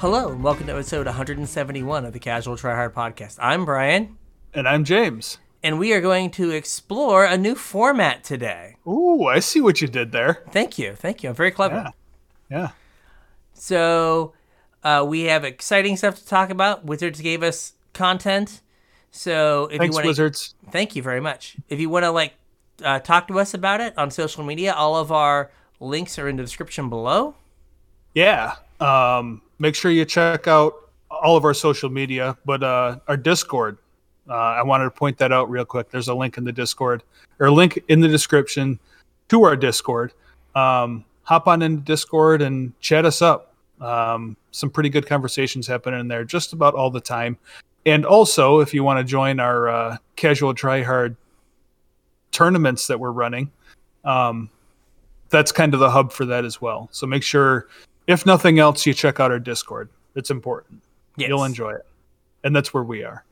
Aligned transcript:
Hello, 0.00 0.30
and 0.32 0.42
welcome 0.42 0.66
to 0.66 0.72
episode 0.72 1.06
171 1.06 2.04
of 2.04 2.12
the 2.12 2.18
Casual 2.18 2.56
Tryhard 2.56 2.92
Podcast. 2.92 3.36
I'm 3.40 3.64
Brian, 3.64 4.16
And 4.54 4.68
I'm 4.68 4.84
James. 4.84 5.38
and 5.62 5.78
we 5.78 5.92
are 5.92 6.00
going 6.00 6.30
to 6.32 6.50
explore 6.50 7.24
a 7.24 7.36
new 7.36 7.54
format 7.54 8.22
today. 8.22 8.76
Ooh, 8.86 9.24
I 9.24 9.40
see 9.40 9.60
what 9.60 9.80
you 9.80 9.88
did 9.88 10.12
there. 10.12 10.44
Thank 10.50 10.78
you, 10.78 10.94
thank 10.94 11.22
you. 11.22 11.30
I'm 11.30 11.34
very 11.34 11.50
clever. 11.50 11.92
Yeah. 12.50 12.56
Yeah. 12.58 12.68
So, 13.54 14.34
uh, 14.84 15.04
we 15.08 15.22
have 15.22 15.44
exciting 15.44 15.96
stuff 15.96 16.16
to 16.16 16.26
talk 16.26 16.50
about. 16.50 16.84
Wizards 16.84 17.20
gave 17.20 17.42
us 17.42 17.72
content, 17.92 18.60
so 19.10 19.64
if 19.72 19.78
Thanks, 19.78 19.92
you 19.92 19.96
want 19.96 20.04
to, 20.04 20.08
Wizards. 20.10 20.54
thank 20.70 20.94
you 20.94 21.02
very 21.02 21.20
much. 21.20 21.56
If 21.68 21.80
you 21.80 21.90
want 21.90 22.04
to 22.04 22.10
like 22.10 22.34
uh, 22.84 23.00
talk 23.00 23.26
to 23.28 23.40
us 23.40 23.52
about 23.54 23.80
it 23.80 23.96
on 23.98 24.10
social 24.12 24.44
media, 24.44 24.72
all 24.74 24.96
of 24.96 25.10
our 25.10 25.50
links 25.80 26.18
are 26.18 26.28
in 26.28 26.36
the 26.36 26.42
description 26.42 26.88
below. 26.88 27.34
Yeah. 28.14 28.54
Um, 28.80 29.42
make 29.58 29.74
sure 29.74 29.90
you 29.90 30.04
check 30.04 30.46
out 30.46 30.74
all 31.10 31.36
of 31.36 31.44
our 31.44 31.54
social 31.54 31.90
media, 31.90 32.36
but 32.44 32.62
uh, 32.62 32.98
our 33.08 33.16
Discord. 33.16 33.78
Uh, 34.28 34.34
I 34.34 34.62
wanted 34.62 34.84
to 34.84 34.90
point 34.90 35.16
that 35.18 35.32
out 35.32 35.48
real 35.48 35.64
quick. 35.64 35.90
There's 35.90 36.08
a 36.08 36.14
link 36.14 36.36
in 36.36 36.44
the 36.44 36.52
Discord 36.52 37.02
or 37.40 37.50
link 37.50 37.82
in 37.88 38.00
the 38.00 38.08
description 38.08 38.78
to 39.28 39.44
our 39.44 39.56
Discord. 39.56 40.12
Um, 40.54 41.04
hop 41.22 41.46
on 41.46 41.62
into 41.62 41.82
Discord 41.82 42.42
and 42.42 42.78
chat 42.80 43.06
us 43.06 43.22
up. 43.22 43.54
Um, 43.80 44.36
some 44.50 44.70
pretty 44.70 44.88
good 44.90 45.06
conversations 45.06 45.66
happening 45.66 46.00
in 46.00 46.08
there 46.08 46.24
just 46.24 46.52
about 46.52 46.74
all 46.74 46.90
the 46.90 47.00
time. 47.00 47.38
And 47.86 48.04
also, 48.04 48.60
if 48.60 48.74
you 48.74 48.84
want 48.84 48.98
to 48.98 49.04
join 49.04 49.40
our 49.40 49.68
uh, 49.68 49.96
casual 50.16 50.52
tryhard 50.52 51.16
tournaments 52.32 52.86
that 52.88 52.98
we're 52.98 53.12
running, 53.12 53.50
um, 54.04 54.50
that's 55.30 55.52
kind 55.52 55.74
of 55.74 55.80
the 55.80 55.90
hub 55.90 56.12
for 56.12 56.26
that 56.26 56.44
as 56.44 56.60
well. 56.60 56.88
So 56.92 57.06
make 57.06 57.22
sure, 57.22 57.68
if 58.08 58.26
nothing 58.26 58.58
else, 58.58 58.84
you 58.84 58.92
check 58.92 59.20
out 59.20 59.30
our 59.30 59.38
Discord. 59.38 59.88
It's 60.16 60.30
important. 60.30 60.82
Yes. 61.16 61.28
You'll 61.28 61.44
enjoy 61.44 61.74
it. 61.74 61.86
And 62.42 62.56
that's 62.56 62.74
where 62.74 62.82
we 62.82 63.04
are. 63.04 63.24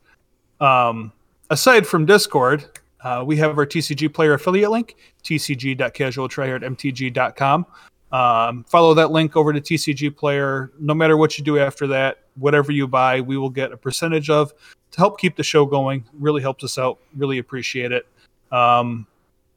Um, 0.61 1.11
aside 1.49 1.85
from 1.87 2.05
Discord, 2.05 2.63
uh, 3.03 3.23
we 3.25 3.35
have 3.37 3.57
our 3.57 3.65
TCG 3.65 4.13
player 4.13 4.33
affiliate 4.33 4.69
link, 4.71 4.95
tcg.casualtryhardmtg.com. 5.23 7.65
Um, 8.09 8.63
follow 8.63 8.93
that 8.93 9.11
link 9.11 9.35
over 9.35 9.51
to 9.51 9.59
TCG 9.59 10.15
player. 10.15 10.71
No 10.79 10.93
matter 10.93 11.17
what 11.17 11.37
you 11.37 11.43
do 11.43 11.59
after 11.59 11.87
that, 11.87 12.19
whatever 12.35 12.71
you 12.71 12.87
buy, 12.87 13.19
we 13.19 13.37
will 13.37 13.49
get 13.49 13.73
a 13.73 13.77
percentage 13.77 14.29
of 14.29 14.53
to 14.91 14.97
help 14.97 15.19
keep 15.19 15.35
the 15.35 15.43
show 15.43 15.65
going. 15.65 16.05
Really 16.13 16.41
helps 16.41 16.63
us 16.63 16.77
out. 16.77 16.99
Really 17.15 17.39
appreciate 17.39 17.91
it. 17.91 18.07
Um, 18.51 19.07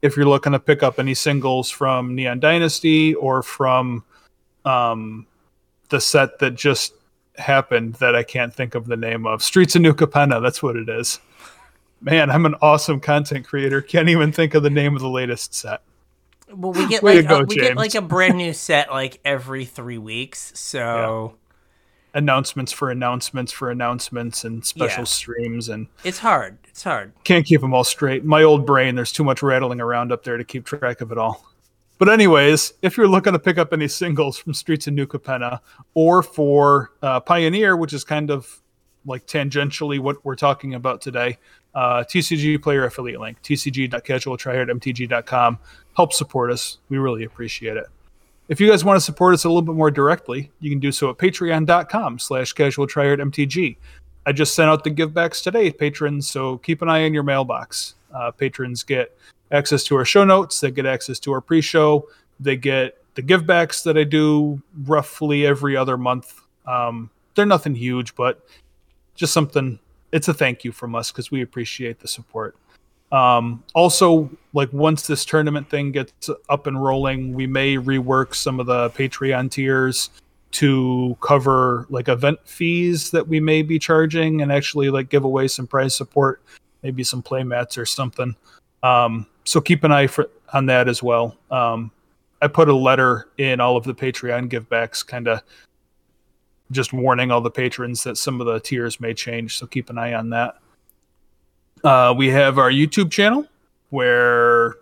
if 0.01 0.17
you're 0.17 0.25
looking 0.25 0.51
to 0.53 0.59
pick 0.59 0.81
up 0.83 0.99
any 0.99 1.13
singles 1.13 1.69
from 1.69 2.15
Neon 2.15 2.39
Dynasty 2.39 3.13
or 3.13 3.43
from 3.43 4.03
um, 4.65 5.25
the 5.89 5.99
set 6.01 6.39
that 6.39 6.55
just 6.55 6.93
happened 7.37 7.95
that 7.95 8.15
I 8.15 8.23
can't 8.23 8.53
think 8.53 8.75
of 8.75 8.87
the 8.87 8.97
name 8.97 9.25
of, 9.25 9.43
Streets 9.43 9.75
of 9.75 9.81
New 9.81 9.93
Capenna, 9.93 10.41
that's 10.41 10.61
what 10.61 10.75
it 10.75 10.89
is. 10.89 11.19
Man, 12.01 12.29
I'm 12.31 12.45
an 12.45 12.55
awesome 12.61 12.99
content 12.99 13.45
creator. 13.45 13.81
Can't 13.81 14.09
even 14.09 14.31
think 14.31 14.53
of 14.55 14.63
the 14.63 14.69
name 14.69 14.95
of 14.95 15.01
the 15.01 15.09
latest 15.09 15.53
set. 15.53 15.81
Well, 16.53 16.73
we 16.73 16.87
get 16.87 17.03
Way 17.03 17.17
like 17.17 17.27
go, 17.27 17.39
uh, 17.39 17.45
we 17.47 17.55
get 17.55 17.77
like 17.77 17.95
a 17.95 18.01
brand 18.01 18.37
new 18.37 18.53
set 18.53 18.89
like 18.91 19.19
every 19.23 19.65
three 19.65 19.97
weeks. 19.97 20.51
So 20.55 21.35
Announcements 22.13 22.73
for 22.73 22.91
announcements 22.91 23.53
for 23.53 23.71
announcements 23.71 24.43
and 24.43 24.65
special 24.65 25.01
Yeah. 25.01 25.05
streams 25.05 25.69
and 25.69 25.87
it's 26.03 26.17
hard. 26.19 26.57
It's 26.67 26.83
hard. 26.83 27.13
can't 27.23 27.45
keep 27.45 27.61
them 27.61 27.73
all 27.73 27.85
straight. 27.85 28.25
My 28.25 28.43
old 28.43 28.65
brain, 28.65 28.95
there's 28.95 29.13
too 29.13 29.23
much 29.23 29.41
rattling 29.41 29.79
around 29.79 30.11
up 30.11 30.25
there 30.25 30.35
to 30.35 30.43
keep 30.43 30.65
track 30.65 30.99
of 30.99 31.13
it 31.13 31.17
all. 31.17 31.45
But 32.01 32.09
anyways, 32.09 32.73
if 32.81 32.97
you're 32.97 33.07
looking 33.07 33.31
to 33.33 33.39
pick 33.39 33.59
up 33.59 33.73
any 33.73 33.87
singles 33.87 34.35
from 34.35 34.55
Streets 34.55 34.87
of 34.87 34.95
New 34.95 35.05
Capenna 35.05 35.59
or 35.93 36.23
for 36.23 36.93
uh, 37.03 37.19
Pioneer, 37.19 37.77
which 37.77 37.93
is 37.93 38.03
kind 38.03 38.31
of 38.31 38.59
like 39.05 39.27
tangentially 39.27 39.99
what 39.99 40.25
we're 40.25 40.35
talking 40.35 40.73
about 40.73 40.99
today, 40.99 41.37
uh, 41.75 42.03
TCG 42.03 42.59
player 42.59 42.85
affiliate 42.85 43.21
link, 43.21 43.39
tcg.casualtryhardmtg.com. 43.43 45.59
Help 45.95 46.11
support 46.11 46.51
us. 46.51 46.79
We 46.89 46.97
really 46.97 47.23
appreciate 47.23 47.77
it. 47.77 47.85
If 48.47 48.59
you 48.59 48.67
guys 48.67 48.83
want 48.83 48.97
to 48.97 49.01
support 49.01 49.35
us 49.35 49.43
a 49.43 49.49
little 49.49 49.61
bit 49.61 49.75
more 49.75 49.91
directly, 49.91 50.49
you 50.59 50.71
can 50.71 50.79
do 50.79 50.91
so 50.91 51.11
at 51.11 51.19
patreon.com 51.19 52.17
slash 52.17 52.55
casualtryhardmtg. 52.55 53.77
I 54.25 54.31
just 54.31 54.55
sent 54.55 54.71
out 54.71 54.83
the 54.83 54.89
givebacks 54.89 55.43
today, 55.43 55.71
patrons, 55.71 56.27
so 56.27 56.57
keep 56.57 56.81
an 56.81 56.89
eye 56.89 57.05
on 57.05 57.13
your 57.13 57.21
mailbox. 57.21 57.93
Uh, 58.11 58.31
patrons 58.31 58.81
get 58.81 59.15
access 59.51 59.83
to 59.85 59.95
our 59.95 60.05
show 60.05 60.23
notes, 60.23 60.59
they 60.59 60.71
get 60.71 60.85
access 60.85 61.19
to 61.19 61.31
our 61.33 61.41
pre 61.41 61.61
show, 61.61 62.07
they 62.39 62.55
get 62.55 62.97
the 63.15 63.23
givebacks 63.23 63.83
that 63.83 63.97
I 63.97 64.03
do 64.03 64.61
roughly 64.85 65.45
every 65.45 65.75
other 65.75 65.97
month. 65.97 66.41
Um, 66.65 67.09
they're 67.35 67.45
nothing 67.45 67.75
huge, 67.75 68.15
but 68.15 68.45
just 69.15 69.33
something, 69.33 69.79
it's 70.11 70.27
a 70.27 70.33
thank 70.33 70.63
you 70.63 70.71
from 70.71 70.95
us 70.95 71.11
because 71.11 71.31
we 71.31 71.41
appreciate 71.41 71.99
the 71.99 72.07
support. 72.07 72.55
Um, 73.11 73.63
also, 73.73 74.29
like 74.53 74.71
once 74.71 75.07
this 75.07 75.25
tournament 75.25 75.69
thing 75.69 75.91
gets 75.91 76.29
up 76.49 76.67
and 76.67 76.81
rolling, 76.81 77.33
we 77.33 77.45
may 77.45 77.75
rework 77.75 78.33
some 78.35 78.59
of 78.59 78.67
the 78.67 78.89
Patreon 78.91 79.51
tiers 79.51 80.09
to 80.51 81.17
cover 81.21 81.85
like 81.89 82.07
event 82.07 82.39
fees 82.45 83.11
that 83.11 83.27
we 83.27 83.39
may 83.39 83.61
be 83.61 83.79
charging 83.79 84.41
and 84.41 84.51
actually 84.51 84.89
like 84.89 85.09
give 85.09 85.23
away 85.23 85.47
some 85.47 85.67
prize 85.67 85.95
support, 85.95 86.41
maybe 86.83 87.03
some 87.03 87.21
play 87.21 87.43
mats 87.43 87.77
or 87.77 87.85
something. 87.85 88.35
Um, 88.83 89.27
so 89.43 89.61
keep 89.61 89.83
an 89.83 89.91
eye 89.91 90.07
for, 90.07 90.29
on 90.53 90.65
that 90.67 90.87
as 90.87 91.01
well. 91.01 91.37
Um, 91.49 91.91
I 92.41 92.47
put 92.47 92.69
a 92.69 92.75
letter 92.75 93.27
in 93.37 93.59
all 93.59 93.77
of 93.77 93.83
the 93.83 93.93
Patreon 93.93 94.49
givebacks, 94.49 95.05
kind 95.05 95.27
of 95.27 95.41
just 96.71 96.93
warning 96.93 97.31
all 97.31 97.41
the 97.41 97.51
patrons 97.51 98.03
that 98.03 98.17
some 98.17 98.39
of 98.41 98.47
the 98.47 98.59
tiers 98.59 98.99
may 98.99 99.13
change. 99.13 99.57
So 99.57 99.67
keep 99.67 99.89
an 99.89 99.97
eye 99.97 100.13
on 100.13 100.29
that. 100.29 100.55
Uh, 101.83 102.13
we 102.15 102.29
have 102.29 102.57
our 102.57 102.71
YouTube 102.71 103.11
channel 103.11 103.47
where 103.89 104.75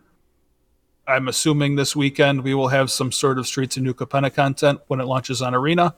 I'm 1.08 1.28
assuming 1.28 1.76
this 1.76 1.96
weekend 1.96 2.44
we 2.44 2.54
will 2.54 2.68
have 2.68 2.92
some 2.92 3.12
sort 3.12 3.40
of 3.40 3.48
Streets 3.48 3.78
of 3.78 3.84
New 3.84 3.94
Capenna 3.94 4.34
content 4.34 4.80
when 4.88 5.00
it 5.00 5.06
launches 5.06 5.42
on 5.42 5.56
Arena. 5.56 5.96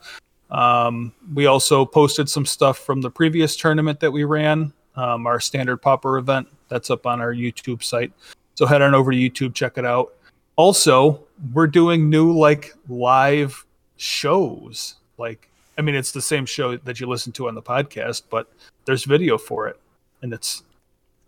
Um, 0.49 1.13
we 1.33 1.45
also 1.45 1.85
posted 1.85 2.29
some 2.29 2.45
stuff 2.45 2.77
from 2.77 3.01
the 3.01 3.09
previous 3.09 3.55
tournament 3.55 3.99
that 3.99 4.11
we 4.11 4.23
ran, 4.23 4.73
um, 4.95 5.27
our 5.27 5.39
standard 5.39 5.77
pauper 5.77 6.17
event. 6.17 6.47
That's 6.69 6.89
up 6.89 7.05
on 7.05 7.19
our 7.19 7.33
YouTube 7.33 7.83
site. 7.83 8.13
So 8.61 8.67
head 8.67 8.83
on 8.83 8.93
over 8.93 9.11
to 9.11 9.17
YouTube, 9.17 9.55
check 9.55 9.79
it 9.79 9.85
out. 9.85 10.13
Also, 10.55 11.23
we're 11.51 11.65
doing 11.65 12.11
new 12.11 12.31
like 12.31 12.75
live 12.87 13.65
shows. 13.97 14.97
Like, 15.17 15.49
I 15.79 15.81
mean, 15.81 15.95
it's 15.95 16.11
the 16.11 16.21
same 16.21 16.45
show 16.45 16.77
that 16.77 16.99
you 16.99 17.07
listen 17.07 17.31
to 17.33 17.47
on 17.47 17.55
the 17.55 17.63
podcast, 17.63 18.21
but 18.29 18.53
there's 18.85 19.03
video 19.03 19.39
for 19.39 19.67
it, 19.67 19.79
and 20.21 20.31
it's 20.31 20.61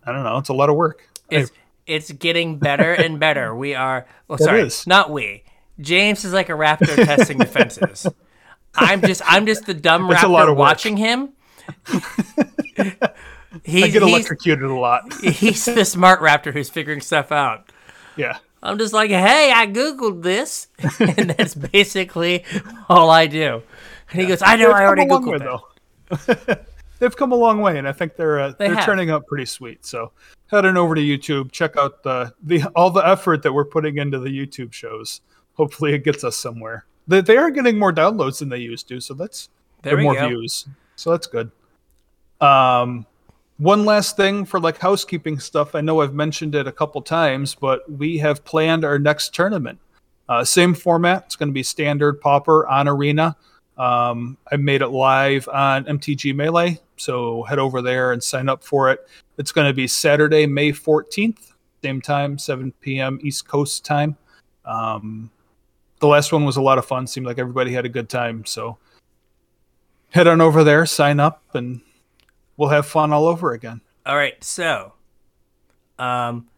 I 0.06 0.12
don't 0.12 0.22
know, 0.22 0.38
it's 0.38 0.48
a 0.48 0.54
lot 0.54 0.70
of 0.70 0.76
work. 0.76 1.08
It's 1.28 1.50
it's 1.88 2.12
getting 2.12 2.56
better 2.58 2.92
and 3.02 3.18
better. 3.18 3.52
We 3.52 3.74
are. 3.74 4.06
Oh, 4.30 4.36
sorry, 4.36 4.60
is. 4.60 4.86
not 4.86 5.10
we. 5.10 5.42
James 5.80 6.24
is 6.24 6.32
like 6.32 6.50
a 6.50 6.52
raptor 6.52 6.94
testing 6.94 7.38
defenses. 7.38 8.06
I'm 8.76 9.00
just 9.00 9.22
I'm 9.26 9.44
just 9.44 9.66
the 9.66 9.74
dumb 9.74 10.08
It's 10.08 10.20
raptor 10.20 10.54
watching 10.54 10.96
him. 10.96 11.32
He, 13.62 13.84
I 13.84 13.88
get 13.88 14.02
electrocuted 14.02 14.64
a 14.64 14.74
lot. 14.74 15.12
he's 15.22 15.64
the 15.64 15.84
smart 15.84 16.20
raptor 16.20 16.52
who's 16.52 16.68
figuring 16.68 17.00
stuff 17.00 17.30
out. 17.32 17.70
Yeah. 18.16 18.38
I'm 18.62 18.78
just 18.78 18.94
like, 18.94 19.10
hey, 19.10 19.52
I 19.54 19.66
googled 19.66 20.22
this, 20.22 20.68
and 20.98 21.30
that's 21.30 21.54
basically 21.54 22.44
all 22.88 23.10
I 23.10 23.26
do. 23.26 23.62
And 24.10 24.20
he 24.20 24.26
goes, 24.26 24.40
I 24.42 24.56
know, 24.56 24.68
They've 24.68 24.76
I 24.76 24.86
already 24.86 25.04
googled 25.04 25.64
it. 26.48 26.66
They've 26.98 27.14
come 27.14 27.32
a 27.32 27.36
long 27.36 27.60
way, 27.60 27.78
and 27.78 27.86
I 27.86 27.92
think 27.92 28.16
they're 28.16 28.40
uh, 28.40 28.52
They 28.52 28.68
they 28.68 28.74
are 28.74 28.84
turning 28.84 29.10
out 29.10 29.26
pretty 29.26 29.44
sweet. 29.44 29.84
So 29.84 30.12
head 30.46 30.64
on 30.64 30.78
over 30.78 30.94
to 30.94 31.00
YouTube, 31.00 31.52
check 31.52 31.76
out 31.76 32.02
the 32.02 32.32
the 32.42 32.64
all 32.74 32.90
the 32.90 33.06
effort 33.06 33.42
that 33.42 33.52
we're 33.52 33.64
putting 33.66 33.98
into 33.98 34.18
the 34.18 34.30
YouTube 34.30 34.72
shows. 34.72 35.20
Hopefully, 35.54 35.92
it 35.92 36.04
gets 36.04 36.24
us 36.24 36.36
somewhere. 36.36 36.86
They, 37.06 37.20
they 37.20 37.36
are 37.36 37.50
getting 37.50 37.78
more 37.78 37.92
downloads 37.92 38.38
than 38.38 38.48
they 38.48 38.58
used 38.58 38.88
to, 38.88 39.00
so 39.00 39.12
that's 39.12 39.50
There 39.82 39.98
more 39.98 40.14
go. 40.14 40.28
views. 40.28 40.66
So 40.96 41.10
that's 41.10 41.26
good. 41.26 41.50
Um, 42.40 43.06
one 43.58 43.84
last 43.84 44.16
thing 44.16 44.44
for 44.44 44.58
like 44.58 44.78
housekeeping 44.78 45.38
stuff. 45.38 45.74
I 45.74 45.80
know 45.80 46.00
I've 46.00 46.14
mentioned 46.14 46.54
it 46.54 46.66
a 46.66 46.72
couple 46.72 47.00
times, 47.02 47.54
but 47.54 47.90
we 47.90 48.18
have 48.18 48.44
planned 48.44 48.84
our 48.84 48.98
next 48.98 49.34
tournament. 49.34 49.78
Uh, 50.28 50.44
same 50.44 50.74
format. 50.74 51.24
It's 51.26 51.36
going 51.36 51.50
to 51.50 51.52
be 51.52 51.62
standard 51.62 52.20
pauper 52.20 52.66
on 52.66 52.88
Arena. 52.88 53.36
Um, 53.76 54.38
I 54.50 54.56
made 54.56 54.82
it 54.82 54.88
live 54.88 55.48
on 55.48 55.84
MTG 55.84 56.34
Melee, 56.34 56.80
so 56.96 57.42
head 57.42 57.58
over 57.58 57.82
there 57.82 58.12
and 58.12 58.22
sign 58.22 58.48
up 58.48 58.62
for 58.62 58.90
it. 58.90 59.06
It's 59.36 59.52
going 59.52 59.66
to 59.66 59.74
be 59.74 59.88
Saturday, 59.88 60.46
May 60.46 60.72
14th, 60.72 61.52
same 61.82 62.00
time, 62.00 62.38
7 62.38 62.72
p.m. 62.80 63.18
East 63.22 63.48
Coast 63.48 63.84
time. 63.84 64.16
Um, 64.64 65.30
the 65.98 66.06
last 66.06 66.32
one 66.32 66.44
was 66.44 66.56
a 66.56 66.62
lot 66.62 66.78
of 66.78 66.86
fun. 66.86 67.06
Seemed 67.06 67.26
like 67.26 67.38
everybody 67.38 67.72
had 67.72 67.84
a 67.84 67.88
good 67.88 68.08
time. 68.08 68.44
So 68.44 68.78
head 70.10 70.28
on 70.28 70.40
over 70.40 70.62
there, 70.62 70.86
sign 70.86 71.18
up, 71.18 71.42
and 71.54 71.80
we'll 72.56 72.70
have 72.70 72.86
fun 72.86 73.12
all 73.12 73.26
over 73.26 73.52
again. 73.52 73.80
All 74.06 74.16
right, 74.16 74.42
so 74.42 74.92
um, 75.98 76.48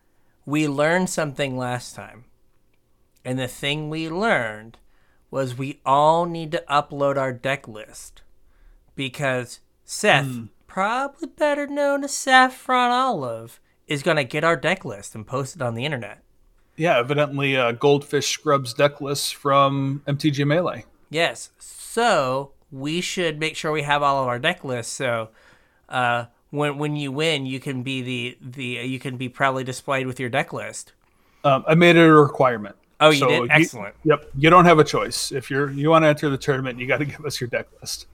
we 0.45 0.67
learned 0.67 1.11
something 1.11 1.57
last 1.57 1.95
time, 1.95 2.25
and 3.25 3.39
the 3.39 3.49
thing 3.49 3.89
we 3.89 4.09
learned 4.09 4.79
was 5.31 5.57
we 5.57 5.81
all 5.85 6.27
need 6.27 6.53
to 6.53 6.65
upload 6.69 7.17
our 7.17 7.33
deck 7.33 7.69
list 7.69 8.23
because 8.95 9.61
Seth, 9.85 10.49
probably 10.67 11.29
better 11.29 11.67
known 11.67 12.05
as 12.05 12.15
Saffron 12.15 12.91
Olive, 12.91 13.61
is 13.87 14.03
going 14.03 14.17
to 14.17 14.25
get 14.25 14.45
our 14.45 14.57
deck 14.57 14.85
list 14.85 15.15
and 15.15 15.27
post 15.27 15.57
it 15.57 15.63
on 15.63 15.75
the 15.75 15.85
internet. 15.85 16.23
Yeah, 16.77 16.99
evidently 16.99 17.57
uh, 17.57 17.73
Goldfish 17.73 18.29
Scrubs 18.29 18.75
deck 18.75 19.01
list 19.01 19.35
from 19.35 20.03
MTG 20.07 20.47
Melee. 20.47 20.85
Yes. 21.09 21.51
So 21.59 22.53
we 22.71 23.01
should 23.01 23.39
make 23.39 23.57
sure 23.57 23.73
we 23.73 23.83
have 23.83 24.03
all 24.03 24.23
of 24.23 24.29
our 24.29 24.39
deck 24.39 24.65
lists. 24.65 24.93
So 24.93 25.31
uh, 25.89 26.27
when 26.51 26.79
when 26.79 26.97
you 26.97 27.13
win, 27.13 27.47
you 27.47 27.61
can 27.61 27.83
be 27.83 28.03
the 28.03 28.39
the 28.41 28.65
you 28.87 28.99
can 28.99 29.17
be 29.17 29.29
proudly 29.29 29.65
displayed 29.65 30.07
with 30.07 30.19
your 30.21 30.29
deck 30.29 30.53
list. 30.53 30.93
Um, 31.45 31.65
I 31.67 31.75
made 31.75 31.97
it 31.97 32.01
a 32.07 32.13
requirement. 32.13 32.77
Oh, 32.99 33.11
you 33.11 33.27
did? 33.29 33.51
Excellent. 33.51 33.95
Yep, 34.05 34.31
you 34.39 34.49
don't 34.51 34.65
have 34.65 34.79
a 34.79 34.85
choice. 34.85 35.31
If 35.33 35.51
you're 35.51 35.71
you 35.71 35.91
want 35.91 36.05
to 36.05 36.09
enter 36.09 36.29
the 36.31 36.39
tournament, 36.39 36.79
you 36.79 36.87
got 36.87 36.99
to 36.99 37.05
give 37.07 37.25
us 37.25 37.41
your 37.41 37.49
deck 37.49 37.67
list. 37.81 38.07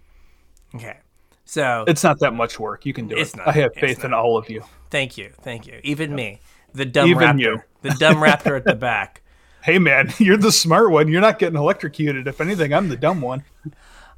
Okay. 0.75 0.97
So 1.45 1.85
It's 1.87 2.03
not 2.03 2.19
that 2.21 2.33
much 2.33 2.59
work. 2.59 2.87
You 2.87 2.93
can 2.95 3.09
do 3.09 3.17
it. 3.17 3.37
not. 3.37 3.49
I 3.49 3.53
have 3.53 3.75
faith 3.75 4.05
in 4.05 4.15
all 4.15 4.37
of 4.39 4.49
you. 4.49 4.63
thank 4.91 5.19
you, 5.19 5.31
thank 5.43 5.67
you. 5.67 5.81
Even 5.83 6.15
me, 6.15 6.41
the 6.73 6.85
dumb 6.87 7.09
Even 7.09 7.29
raptor, 7.37 7.41
you. 7.41 7.63
the 7.83 7.91
dumb 7.91 8.17
raptor 8.17 8.57
at 8.57 8.65
the 8.65 8.75
back. 8.91 9.23
Hey 9.63 9.79
man, 9.79 10.13
you're 10.19 10.37
the 10.39 10.53
smart 10.53 10.91
one. 10.91 11.09
You're 11.09 11.21
not 11.21 11.39
getting 11.39 11.59
electrocuted. 11.59 12.27
If 12.27 12.41
anything, 12.41 12.73
I'm 12.73 12.89
the 12.89 12.97
dumb 12.97 13.21
one. 13.21 13.45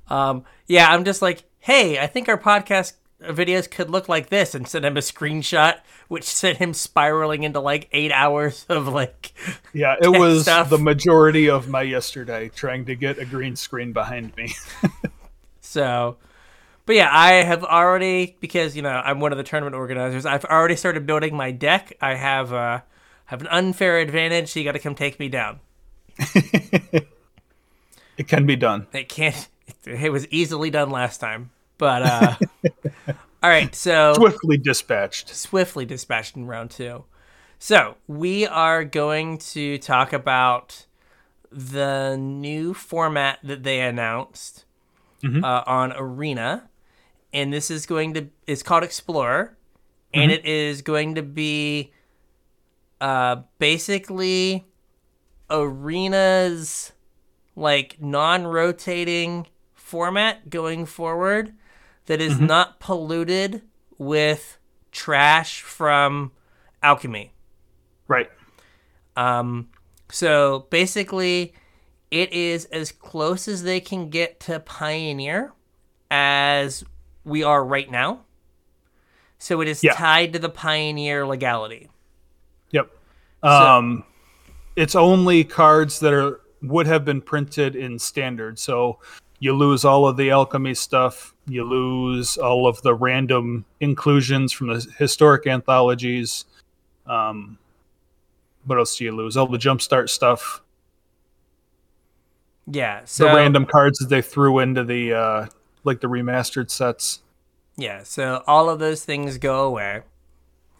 Um, 0.09 0.45
yeah, 0.67 0.89
I'm 0.91 1.05
just 1.05 1.23
like, 1.23 1.45
hey, 1.61 1.99
I 1.99 2.06
think 2.06 2.29
our 2.29 2.39
podcast 2.39 2.93
videos 3.29 3.71
could 3.71 3.91
look 3.91 4.09
like 4.09 4.29
this, 4.29 4.55
and 4.55 4.67
send 4.67 4.85
him 4.85 4.97
a 4.97 5.00
screenshot, 5.00 5.79
which 6.09 6.25
sent 6.25 6.59
him 6.59 6.75
spiraling 6.75 7.43
into 7.43 7.61
like 7.61 7.88
eight 7.93 8.12
hours 8.12 8.67
of 8.69 8.88
like, 8.88 9.32
Yeah, 9.73 9.97
it 10.00 10.09
was 10.09 10.43
stuff. 10.43 10.71
the 10.71 10.79
majority 10.79 11.49
of 11.49 11.69
my 11.69 11.82
yesterday 11.82 12.50
trying 12.55 12.85
to 12.87 12.94
get 12.94 13.19
a 13.19 13.25
green 13.25 13.56
screen 13.56 13.93
behind 13.93 14.37
me. 14.37 14.55
so. 15.61 16.17
But 16.87 16.97
yeah, 16.97 17.09
I 17.11 17.32
have 17.44 17.65
already 17.65 18.37
because 18.41 18.76
you 18.76 18.82
know 18.82 18.91
I'm 18.91 19.19
one 19.19 19.32
of 19.32 19.38
the 19.38 19.44
tournament 19.44 19.75
organizers. 19.75 20.27
I've 20.27 20.44
already 20.44 20.77
started 20.77 21.06
building 21.06 21.35
my 21.35 21.50
deck. 21.50 21.97
I 22.00 22.15
have 22.15 22.53
uh 22.53 22.81
have 23.27 23.41
an 23.41 23.47
unfair 23.49 23.99
advantage. 24.00 24.53
So 24.53 24.61
you 24.61 24.67
got 24.67 24.73
to 24.73 24.79
come 24.79 24.94
take 24.94 25.19
me 25.19 25.29
down. 25.31 25.61
it 26.19 27.09
can 28.29 28.44
be 28.47 28.56
done. 28.56 28.87
It 28.93 29.09
can't. 29.09 29.49
It 29.87 30.12
was 30.12 30.29
easily 30.29 30.69
done 30.70 30.91
last 30.91 31.19
time, 31.19 31.50
but 31.79 32.03
uh, 32.03 32.37
all 33.43 33.50
right. 33.50 33.75
So 33.75 34.15
Swiftly 34.15 34.56
dispatched. 34.56 35.29
swiftly 35.35 35.85
dispatched 35.85 36.37
in 36.37 36.47
round 36.47 36.71
two. 36.71 37.05
So 37.59 37.97
we 38.06 38.47
are 38.47 38.85
going 38.85 39.38
to 39.38 39.79
talk 39.79 40.12
about 40.12 40.87
the 41.50 42.17
new 42.17 42.75
format 42.75 43.38
that 43.44 43.62
they 43.62 43.81
announced 43.81 44.65
uh, 45.43 45.62
on 45.67 45.93
Arena, 45.97 46.69
and 47.32 47.53
this 47.53 47.71
is 47.71 47.87
going 47.87 48.15
to 48.15 48.29
it's 48.47 48.62
called 48.62 48.85
Explorer, 48.85 49.56
and 50.12 50.31
it 50.31 50.44
is 50.44 50.82
going 50.82 51.15
to 51.15 51.23
be 51.23 51.93
uh, 53.00 53.37
basically 53.59 54.67
Arena's 55.50 56.93
like 57.56 57.97
non-rotating 58.00 59.47
format 59.75 60.50
going 60.50 60.85
forward 60.87 61.55
that 62.06 62.21
is 62.21 62.39
not 62.41 62.81
polluted 62.81 63.62
with 63.99 64.59
trash 64.93 65.61
from 65.62 66.33
alchemy. 66.83 67.33
Right. 68.09 68.31
Um, 69.17 69.69
so 70.11 70.67
basically, 70.71 71.55
it 72.11 72.33
is 72.33 72.67
as 72.67 72.93
close 72.93 73.49
as 73.49 73.62
they 73.62 73.81
can 73.81 74.11
get 74.11 74.41
to 74.41 74.61
Pioneer 74.61 75.53
as 76.11 76.85
we 77.25 77.43
are 77.43 77.65
right 77.65 77.91
now. 77.91 78.21
So 79.39 79.61
it 79.61 79.69
is 79.69 79.83
Yeah. 79.83 79.95
tied 79.95 80.33
to 80.35 80.39
the 80.39 80.49
Pioneer 80.49 81.27
legality. 81.27 81.89
Yep. 82.71 82.91
Um, 83.43 84.05
it's 84.77 84.95
only 84.95 85.45
cards 85.45 86.01
that 86.01 86.12
are 86.12 86.41
would 86.62 86.87
have 86.87 87.05
been 87.05 87.21
printed 87.21 87.77
in 87.77 87.99
standard. 87.99 88.59
So 88.59 88.99
you 89.44 89.52
lose 89.52 89.85
all 89.85 90.06
of 90.08 90.17
the 90.17 90.31
alchemy 90.31 90.73
stuff. 90.73 91.35
You 91.46 91.64
lose 91.64 92.38
all 92.38 92.67
of 92.67 92.81
the 92.81 92.94
random 92.94 93.67
inclusions 93.79 94.52
from 94.52 94.69
the 94.69 94.87
historic 94.99 95.46
anthologies. 95.46 96.46
Um, 97.06 97.58
what 98.64 98.79
else 98.79 98.96
do 98.96 99.05
you 99.05 99.12
lose? 99.14 99.37
All 99.37 99.46
the 99.46 99.58
jumpstart 99.58 100.08
stuff. 100.08 100.62
Yeah. 102.67 103.02
The 103.02 103.06
So 103.06 103.26
random 103.35 103.67
cards 103.67 103.99
that 103.99 104.08
they 104.08 104.23
threw 104.23 104.58
into 104.61 104.85
the 104.85 105.12
uh, 105.12 105.46
like 105.85 106.00
the 106.00 106.08
remastered 106.08 106.70
sets. 106.70 107.20
yeah. 107.76 108.02
So 108.02 108.43
all 108.46 108.70
of 108.70 108.79
those 108.79 109.05
things 109.05 109.37
go 109.38 109.64
away. 109.67 110.02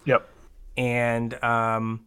Yep. 0.07 0.27
and 0.77 1.43
um, 1.45 2.05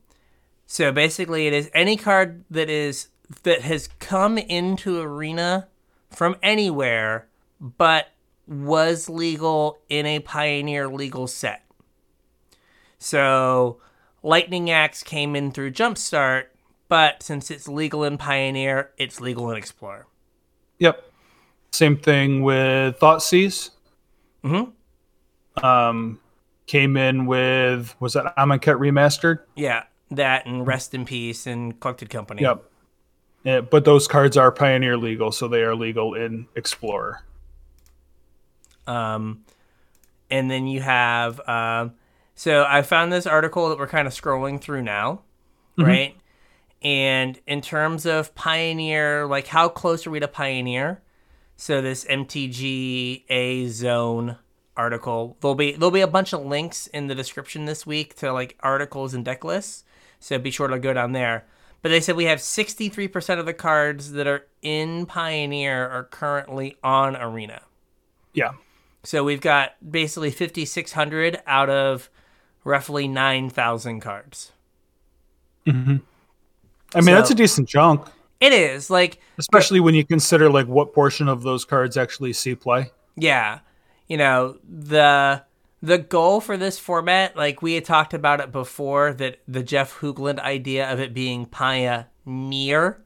so 0.68 0.92
basically 0.92 1.48
it 1.48 1.54
is 1.54 1.70
any 1.74 1.98
card 1.98 2.44
that 2.52 2.70
is 2.70 3.08
that 3.44 3.62
has 3.62 3.90
come 4.00 4.38
into 4.38 5.00
arena 5.00 5.68
from 6.10 6.36
anywhere 6.42 7.28
but 7.60 8.08
was 8.48 9.10
legal 9.10 9.78
in 9.90 10.06
a 10.06 10.20
pioneer 10.20 10.88
legal 10.88 11.28
set 11.28 11.64
so 12.98 13.80
lightning 14.24 14.70
axe 14.70 15.04
came 15.04 15.36
in 15.36 15.52
through 15.52 15.72
jumpstart 15.72 16.46
but 16.90 17.22
since 17.22 17.52
it's 17.52 17.68
legal 17.68 18.04
in 18.04 18.18
pioneer 18.18 18.92
it's 18.98 19.20
legal 19.22 19.50
in 19.52 19.58
explorer 19.58 20.08
Yep. 20.80 21.04
Same 21.72 21.98
thing 21.98 22.44
with 22.44 23.00
Thoughtseize. 23.00 23.72
Mhm. 24.44 24.74
Um, 25.64 26.20
came 26.68 26.96
in 26.96 27.26
with 27.26 27.96
was 28.00 28.14
that 28.14 28.36
Amonkhet 28.38 28.78
remastered? 28.80 29.40
yeah 29.56 29.84
that 30.12 30.46
and 30.46 30.66
rest 30.68 30.94
in 30.94 31.04
peace 31.04 31.46
and 31.48 31.80
collected 31.80 32.10
company 32.10 32.44
Yep. 32.44 32.64
Yeah, 33.48 33.62
but 33.62 33.86
those 33.86 34.10
cards 34.10 34.36
are 34.36 34.52
Pioneer 34.52 34.98
legal, 34.98 35.32
so 35.32 35.48
they 35.48 35.62
are 35.64 35.74
legal 35.74 36.16
in 36.16 36.48
Explorer. 36.58 37.24
Um, 38.86 39.46
and 40.30 40.52
then 40.52 40.68
you 40.68 40.82
have, 40.82 41.40
um, 41.48 41.94
so 42.36 42.66
I 42.68 42.82
found 42.82 43.14
this 43.14 43.26
article 43.26 43.70
that 43.70 43.78
we're 43.78 43.88
kind 43.88 44.06
of 44.06 44.14
scrolling 44.14 44.60
through 44.60 44.82
now, 44.82 45.22
right? 45.78 46.18
And 46.82 47.40
in 47.48 47.62
terms 47.62 48.06
of 48.06 48.36
Pioneer, 48.36 49.26
like 49.26 49.48
how 49.48 49.70
close 49.70 50.06
are 50.06 50.12
we 50.12 50.20
to 50.20 50.28
Pioneer? 50.28 51.02
So 51.56 51.82
this 51.82 52.04
MTGA 52.04 53.70
Zone 53.70 54.36
article, 54.76 55.38
there'll 55.40 55.56
be 55.56 55.72
there'll 55.72 55.90
be 55.90 56.02
a 56.02 56.08
bunch 56.08 56.34
of 56.34 56.46
links 56.46 56.88
in 56.88 57.08
the 57.08 57.16
description 57.16 57.64
this 57.64 57.86
week 57.86 58.14
to 58.18 58.34
like 58.34 58.58
articles 58.60 59.14
and 59.14 59.24
deck 59.24 59.46
lists. 59.46 59.86
So 60.20 60.38
be 60.38 60.52
sure 60.52 60.68
to 60.68 60.80
go 60.80 60.92
down 60.92 61.14
there. 61.14 61.46
But 61.82 61.90
they 61.90 62.02
said 62.02 62.16
we 62.16 62.26
have 62.26 62.40
63% 62.40 63.40
of 63.40 63.46
the 63.46 63.54
cards 63.54 64.12
that 64.14 64.28
are 64.28 64.48
in 64.62 65.06
Pioneer 65.06 65.88
are 65.88 66.04
currently 66.04 66.78
on 66.84 67.16
Arena. 67.16 67.62
Yeah. 68.34 68.54
So 69.04 69.24
we've 69.24 69.42
got 69.42 69.74
basically 69.90 70.32
5,600 70.32 71.42
out 71.46 71.70
of 71.70 72.10
roughly 72.64 73.08
9,000 73.08 74.02
cards. 74.02 74.52
Mm-hmm. 75.66 75.98
I 76.96 77.02
mean, 77.02 77.16
that's 77.16 77.32
a 77.32 77.36
decent 77.36 77.68
chunk, 77.70 78.08
It 78.40 78.54
is 78.54 78.90
like, 78.90 79.20
especially 79.38 79.80
when 79.80 79.96
you 79.96 80.06
consider 80.06 80.50
like 80.50 80.68
what 80.68 80.94
portion 80.94 81.28
of 81.28 81.44
those 81.44 81.66
cards 81.66 81.98
actually 81.98 82.34
see 82.34 82.56
play. 82.56 82.92
yeah, 83.16 83.60
you 84.08 84.18
know, 84.18 84.58
the 84.68 85.44
the 85.82 85.98
goal 85.98 86.42
for 86.42 86.58
this 86.58 86.80
format, 86.80 87.36
like 87.36 87.62
we 87.62 87.74
had 87.74 87.86
talked 87.86 88.14
about 88.14 88.40
it 88.40 88.52
before, 88.52 89.14
that 89.14 89.40
the 89.48 89.64
Jeff 89.64 90.00
Hoogland 90.00 90.40
idea 90.40 90.92
of 90.92 91.00
it 91.00 91.14
being 91.14 91.46
pioneer, 91.46 93.04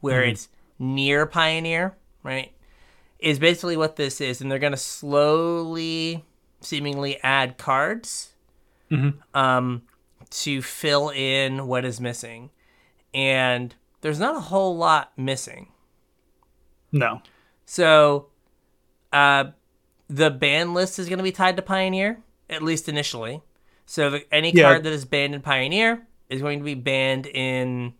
where 0.00 0.22
it's 0.22 0.48
near 0.78 1.26
pioneer, 1.26 1.96
right, 2.22 2.52
is 3.18 3.38
basically 3.38 3.76
what 3.76 3.96
this 3.96 4.20
is, 4.20 4.40
and 4.40 4.50
they're 4.50 4.58
gonna 4.58 4.76
slowly, 4.76 6.24
seemingly 6.60 7.20
add 7.22 7.58
cards, 7.58 8.34
um, 9.34 9.82
to 10.30 10.62
fill 10.62 11.08
in 11.10 11.66
what 11.66 11.84
is 11.84 12.00
missing, 12.00 12.50
and 13.14 13.74
there's 14.00 14.20
not 14.20 14.36
a 14.36 14.40
whole 14.40 14.76
lot 14.76 15.12
missing. 15.16 15.68
No. 16.92 17.22
So, 17.64 18.28
uh, 19.12 19.52
the 20.14 20.30
ban 20.30 20.74
list 20.74 20.98
is 20.98 21.08
going 21.08 21.18
to 21.18 21.22
be 21.24 21.32
tied 21.32 21.56
to 21.56 21.62
Pioneer, 21.62 22.18
at 22.50 22.62
least 22.62 22.88
initially. 22.88 23.40
So, 23.86 24.10
the, 24.10 24.34
any 24.34 24.52
Yeah. 24.52 24.64
card 24.64 24.84
that 24.84 24.92
is 24.92 25.04
banned 25.04 25.34
in 25.34 25.40
Pioneer 25.40 26.06
is 26.28 26.40
going 26.42 26.58
to 26.58 26.64
be 26.64 26.74
banned 26.74 27.26
in, 27.26 27.94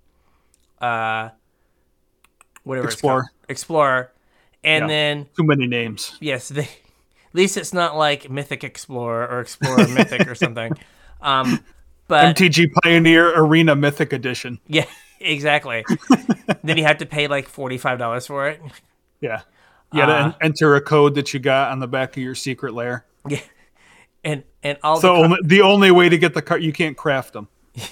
uh, 0.80 1.30
whatever 2.64 2.86
Explorer. 2.88 3.24
Explorer, 3.48 4.12
and 4.64 4.84
Yeah. 4.84 4.88
then 4.88 5.26
Too 5.36 5.44
many 5.44 5.66
names. 5.66 6.16
yes, 6.20 6.48
they, 6.48 6.62
at 6.62 6.68
least 7.34 7.56
it's 7.56 7.72
not 7.72 7.96
like 7.96 8.30
Mythic 8.30 8.62
Explorer 8.64 9.26
or 9.28 9.40
Explorer 9.40 9.88
Mythic 9.88 10.26
or 10.28 10.34
something. 10.34 10.72
Um, 11.22 11.60
but 12.08 12.34
MTG 12.36 12.72
Pioneer 12.82 13.32
Arena 13.38 13.76
Mythic 13.76 14.12
Edition. 14.12 14.58
yeah, 14.66 14.86
exactly. 15.20 15.84
then 16.64 16.76
you 16.76 16.82
have 16.82 16.98
to 16.98 17.06
pay 17.06 17.28
like 17.28 17.46
forty 17.48 17.78
five 17.78 18.00
dollars 18.00 18.26
for 18.26 18.48
it. 18.48 18.60
Yeah. 19.20 19.42
You 19.92 20.06
to 20.06 20.12
Uh, 20.12 20.24
en- 20.26 20.34
enter 20.40 20.74
a 20.74 20.80
code 20.80 21.14
that 21.16 21.32
you 21.34 21.40
got 21.40 21.70
on 21.72 21.78
the 21.80 21.88
back 21.88 22.16
of 22.16 22.22
your 22.22 22.34
secret 22.34 22.74
lair. 22.74 23.04
Yeah, 23.28 23.40
and 24.24 24.44
and 24.62 24.78
all 24.82 25.00
So 25.00 25.14
the 25.16 25.22
only, 25.24 25.38
the 25.44 25.60
only 25.62 25.90
way 25.90 26.08
to 26.08 26.18
get 26.18 26.34
the 26.34 26.42
card, 26.42 26.62
you 26.62 26.72
can't 26.72 26.96
craft 26.96 27.32
them. 27.34 27.48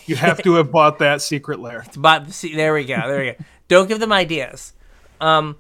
You 0.07 0.17
have 0.17 0.43
to 0.43 0.55
have 0.55 0.71
bought 0.71 0.99
that 0.99 1.23
secret 1.23 1.59
lair. 1.61 1.85
But 1.97 2.33
see, 2.33 2.55
there 2.55 2.75
we 2.75 2.85
go. 2.85 2.97
There 3.07 3.19
we 3.21 3.33
go. 3.33 3.45
Don't 3.69 3.89
give 3.89 3.99
them 4.01 4.13
ideas. 4.13 4.73
Um, 5.21 5.57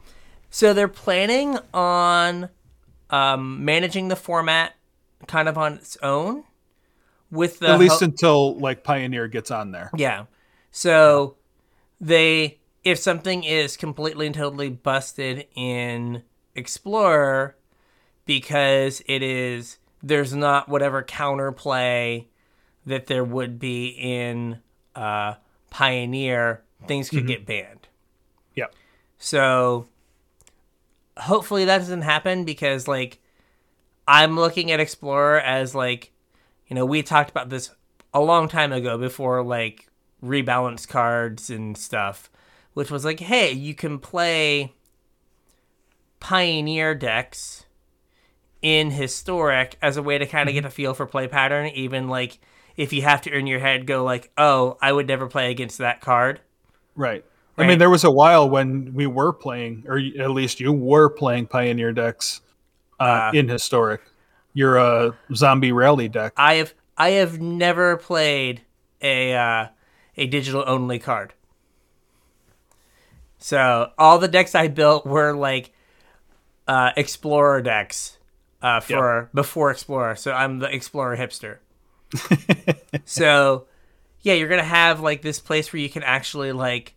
so 0.51 0.73
they're 0.75 0.89
planning 0.89 1.59
on 1.73 2.49
um, 3.11 3.65
managing 3.65 4.09
the 4.09 4.17
format 4.17 4.73
kind 5.27 5.49
of 5.49 5.57
on 5.59 5.75
its 5.75 5.97
own 6.03 6.45
with 7.31 7.61
the 7.61 7.69
At 7.69 7.79
least 7.81 8.01
ho- 8.01 8.05
until 8.07 8.59
like 8.59 8.83
Pioneer 8.85 9.29
gets 9.29 9.51
on 9.51 9.71
there. 9.73 9.91
yeah. 9.97 10.25
So 10.71 11.37
they 12.01 12.59
if 12.85 12.99
something 12.99 13.45
is 13.45 13.77
completely 13.77 14.27
and 14.27 14.35
totally 14.35 14.71
busted 14.71 15.47
in 15.55 16.23
Explorer 16.55 17.57
because 18.27 19.03
it 19.07 19.23
is 19.23 19.79
there's 20.03 20.35
not 20.35 20.69
whatever 20.69 21.03
counterplay 21.03 22.27
that 22.87 23.07
there 23.07 23.25
would 23.25 23.59
be 23.59 23.89
in 23.89 24.59
uh, 24.95 25.35
Pioneer, 25.71 26.63
things 26.87 27.11
could 27.11 27.27
get 27.27 27.47
banned. 27.47 27.89
Yeah. 28.55 28.67
So 29.19 29.87
hopefully 31.17 31.65
that 31.67 31.79
doesn't 31.79 32.03
happen 32.03 32.45
because 32.45 32.89
like 32.89 33.19
I'm 34.09 34.37
looking 34.37 34.71
at 34.71 34.81
Explorer 34.81 35.41
as 35.41 35.75
like 35.75 36.13
you 36.67 36.77
know, 36.77 36.87
we 36.87 37.03
talked 37.03 37.31
about 37.31 37.51
this 37.51 37.71
a 38.15 38.21
long 38.21 38.49
time 38.49 38.73
ago 38.73 38.97
before 38.97 39.43
like 39.43 39.89
rebalance 40.23 40.87
cards 40.87 41.51
and 41.51 41.77
stuff, 41.77 42.31
which 42.75 42.91
was 42.91 43.05
like, 43.05 43.21
hey, 43.21 43.51
you 43.51 43.75
can 43.75 43.99
play 43.99 44.73
Pioneer 46.21 46.95
decks 46.95 47.67
in 48.63 48.91
historic 48.91 49.77
as 49.81 49.97
a 49.97 50.03
way 50.03 50.19
to 50.19 50.27
kind 50.27 50.49
of 50.49 50.55
get 50.55 50.65
a 50.65 50.71
feel 50.71 50.95
for 50.95 51.07
play 51.07 51.27
pattern, 51.27 51.69
even 51.69 52.09
like 52.09 52.39
if 52.77 52.93
you 52.93 53.03
have 53.03 53.23
to 53.23 53.33
in 53.35 53.47
your 53.47 53.59
head 53.59 53.87
go 53.87 54.05
like, 54.05 54.31
oh, 54.39 54.77
I 54.81 54.93
would 54.93 55.09
never 55.09 55.27
play 55.27 55.51
against 55.51 55.79
that 55.79 56.01
card. 56.01 56.41
Right. 56.95 57.25
I 57.59 57.67
mean, 57.67 57.79
there 57.79 57.91
was 57.91 58.05
a 58.05 58.11
while 58.11 58.49
when 58.49 58.95
we 58.95 59.07
were 59.07 59.35
playing, 59.35 59.85
or 59.87 59.99
at 59.99 60.31
least 60.31 60.61
you 60.61 60.73
were 60.73 61.11
playing 61.11 61.47
Pioneer 61.47 61.93
decks 61.93 62.41
uh, 62.99 63.03
Uh, 63.03 63.31
in 63.35 63.49
Historic. 63.49 64.01
You're 64.55 64.77
a 64.77 65.15
zombie 65.35 65.73
rally 65.73 66.09
deck. 66.09 66.33
I 66.37 66.55
have 66.55 66.75
I 66.97 67.11
have 67.11 67.39
never 67.41 67.99
played 67.99 68.63
a 69.03 69.35
uh, 69.35 69.67
a 70.17 70.27
digital 70.27 70.65
only 70.67 70.99
card. 70.99 71.35
So 73.39 73.91
all 73.99 74.19
the 74.19 74.29
decks 74.29 74.55
I 74.55 74.69
built 74.69 75.07
were 75.07 75.35
like 75.35 75.73
uh, 76.71 76.93
Explorer 76.97 77.63
decks 77.63 78.17
uh, 78.63 78.79
for 78.79 79.29
before 79.35 79.73
Explorer. 79.73 80.15
So 80.15 80.31
I'm 80.31 80.61
the 80.61 80.73
Explorer 80.73 81.17
hipster. 81.17 81.59
so 83.05 83.67
yeah, 84.23 84.35
you're 84.35 84.49
gonna 84.49 84.63
have 84.63 85.01
like 85.01 85.21
this 85.21 85.41
place 85.41 85.73
where 85.73 85.81
you 85.81 85.91
can 85.91 86.05
actually 86.05 86.53
like, 86.53 86.95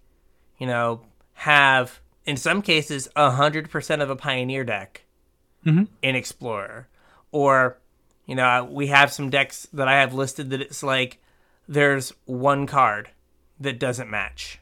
you 0.60 0.68
know, 0.68 1.01
have 1.34 2.00
in 2.24 2.38
some 2.38 2.62
cases 2.62 3.10
hundred 3.18 3.72
percent 3.72 4.03
of 4.03 4.12
a 4.12 4.15
Pioneer 4.15 4.63
deck 4.63 5.06
in 6.03 6.15
Explorer, 6.15 6.88
or 7.32 7.80
you 8.27 8.36
know, 8.36 8.70
we 8.72 8.88
have 8.88 9.12
some 9.12 9.32
decks 9.32 9.68
that 9.74 9.88
I 9.88 10.01
have 10.01 10.13
listed 10.13 10.51
that 10.51 10.62
it's 10.62 10.84
like 10.84 11.20
there's 11.68 12.13
one 12.25 12.68
card 12.68 13.10
that 13.60 13.80
doesn't 13.80 14.10
match. 14.10 14.60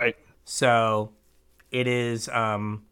Right. 0.00 0.16
So 0.44 1.12
it 1.70 1.86
is 1.86 2.28
um, 2.30 2.82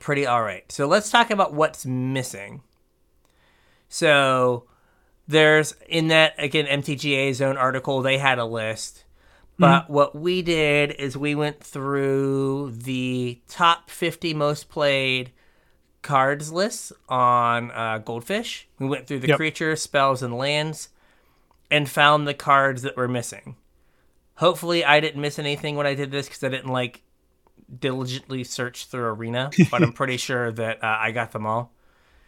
pretty 0.00 0.26
all 0.26 0.42
right. 0.42 0.70
So 0.70 0.86
let's 0.86 1.10
talk 1.10 1.30
about 1.30 1.52
what's 1.54 1.84
missing. 1.86 2.62
So 3.88 4.64
there's 5.28 5.74
in 5.88 6.08
that 6.08 6.34
again 6.38 6.66
MTGA 6.66 7.34
zone 7.34 7.56
article 7.56 8.02
they 8.02 8.18
had 8.18 8.38
a 8.38 8.44
list. 8.44 9.04
But 9.58 9.88
what 9.88 10.14
we 10.14 10.42
did 10.42 10.90
is 10.92 11.16
we 11.16 11.34
went 11.34 11.64
through 11.64 12.72
the 12.72 13.40
top 13.48 13.88
50 13.88 14.34
most 14.34 14.68
played 14.68 15.32
cards 16.02 16.52
lists 16.52 16.92
on 17.08 17.70
uh, 17.70 17.96
Goldfish. 18.04 18.68
We 18.78 18.86
went 18.86 19.06
through 19.06 19.20
the 19.20 19.28
Yep. 19.28 19.36
creatures, 19.38 19.80
spells, 19.80 20.22
and 20.22 20.36
lands 20.36 20.90
and 21.70 21.88
found 21.88 22.28
the 22.28 22.34
cards 22.34 22.82
that 22.82 22.98
were 22.98 23.08
missing. 23.08 23.56
Hopefully, 24.34 24.84
I 24.84 25.00
didn't 25.00 25.22
miss 25.22 25.38
anything 25.38 25.74
when 25.74 25.86
I 25.86 25.94
did 25.94 26.10
this 26.10 26.26
because 26.28 26.44
I 26.44 26.50
didn't 26.50 26.70
like 26.70 27.00
diligently 27.80 28.44
search 28.44 28.86
through 28.86 29.04
Arena, 29.06 29.50
but 29.70 29.82
I'm 29.82 29.92
pretty 29.92 30.16
sure 30.16 30.52
that 30.52 30.82
uh, 30.82 30.98
I 31.00 31.10
got 31.12 31.32
them 31.32 31.46
all. 31.46 31.72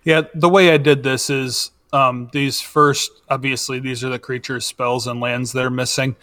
Yeah, 0.04 0.22
the 0.34 0.48
way 0.48 0.70
I 0.72 0.76
did 0.78 1.02
this 1.02 1.28
is 1.28 1.70
um, 1.92 2.28
these 2.32 2.60
first, 2.60 3.10
obviously, 3.28 3.78
these 3.78 4.04
are 4.04 4.08
the 4.08 4.18
creatures, 4.18 4.66
spells, 4.66 5.06
and 5.06 5.20
lands 5.20 5.52
they're 5.52 5.70
missing. 5.70 6.16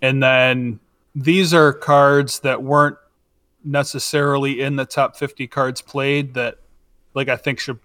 And 0.00 0.22
then 0.22 0.80
these 1.14 1.54
are 1.54 1.72
cards 1.72 2.40
that 2.40 2.62
weren't 2.62 2.98
necessarily 3.64 4.60
in 4.60 4.76
the 4.76 4.84
top 4.84 5.16
50 5.16 5.46
cards 5.46 5.80
played 5.80 6.34
that, 6.34 6.58
like, 7.14 7.28
I 7.28 7.36
think 7.36 7.58
should, 7.60 7.78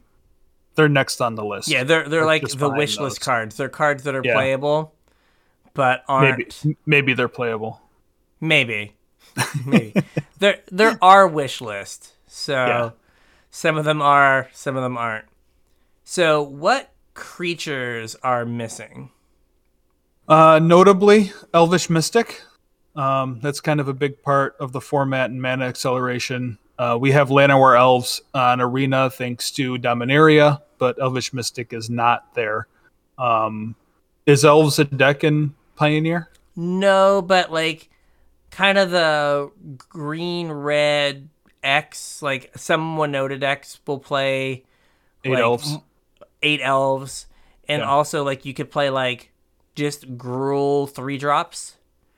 they're 0.75 0.89
next 0.89 1.21
on 1.21 1.35
the 1.35 1.45
list. 1.45 1.69
Yeah, 1.69 1.83
they're 1.83 2.07
they're 2.07 2.25
like 2.25 2.43
the 2.47 2.69
wish 2.69 2.99
list 2.99 3.21
cards. 3.21 3.57
They're 3.57 3.69
cards 3.69 4.03
that 4.03 4.15
are 4.15 4.21
Yeah. 4.23 4.33
playable, 4.33 4.93
but 5.73 6.03
aren't 6.07 6.37
Maybe, 6.63 6.77
maybe 6.85 7.13
they're 7.13 7.27
playable. 7.27 7.81
Maybe. 8.39 8.96
Maybe. 9.65 9.93
there 10.39 10.59
there 10.71 10.97
are 11.01 11.27
wish 11.27 11.61
lists. 11.61 12.13
So 12.27 12.53
Yeah. 12.53 12.89
some 13.49 13.77
of 13.77 13.85
them 13.85 14.01
are, 14.01 14.49
some 14.53 14.75
of 14.75 14.83
them 14.83 14.97
aren't. 14.97 15.25
So 16.03 16.41
what 16.41 16.91
creatures 17.13 18.15
are 18.23 18.45
missing? 18.45 19.11
Uh, 20.27 20.59
notably, 20.61 21.31
Elvish 21.53 21.89
Mystic. 21.89 22.41
Um, 22.95 23.39
that's 23.41 23.61
kind 23.61 23.79
of 23.79 23.87
a 23.87 23.93
big 23.93 24.21
part 24.23 24.55
of 24.59 24.71
the 24.71 24.81
format 24.81 25.29
and 25.29 25.41
mana 25.41 25.65
acceleration. 25.65 26.57
Uh, 26.79 26.97
we 26.99 27.11
have 27.11 27.29
Llanowar 27.29 27.77
Elves 27.77 28.21
on 28.33 28.59
Arena 28.61 29.09
thanks 29.09 29.51
to 29.51 29.77
Dominaria, 29.77 30.61
but 30.77 30.99
Elvish 30.99 31.33
Mystic 31.33 31.73
is 31.73 31.89
not 31.89 32.33
there. 32.33 32.67
Um, 33.17 33.75
is 34.25 34.43
Elves 34.43 34.79
a 34.79 34.83
deck 34.85 35.23
in 35.23 35.53
Pioneer? 35.75 36.29
No, 36.55 37.21
but 37.21 37.51
like 37.51 37.89
kind 38.51 38.77
of 38.77 38.89
the 38.91 39.51
green 39.89 40.51
red 40.51 41.29
X, 41.63 42.21
like 42.21 42.51
someone 42.57 43.11
noted 43.11 43.43
X 43.43 43.79
will 43.85 43.99
play 43.99 44.63
Eight 45.23 45.31
like, 45.33 45.39
Elves. 45.39 45.77
eight 46.41 46.61
elves, 46.63 47.25
and 47.67 47.81
Yeah. 47.81 47.89
also 47.89 48.23
like 48.23 48.45
you 48.45 48.53
could 48.53 48.71
play 48.71 48.89
like 48.89 49.31
just 49.75 50.17
Gruul 50.17 50.89
three 50.89 51.17
drops, 51.17 51.75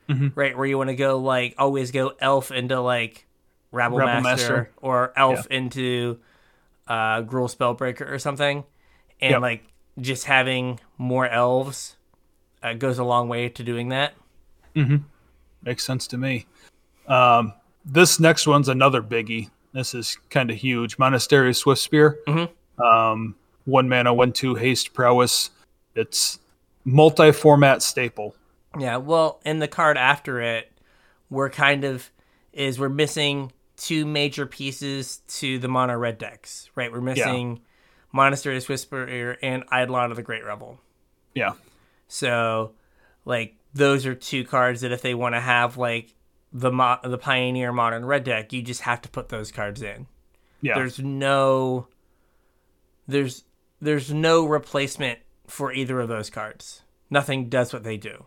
Mhm. 0.08 0.32
right? 0.34 0.56
Where 0.56 0.66
you 0.66 0.78
want 0.78 0.88
to 0.88 0.96
go 0.96 1.18
like 1.18 1.54
always 1.58 1.90
go 1.90 2.12
elf 2.20 2.50
into 2.52 2.80
like 2.80 3.26
rabble, 3.72 3.98
Rabble 3.98 4.20
master, 4.22 4.52
Master. 4.56 4.70
or 4.80 5.12
elf 5.16 5.46
into 5.48 6.18
uh, 6.86 7.22
Gruul 7.22 7.54
spellbreaker 7.54 8.08
or 8.10 8.18
something, 8.18 8.64
and 9.20 9.30
Yep. 9.32 9.40
like 9.40 9.64
just 10.00 10.24
having 10.26 10.80
more 10.98 11.26
elves 11.28 11.96
uh, 12.62 12.72
goes 12.74 12.98
a 12.98 13.04
long 13.04 13.28
way 13.28 13.48
to 13.48 13.62
doing 13.64 13.88
that. 13.90 14.14
Makes 15.62 15.84
sense 15.84 16.06
to 16.08 16.18
me. 16.18 16.46
Um, 17.06 17.52
this 17.84 18.20
next 18.20 18.46
one's 18.46 18.68
another 18.68 19.02
biggie. 19.02 19.50
This 19.72 19.94
is 19.94 20.18
kind 20.30 20.50
of 20.50 20.56
huge. 20.56 20.98
Monastery 20.98 21.52
Swiftspear. 21.52 22.16
Um, 22.82 23.34
one 23.64 23.88
mana, 23.88 24.12
one 24.14 24.32
two 24.32 24.54
haste 24.54 24.94
prowess. 24.94 25.50
It's 25.94 26.38
multi-format 26.84 27.82
staple. 27.82 28.34
Yeah, 28.78 28.96
well, 28.98 29.40
in 29.44 29.58
the 29.58 29.68
card 29.68 29.96
after 29.96 30.40
it, 30.40 30.72
we're 31.28 31.50
kind 31.50 31.84
of 31.84 32.10
is 32.52 32.78
we're 32.78 32.88
missing 32.88 33.52
two 33.76 34.04
major 34.04 34.46
pieces 34.46 35.22
to 35.28 35.58
the 35.58 35.68
mono 35.68 35.96
red 35.96 36.18
decks, 36.18 36.70
right? 36.74 36.90
We're 36.90 37.00
missing 37.00 37.60
Monastery's 38.12 38.68
Whisperer 38.68 39.36
and 39.42 39.64
Eidolon 39.72 40.10
of 40.10 40.16
the 40.16 40.22
Great 40.22 40.44
Revel. 40.44 40.80
Yeah. 41.34 41.52
So, 42.08 42.72
like 43.24 43.54
those 43.74 44.06
are 44.06 44.14
two 44.14 44.44
cards 44.44 44.80
that 44.80 44.92
if 44.92 45.02
they 45.02 45.14
want 45.14 45.34
to 45.34 45.40
have 45.40 45.76
like 45.76 46.14
the 46.52 46.72
mo- 46.72 46.98
the 47.02 47.18
Pioneer 47.18 47.72
Modern 47.72 48.04
Red 48.04 48.24
deck, 48.24 48.52
you 48.52 48.62
just 48.62 48.82
have 48.82 49.00
to 49.02 49.08
put 49.08 49.28
those 49.28 49.52
cards 49.52 49.82
in. 49.82 50.06
Yeah. 50.62 50.74
There's 50.74 50.98
no 50.98 51.86
there's 53.06 53.44
there's 53.80 54.12
no 54.12 54.44
replacement 54.46 55.20
for 55.46 55.72
either 55.72 56.00
of 56.00 56.08
those 56.08 56.30
cards. 56.30 56.82
Nothing 57.08 57.48
does 57.48 57.72
what 57.72 57.82
they 57.82 57.96
do. 57.96 58.24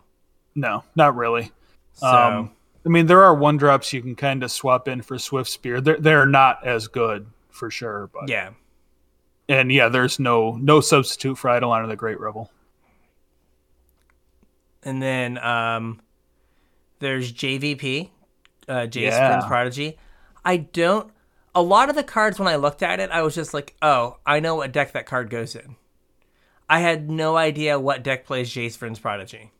No, 0.54 0.84
not 0.94 1.16
really. 1.16 1.52
So 1.94 2.06
Um, 2.06 2.50
I 2.84 2.88
mean, 2.88 3.06
there 3.06 3.22
are 3.22 3.34
one 3.34 3.56
drops 3.56 3.92
you 3.92 4.02
can 4.02 4.14
kind 4.14 4.42
of 4.42 4.50
swap 4.50 4.88
in 4.88 5.02
for 5.02 5.16
Swiftspear. 5.16 5.82
They're 5.82 5.98
they're 5.98 6.26
not 6.26 6.66
as 6.66 6.86
good 6.88 7.26
for 7.50 7.70
sure, 7.70 8.10
but 8.12 8.28
yeah. 8.28 8.50
and 9.48 9.72
yeah, 9.72 9.88
there's 9.88 10.18
no 10.18 10.52
no 10.52 10.80
substitute 10.80 11.38
for 11.38 11.50
Eidolon 11.50 11.82
of 11.82 11.88
the 11.88 11.96
Great 11.96 12.20
Revel. 12.20 12.50
And 14.84 15.02
then 15.02 15.38
um, 15.38 16.00
there's 16.98 17.32
JVP, 17.32 18.10
uh, 18.68 18.72
Jace 18.82 19.02
Yeah. 19.02 19.30
Vryn's 19.38 19.46
Prodigy. 19.46 19.96
I 20.44 20.58
don't. 20.58 21.10
a 21.54 21.62
lot 21.62 21.88
of 21.88 21.94
the 21.96 22.02
cards 22.04 22.38
when 22.38 22.48
I 22.48 22.56
looked 22.56 22.82
at 22.82 22.98
it, 23.00 23.10
I 23.10 23.22
was 23.22 23.34
just 23.34 23.54
like, 23.54 23.76
oh, 23.80 24.18
I 24.26 24.40
know 24.40 24.56
what 24.56 24.72
deck 24.72 24.92
that 24.92 25.06
card 25.06 25.30
goes 25.30 25.54
in. 25.54 25.76
I 26.68 26.80
had 26.80 27.08
no 27.10 27.36
idea 27.36 27.78
what 27.78 28.02
deck 28.02 28.26
plays 28.26 28.50
Jace 28.50 28.76
Vryn's 28.78 28.98
Prodigy. 28.98 29.52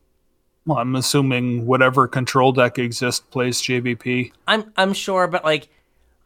Well, 0.67 0.79
I'm 0.79 0.97
assuming 0.97 1.67
whatever 1.67 2.09
control 2.09 2.51
deck 2.53 2.79
exists 2.79 3.21
plays 3.31 3.61
JVP. 3.63 4.33
I'm 4.49 4.73
I'm 4.77 4.93
sure, 4.95 5.27
but 5.27 5.45
like, 5.45 5.69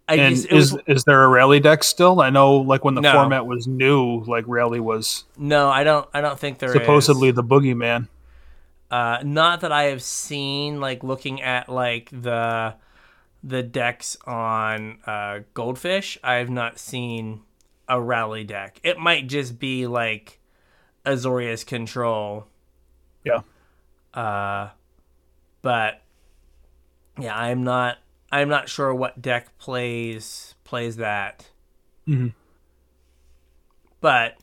I 0.08 0.14
And 0.14 0.36
just 0.36 0.46
is 0.50 0.72
was, 0.72 0.82
is 0.86 1.04
there 1.04 1.22
a 1.24 1.28
rally 1.28 1.58
deck 1.60 1.82
still? 1.84 2.20
I 2.20 2.30
know, 2.30 2.56
like 2.58 2.84
when 2.84 2.94
the 2.94 3.00
No. 3.00 3.12
format 3.12 3.46
was 3.46 3.66
new, 3.66 4.22
like 4.24 4.44
rally 4.46 4.78
was 4.80 5.24
no, 5.36 5.68
I 5.68 5.82
don't 5.84 6.08
I 6.14 6.20
don't 6.20 6.38
think 6.38 6.58
there 6.60 6.68
is. 6.70 6.74
supposedly 6.74 7.30
the 7.32 7.42
boogeyman. 7.42 8.06
Uh, 8.90 9.18
not 9.22 9.60
that 9.60 9.72
I 9.72 9.84
have 9.84 10.02
seen, 10.02 10.80
like 10.80 11.02
looking 11.04 11.42
at 11.42 11.68
like 11.68 12.08
the 12.10 12.74
the 13.44 13.62
decks 13.62 14.16
on 14.26 14.98
uh, 15.06 15.40
Goldfish. 15.54 16.18
I 16.24 16.34
have 16.34 16.50
not 16.50 16.78
seen 16.78 17.42
a 17.88 18.00
rally 18.00 18.44
deck. 18.44 18.80
It 18.82 18.98
might 18.98 19.26
just 19.26 19.58
be 19.58 19.86
like 19.86 20.40
Azorius 21.04 21.64
Control, 21.66 22.46
Yeah. 23.24 23.40
uh, 24.14 24.70
but 25.62 26.02
yeah, 27.18 27.36
I'm 27.36 27.64
not. 27.64 27.98
I'm 28.30 28.48
not 28.48 28.68
sure 28.68 28.94
what 28.94 29.20
deck 29.22 29.56
plays 29.58 30.54
plays 30.64 30.96
that. 30.96 31.48
Mhm. 32.06 32.32
But 34.00 34.36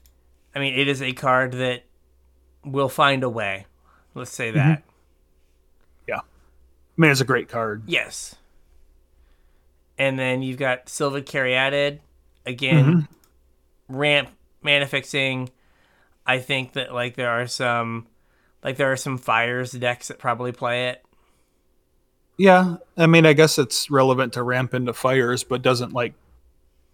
I 0.56 0.60
mean, 0.60 0.74
it 0.78 0.88
is 0.88 1.02
a 1.02 1.14
card 1.14 1.54
that 1.54 1.84
will 2.64 2.90
find 2.90 3.24
a 3.24 3.30
way. 3.30 3.66
Let's 4.16 4.32
say 4.32 4.50
mm-hmm. 4.50 4.58
that. 4.58 4.84
Yeah. 6.08 6.20
I 6.20 6.22
mean, 6.98 7.12
it's 7.12 7.22
a 7.22 7.26
great 7.26 7.50
card. 7.50 7.84
Yes. 7.86 8.36
And 9.98 10.18
then 10.18 10.42
you've 10.42 10.58
got 10.58 10.90
Sylvan 10.90 11.24
Caryatid. 11.24 12.00
Again, 12.46 12.86
mm-hmm. 12.86 13.96
ramp 13.96 14.30
mana 14.62 14.88
fixing. 14.88 15.50
I 16.26 16.40
think 16.40 16.74
that 16.74 16.94
like 16.94 17.16
there 17.16 17.30
are 17.30 17.48
some 17.48 18.08
like 18.64 18.78
there 18.78 18.92
are 18.92 18.98
some 18.98 19.18
fires 19.18 19.72
decks 19.72 20.08
that 20.08 20.18
probably 20.18 20.52
play 20.52 20.90
it. 20.90 21.04
Yeah, 22.38 22.78
I 22.98 23.08
mean, 23.08 23.26
I 23.26 23.34
guess 23.34 23.58
it's 23.58 23.90
relevant 23.90 24.34
to 24.34 24.44
ramp 24.44 24.74
into 24.74 24.92
fires, 24.94 25.44
but 25.44 25.62
doesn't 25.62 25.94
like 25.94 26.14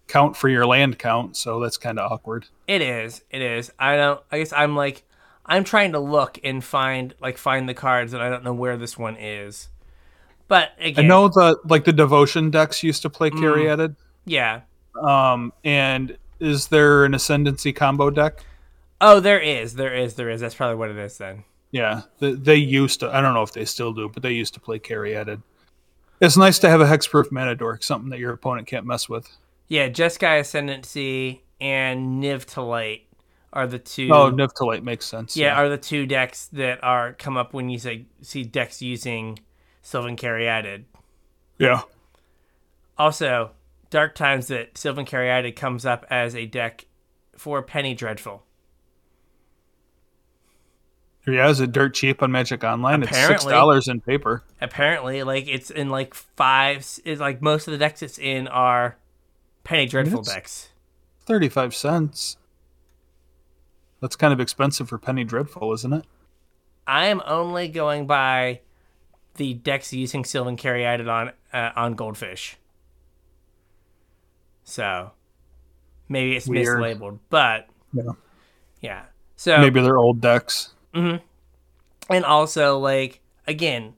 count 0.06 0.36
for 0.36 0.48
your 0.48 0.66
land 0.66 0.98
count, 0.98 1.36
so 1.36 1.60
that's 1.60 1.76
kind 1.76 1.98
of 1.98 2.12
awkward. 2.12 2.46
It 2.68 2.82
is. 2.82 3.22
It 3.30 3.42
is. 3.42 3.72
I 3.78 3.96
don't 3.96 4.20
I 4.30 4.38
guess 4.38 4.52
I'm 4.52 4.76
like 4.76 5.02
I'm 5.44 5.64
trying 5.64 5.92
to 5.92 5.98
look 5.98 6.38
and 6.44 6.62
find 6.62 7.14
like 7.20 7.38
find 7.38 7.68
the 7.68 7.74
cards 7.74 8.12
and 8.12 8.22
I 8.22 8.30
don't 8.30 8.44
know 8.44 8.54
where 8.54 8.76
this 8.76 8.96
one 8.96 9.16
is. 9.16 9.68
But 10.48 10.72
I 10.80 11.02
know 11.02 11.28
the 11.28 11.58
like 11.64 11.84
the 11.84 11.92
devotion 11.92 12.50
decks 12.50 12.82
used 12.82 13.02
to 13.02 13.10
play 13.10 13.30
Caryatid. 13.30 13.96
yeah. 14.24 14.62
Um, 15.02 15.54
and 15.64 16.18
is 16.38 16.68
there 16.68 17.04
an 17.04 17.14
ascendancy 17.14 17.72
combo 17.72 18.10
deck? 18.10 18.44
Oh, 19.00 19.20
there 19.20 19.40
is. 19.40 19.74
There 19.74 19.94
is. 19.94 20.14
There 20.14 20.28
is. 20.28 20.42
That's 20.42 20.54
probably 20.54 20.76
what 20.76 20.90
it 20.90 20.98
is 20.98 21.16
then. 21.16 21.44
Yeah, 21.70 22.02
they, 22.18 22.32
they 22.34 22.56
used 22.56 23.00
to. 23.00 23.08
I 23.08 23.22
don't 23.22 23.32
know 23.32 23.42
if 23.42 23.52
they 23.52 23.64
still 23.64 23.92
do, 23.94 24.10
but 24.10 24.22
they 24.22 24.32
used 24.32 24.52
to 24.54 24.60
play 24.60 24.78
Caryatid. 24.78 25.42
It's 26.20 26.36
nice 26.36 26.58
to 26.60 26.68
have 26.68 26.80
a 26.80 26.84
hexproof 26.84 27.32
mana 27.32 27.54
dork, 27.54 27.82
something 27.82 28.10
that 28.10 28.18
your 28.18 28.32
opponent 28.32 28.68
can't 28.68 28.86
mess 28.86 29.08
with. 29.08 29.26
Yeah, 29.68 29.88
Jeskai 29.88 30.40
Ascendancy 30.40 31.42
and 31.60 32.22
Niv 32.22 32.44
to 32.52 32.62
Light 32.62 33.06
are 33.52 33.66
the 33.66 33.78
two. 33.78 34.08
Oh, 34.10 34.30
Niv 34.30 34.54
to 34.54 34.64
Light 34.64 34.82
makes 34.84 35.06
sense. 35.06 35.36
yeah, 35.36 35.54
are 35.60 35.68
the 35.68 35.78
two 35.78 36.06
decks 36.06 36.46
that 36.52 36.82
are 36.82 37.12
come 37.12 37.36
up 37.36 37.52
when 37.52 37.68
you 37.68 37.78
say 37.78 38.06
see 38.20 38.44
decks 38.44 38.80
using 38.82 39.38
Sylvan 39.82 40.16
Caryatid. 40.16 40.84
yeah. 41.58 41.82
Also, 42.98 43.50
Dark 43.90 44.14
Times 44.14 44.48
that 44.48 44.76
Sylvan 44.78 45.04
Caryatid 45.06 45.56
comes 45.56 45.84
up 45.84 46.06
as 46.10 46.34
a 46.36 46.46
deck 46.46 46.86
for 47.36 47.62
Penny 47.62 47.94
Dreadful. 47.94 48.44
Yeah, 51.26 51.48
is 51.48 51.60
it 51.60 51.70
dirt 51.70 51.94
cheap 51.94 52.22
on 52.22 52.32
Magic 52.32 52.64
Online? 52.64 53.02
It's 53.04 53.16
six 53.16 53.44
dollars 53.44 53.86
in 53.86 54.00
paper. 54.00 54.42
Apparently, 54.60 55.22
like 55.22 55.46
it's 55.46 55.70
in 55.70 55.88
like 55.88 56.14
five. 56.14 56.78
It's 57.04 57.20
like 57.20 57.40
most 57.40 57.68
of 57.68 57.72
the 57.72 57.78
decks 57.78 58.02
it's 58.02 58.18
in 58.18 58.48
are 58.48 58.98
Penny 59.62 59.86
Dreadful 59.86 60.22
decks. 60.22 60.70
Thirty-five 61.24 61.74
cents. 61.74 62.36
That's 64.02 64.16
kind 64.16 64.32
of 64.34 64.40
expensive 64.40 64.88
for 64.90 64.98
Penny 64.98 65.24
Dreadful, 65.24 65.72
isn't 65.72 65.92
it? 65.94 66.04
I 66.86 67.06
am 67.06 67.22
only 67.24 67.68
going 67.68 68.06
by 68.06 68.60
the 69.36 69.54
decks 69.54 69.92
using 69.94 70.24
Sylvan 70.24 70.56
Caryatid 70.58 71.08
on 71.08 71.32
uh, 71.54 71.70
on 71.76 71.94
Goldfish. 71.94 72.56
So 74.64 75.12
maybe 76.08 76.36
it's 76.36 76.46
Weird. 76.48 76.78
mislabeled, 76.78 77.18
but 77.30 77.68
Yeah. 77.92 78.12
yeah. 78.80 79.02
So 79.36 79.58
Maybe 79.58 79.80
they're 79.80 79.98
old 79.98 80.20
decks. 80.20 80.74
and 80.94 81.20
also 82.10 82.78
like 82.78 83.20
again, 83.46 83.94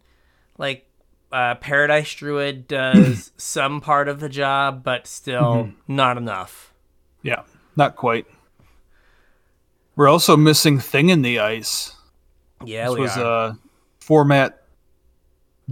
like 0.59 0.87
uh, 1.33 1.55
Paradise 1.57 2.13
Druid 2.15 2.69
does 2.69 3.33
some 3.37 3.81
part 3.81 4.09
of 4.09 4.21
the 4.21 4.29
job, 4.29 4.85
but 4.85 5.07
still 5.07 5.71
not 5.89 6.17
enough. 6.19 6.73
Yeah, 7.23 7.43
not 7.77 7.97
quite. 7.97 8.27
We're 9.97 10.09
also 10.09 10.37
missing 10.37 10.79
Thing 10.81 11.09
in 11.09 11.23
the 11.23 11.39
Ice. 11.39 11.95
Yeah, 12.65 12.87
This 12.89 12.95
we 12.95 13.01
was 13.01 13.17
are. 13.17 13.47
a 13.51 13.59
format 14.01 14.63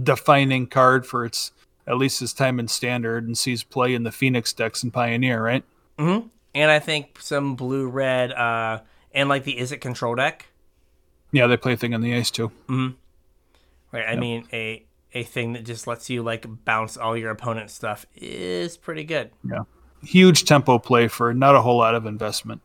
defining 0.01 0.67
card 0.67 1.05
for 1.05 1.25
its 1.25 1.51
at 1.85 1.97
least 1.97 2.21
its 2.21 2.31
time 2.33 2.59
in 2.59 2.67
standard 2.67 3.25
and 3.27 3.37
sees 3.37 3.61
play 3.63 3.93
in 3.93 4.03
the 4.03 4.11
Phoenix 4.11 4.53
decks 4.53 4.83
and 4.83 4.93
Pioneer, 4.93 5.43
right? 5.43 5.63
and 5.97 6.29
I 6.55 6.79
think 6.79 7.17
some 7.19 7.55
blue 7.55 7.89
red 7.89 8.31
uh, 8.31 8.79
and 9.13 9.27
like 9.29 9.43
the 9.43 9.57
Izzet 9.57 9.81
Control 9.81 10.15
deck. 10.15 10.47
Yeah, 11.31 11.47
they 11.47 11.57
play 11.57 11.75
Thing 11.75 11.93
in 11.93 12.01
the 12.01 12.15
Ice 12.15 12.31
too. 12.31 12.51
Right. 12.69 14.05
I 14.07 14.15
mean, 14.15 14.47
a 14.53 14.83
a 15.13 15.23
thing 15.23 15.53
that 15.53 15.65
just 15.65 15.85
lets 15.85 16.09
you 16.09 16.23
like 16.23 16.45
bounce 16.65 16.97
all 16.97 17.15
your 17.17 17.29
opponent's 17.31 17.73
stuff 17.73 18.05
is 18.15 18.77
pretty 18.77 19.03
good. 19.03 19.29
Yeah. 19.47 19.63
Huge 20.03 20.45
tempo 20.45 20.79
play 20.79 21.07
for 21.07 21.33
not 21.33 21.53
a 21.55 21.61
whole 21.61 21.77
lot 21.77 21.93
of 21.95 22.05
investment. 22.07 22.61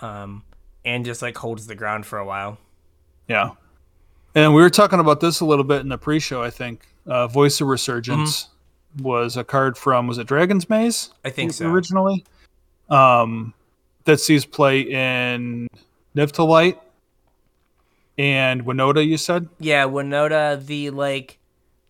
Um, 0.00 0.42
and 0.84 1.04
just 1.04 1.22
like 1.22 1.36
holds 1.36 1.66
the 1.66 1.74
ground 1.74 2.06
for 2.06 2.18
a 2.18 2.24
while. 2.24 2.58
Yeah. 3.28 3.50
And 4.34 4.54
we 4.54 4.62
were 4.62 4.70
talking 4.70 5.00
about 5.00 5.20
this 5.20 5.40
a 5.40 5.44
little 5.44 5.64
bit 5.64 5.80
in 5.80 5.88
the 5.88 5.98
pre-show, 5.98 6.42
I 6.42 6.50
think. 6.50 6.86
Uh, 7.06 7.26
Voice 7.26 7.60
of 7.60 7.68
Resurgence 7.68 8.48
was 9.00 9.36
a 9.36 9.44
card 9.44 9.76
from 9.76 10.06
was 10.06 10.18
it 10.18 10.26
Dragon's 10.26 10.68
Maze? 10.68 11.10
I 11.24 11.30
think 11.30 11.52
so. 11.52 11.70
Originally. 11.70 12.24
Um 12.88 13.54
that 14.04 14.18
sees 14.18 14.44
play 14.44 14.80
in 14.80 15.68
Niv 16.16 16.32
to 16.32 16.44
Light 16.44 16.80
and 18.18 18.64
Winota, 18.64 19.06
you 19.06 19.16
said? 19.16 19.48
Yeah, 19.58 19.86
Winota, 19.86 20.64
the 20.64 20.90
like 20.90 21.38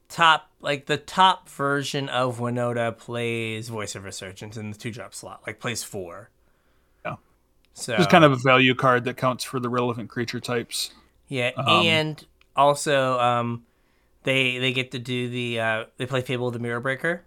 top, 0.08 0.50
like 0.60 0.86
the 0.86 0.96
top 0.96 1.48
version 1.48 2.08
of 2.08 2.38
Winota 2.38 2.96
plays 2.96 3.68
Voice 3.68 3.94
of 3.94 4.04
Resurgence 4.04 4.56
in 4.56 4.70
the 4.70 4.78
two 4.78 4.90
drop 4.90 5.14
slot, 5.14 5.42
like 5.46 5.58
plays 5.58 5.82
four. 5.82 6.30
So 7.74 7.94
It's 7.94 8.06
kind 8.06 8.24
of 8.24 8.32
a 8.32 8.36
value 8.36 8.74
card 8.74 9.04
that 9.04 9.16
counts 9.16 9.44
for 9.44 9.58
the 9.58 9.68
relevant 9.68 10.08
creature 10.10 10.40
types. 10.40 10.92
yeah, 11.28 11.50
and 11.56 12.22
also 12.54 13.18
um, 13.18 13.64
they 14.24 14.58
they 14.58 14.72
get 14.72 14.90
to 14.92 14.98
do 14.98 15.28
the 15.30 15.58
uh, 15.60 15.84
they 15.96 16.04
play 16.06 16.20
Fable 16.20 16.48
of 16.48 16.52
the 16.52 16.58
Mirror 16.58 16.80
Breaker. 16.80 17.24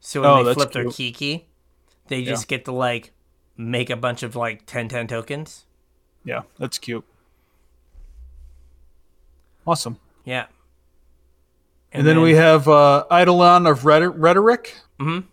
So 0.00 0.22
when 0.22 0.30
Oh, 0.30 0.42
they 0.44 0.54
flip 0.54 0.72
their 0.72 0.84
cute. 0.84 0.94
Kiki, 0.94 1.46
they 2.08 2.24
just 2.24 2.48
get 2.48 2.64
to 2.64 2.72
like 2.72 3.12
make 3.56 3.90
a 3.90 3.96
bunch 3.96 4.22
of 4.22 4.34
like 4.34 4.66
10-10 4.66 5.06
tokens. 5.08 5.64
Yeah, 6.24 6.42
that's 6.58 6.78
cute. 6.78 7.04
Awesome. 9.66 9.98
Yeah. 10.24 10.46
And, 11.92 12.06
then, 12.06 12.20
we 12.22 12.32
have 12.34 12.66
uh, 12.68 13.04
Eidolon 13.12 13.66
of 13.66 13.84
Rhetor- 13.84 14.10
Rhetoric. 14.10 14.76
Mhm. 14.98 15.24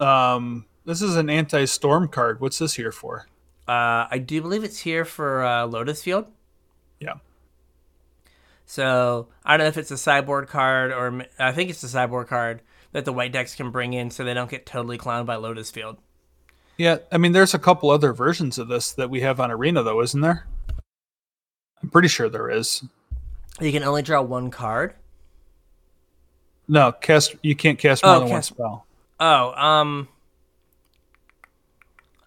Um, 0.00 0.64
this 0.84 1.02
is 1.02 1.16
an 1.16 1.28
anti-storm 1.28 2.06
card. 2.08 2.40
What's 2.40 2.58
this 2.58 2.74
here 2.74 2.92
for? 2.92 3.26
Uh, 3.68 4.08
I 4.10 4.18
do 4.18 4.40
believe 4.40 4.64
it's 4.64 4.78
here 4.78 5.04
for 5.04 5.44
uh, 5.44 5.66
Lotus 5.66 6.02
Field. 6.02 6.26
Yeah. 7.00 7.14
So 8.64 9.28
I 9.44 9.56
don't 9.56 9.64
know 9.64 9.68
if 9.68 9.76
it's 9.78 9.90
a 9.90 9.98
sideboard 9.98 10.48
card 10.48 10.90
or 10.92 11.26
I 11.38 11.52
think 11.52 11.70
it's 11.70 11.82
a 11.82 11.88
sideboard 11.88 12.28
card 12.28 12.62
that 12.92 13.04
the 13.04 13.12
white 13.12 13.32
decks 13.32 13.54
can 13.54 13.70
bring 13.70 13.92
in 13.92 14.10
so 14.10 14.24
they 14.24 14.34
don't 14.34 14.50
get 14.50 14.64
totally 14.66 14.96
clowned 14.98 15.26
by 15.26 15.36
Lotus 15.36 15.70
Field. 15.70 15.98
Yeah, 16.78 16.98
I 17.10 17.18
mean, 17.18 17.32
there's 17.32 17.54
a 17.54 17.58
couple 17.58 17.90
other 17.90 18.12
versions 18.12 18.56
of 18.58 18.68
this 18.68 18.92
that 18.92 19.10
we 19.10 19.20
have 19.22 19.40
on 19.40 19.50
Arena, 19.50 19.82
though, 19.82 20.00
isn't 20.00 20.20
there? 20.20 20.46
I'm 21.82 21.90
pretty 21.90 22.08
sure 22.08 22.28
there 22.28 22.48
is. 22.50 22.84
You 23.60 23.72
can 23.72 23.82
only 23.82 24.02
draw 24.02 24.22
one 24.22 24.50
card. 24.50 24.94
No, 26.68 26.92
cast. 26.92 27.34
You 27.42 27.56
can't 27.56 27.78
cast 27.78 28.04
more 28.04 28.14
Oh, 28.14 28.20
than 28.20 28.28
cast- 28.28 28.52
one 28.52 28.56
spell. 28.56 28.86
Oh, 29.18 29.52
um. 29.60 30.08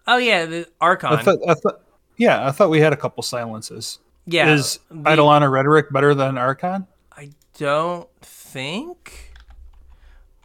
Oh 0.06 0.16
yeah, 0.18 0.46
the 0.46 0.68
Archon. 0.80 1.12
I 1.12 1.22
thought. 1.22 1.38
I 1.48 1.54
thought. 1.54 1.82
Yeah, 2.16 2.46
I 2.46 2.50
thought 2.50 2.70
we 2.70 2.80
had 2.80 2.92
a 2.92 2.96
couple 2.96 3.22
silences. 3.22 3.98
yeah, 4.26 4.52
is 4.52 4.78
the- 4.90 5.10
Eidolon 5.12 5.42
Rhetoric 5.50 5.92
better 5.92 6.14
than 6.14 6.36
Archon? 6.38 6.86
I 7.16 7.30
don't 7.58 8.08
think 8.20 9.32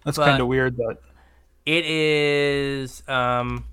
That's 0.05 0.17
kind 0.17 0.41
of 0.41 0.47
weird. 0.47 0.77
That 0.77 0.97
It 1.65 1.85
is 1.85 3.03
um, 3.07 3.65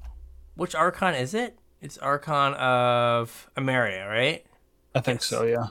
which 0.56 0.74
Archon 0.74 1.14
is 1.14 1.34
it? 1.34 1.58
It's 1.80 1.98
Archon 1.98 2.54
of 2.54 3.50
Emeria, 3.56 4.08
right? 4.08 4.44
I 4.94 5.00
think 5.00 5.22
so. 5.22 5.44
Yeah. 5.44 5.66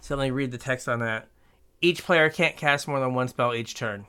So 0.00 0.16
let 0.16 0.24
me 0.24 0.30
read 0.30 0.50
the 0.50 0.58
text 0.58 0.88
on 0.88 1.00
that. 1.00 1.28
Each 1.80 2.02
player 2.04 2.30
can't 2.30 2.56
cast 2.56 2.88
more 2.88 3.00
than 3.00 3.14
one 3.14 3.28
spell 3.28 3.54
each 3.54 3.74
turn. 3.74 4.06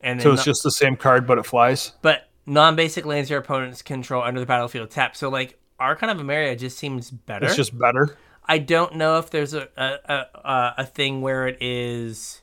And 0.00 0.22
So 0.22 0.32
it's 0.32 0.40
no- 0.40 0.44
just 0.52 0.62
the 0.62 0.70
same 0.70 0.96
card, 0.96 1.26
but 1.26 1.38
it 1.38 1.46
flies. 1.46 1.92
but 2.02 2.28
non-basic 2.46 3.04
lands 3.04 3.28
your 3.28 3.40
opponents 3.40 3.82
control 3.82 4.22
under 4.22 4.40
the 4.40 4.46
battlefield 4.46 4.90
tap. 4.90 5.16
So 5.16 5.28
like 5.28 5.58
Archon 5.78 6.08
of 6.08 6.18
Emeria 6.18 6.56
just 6.58 6.78
seems 6.78 7.10
better. 7.10 7.46
It's 7.46 7.56
just 7.56 7.76
better. 7.78 8.16
I 8.48 8.58
don't 8.58 8.94
know 8.94 9.18
if 9.18 9.30
there's 9.30 9.54
a 9.54 9.68
a, 9.76 9.98
a, 10.44 10.74
a- 10.78 10.84
thing 10.86 11.20
where 11.20 11.48
it 11.48 11.58
is 11.60 12.40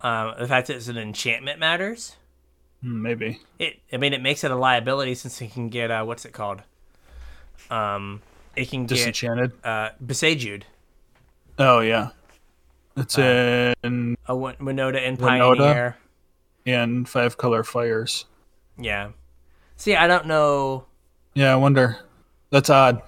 um, 0.00 0.34
the 0.38 0.48
fact 0.48 0.68
that 0.68 0.76
it's 0.76 0.88
an 0.88 0.96
enchantment 0.96 1.58
matters. 1.60 2.16
Hmm, 2.82 3.02
Maybe. 3.02 3.40
It 3.58 3.80
I 3.92 3.98
mean 3.98 4.14
it 4.14 4.22
makes 4.22 4.42
it 4.44 4.50
a 4.50 4.56
liability 4.56 5.14
since 5.14 5.40
it 5.42 5.52
can 5.52 5.68
get 5.68 5.90
uh, 5.90 6.04
what's 6.04 6.24
it 6.24 6.32
called? 6.32 6.62
Um, 7.70 8.22
it 8.56 8.68
can 8.70 8.86
get 8.86 8.96
Disenchanted. 8.96 9.52
uh, 9.62 9.90
Besaged, 10.04 10.62
Oh 11.58 11.80
yeah. 11.80 12.08
It's 12.96 13.16
in 13.18 14.16
a 14.26 14.34
Win- 14.36 14.56
Winota 14.56 15.06
and 15.06 15.18
Winota? 15.18 15.56
Pioneer. 15.58 15.96
in 16.64 17.04
five 17.04 17.36
color 17.36 17.62
fires. 17.62 18.24
Yeah. 18.80 19.10
See, 19.76 19.94
I 19.94 20.06
don't 20.06 20.26
know. 20.26 20.86
Yeah, 21.34 21.52
I 21.52 21.56
wonder. 21.56 21.98
That's 22.50 22.70
odd. 22.70 23.02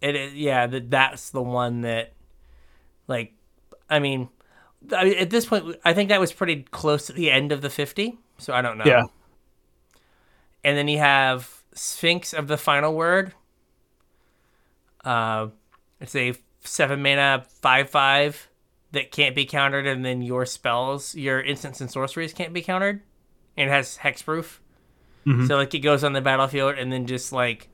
It 0.00 0.14
is 0.14 0.34
yeah. 0.34 0.66
That 0.66 0.90
that's 0.90 1.30
the 1.30 1.42
one 1.42 1.82
that, 1.82 2.12
like, 3.08 3.32
I 3.90 3.98
mean, 3.98 4.28
I 4.92 5.10
at 5.10 5.30
this 5.30 5.46
point, 5.46 5.76
I 5.84 5.92
think 5.94 6.08
that 6.08 6.20
was 6.20 6.32
pretty 6.32 6.62
close 6.62 7.06
to 7.06 7.12
the 7.12 7.30
end 7.30 7.52
of 7.52 7.60
the 7.60 7.70
fifty. 7.70 8.18
So 8.38 8.52
I 8.52 8.62
don't 8.62 8.78
know. 8.78 8.84
Yeah. 8.84 9.04
And 10.64 10.76
then 10.76 10.88
you 10.88 10.98
have 10.98 11.62
Sphinx 11.74 12.32
of 12.32 12.48
the 12.48 12.56
Final 12.56 12.94
Word. 12.94 13.34
Uh, 15.04 15.48
it's 16.00 16.16
a 16.16 16.34
seven 16.64 17.02
mana 17.02 17.44
five 17.60 17.88
five 17.88 18.48
that 18.92 19.12
can't 19.12 19.34
be 19.34 19.44
countered, 19.44 19.86
and 19.86 20.04
then 20.04 20.22
your 20.22 20.46
spells, 20.46 21.14
your 21.14 21.40
instants 21.40 21.80
and 21.80 21.90
sorceries 21.90 22.32
can't 22.32 22.52
be 22.52 22.62
countered, 22.62 23.02
and 23.56 23.68
it 23.68 23.72
has 23.72 23.98
hexproof. 23.98 24.58
Mm-hmm. 25.26 25.46
So 25.46 25.56
like 25.56 25.74
it 25.74 25.80
goes 25.80 26.04
on 26.04 26.12
the 26.12 26.20
battlefield, 26.20 26.76
and 26.78 26.92
then 26.92 27.06
just 27.06 27.32
like 27.32 27.68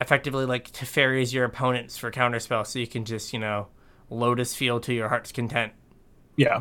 effectively 0.00 0.44
like 0.46 0.70
Teferis 0.72 1.32
your 1.32 1.44
opponents 1.44 1.96
for 1.96 2.10
counter 2.10 2.38
spells, 2.40 2.68
so 2.68 2.78
you 2.78 2.86
can 2.86 3.04
just 3.04 3.32
you 3.32 3.38
know 3.38 3.68
Lotus 4.10 4.54
Field 4.54 4.82
to 4.84 4.94
your 4.94 5.08
heart's 5.08 5.32
content. 5.32 5.72
Yeah. 6.36 6.60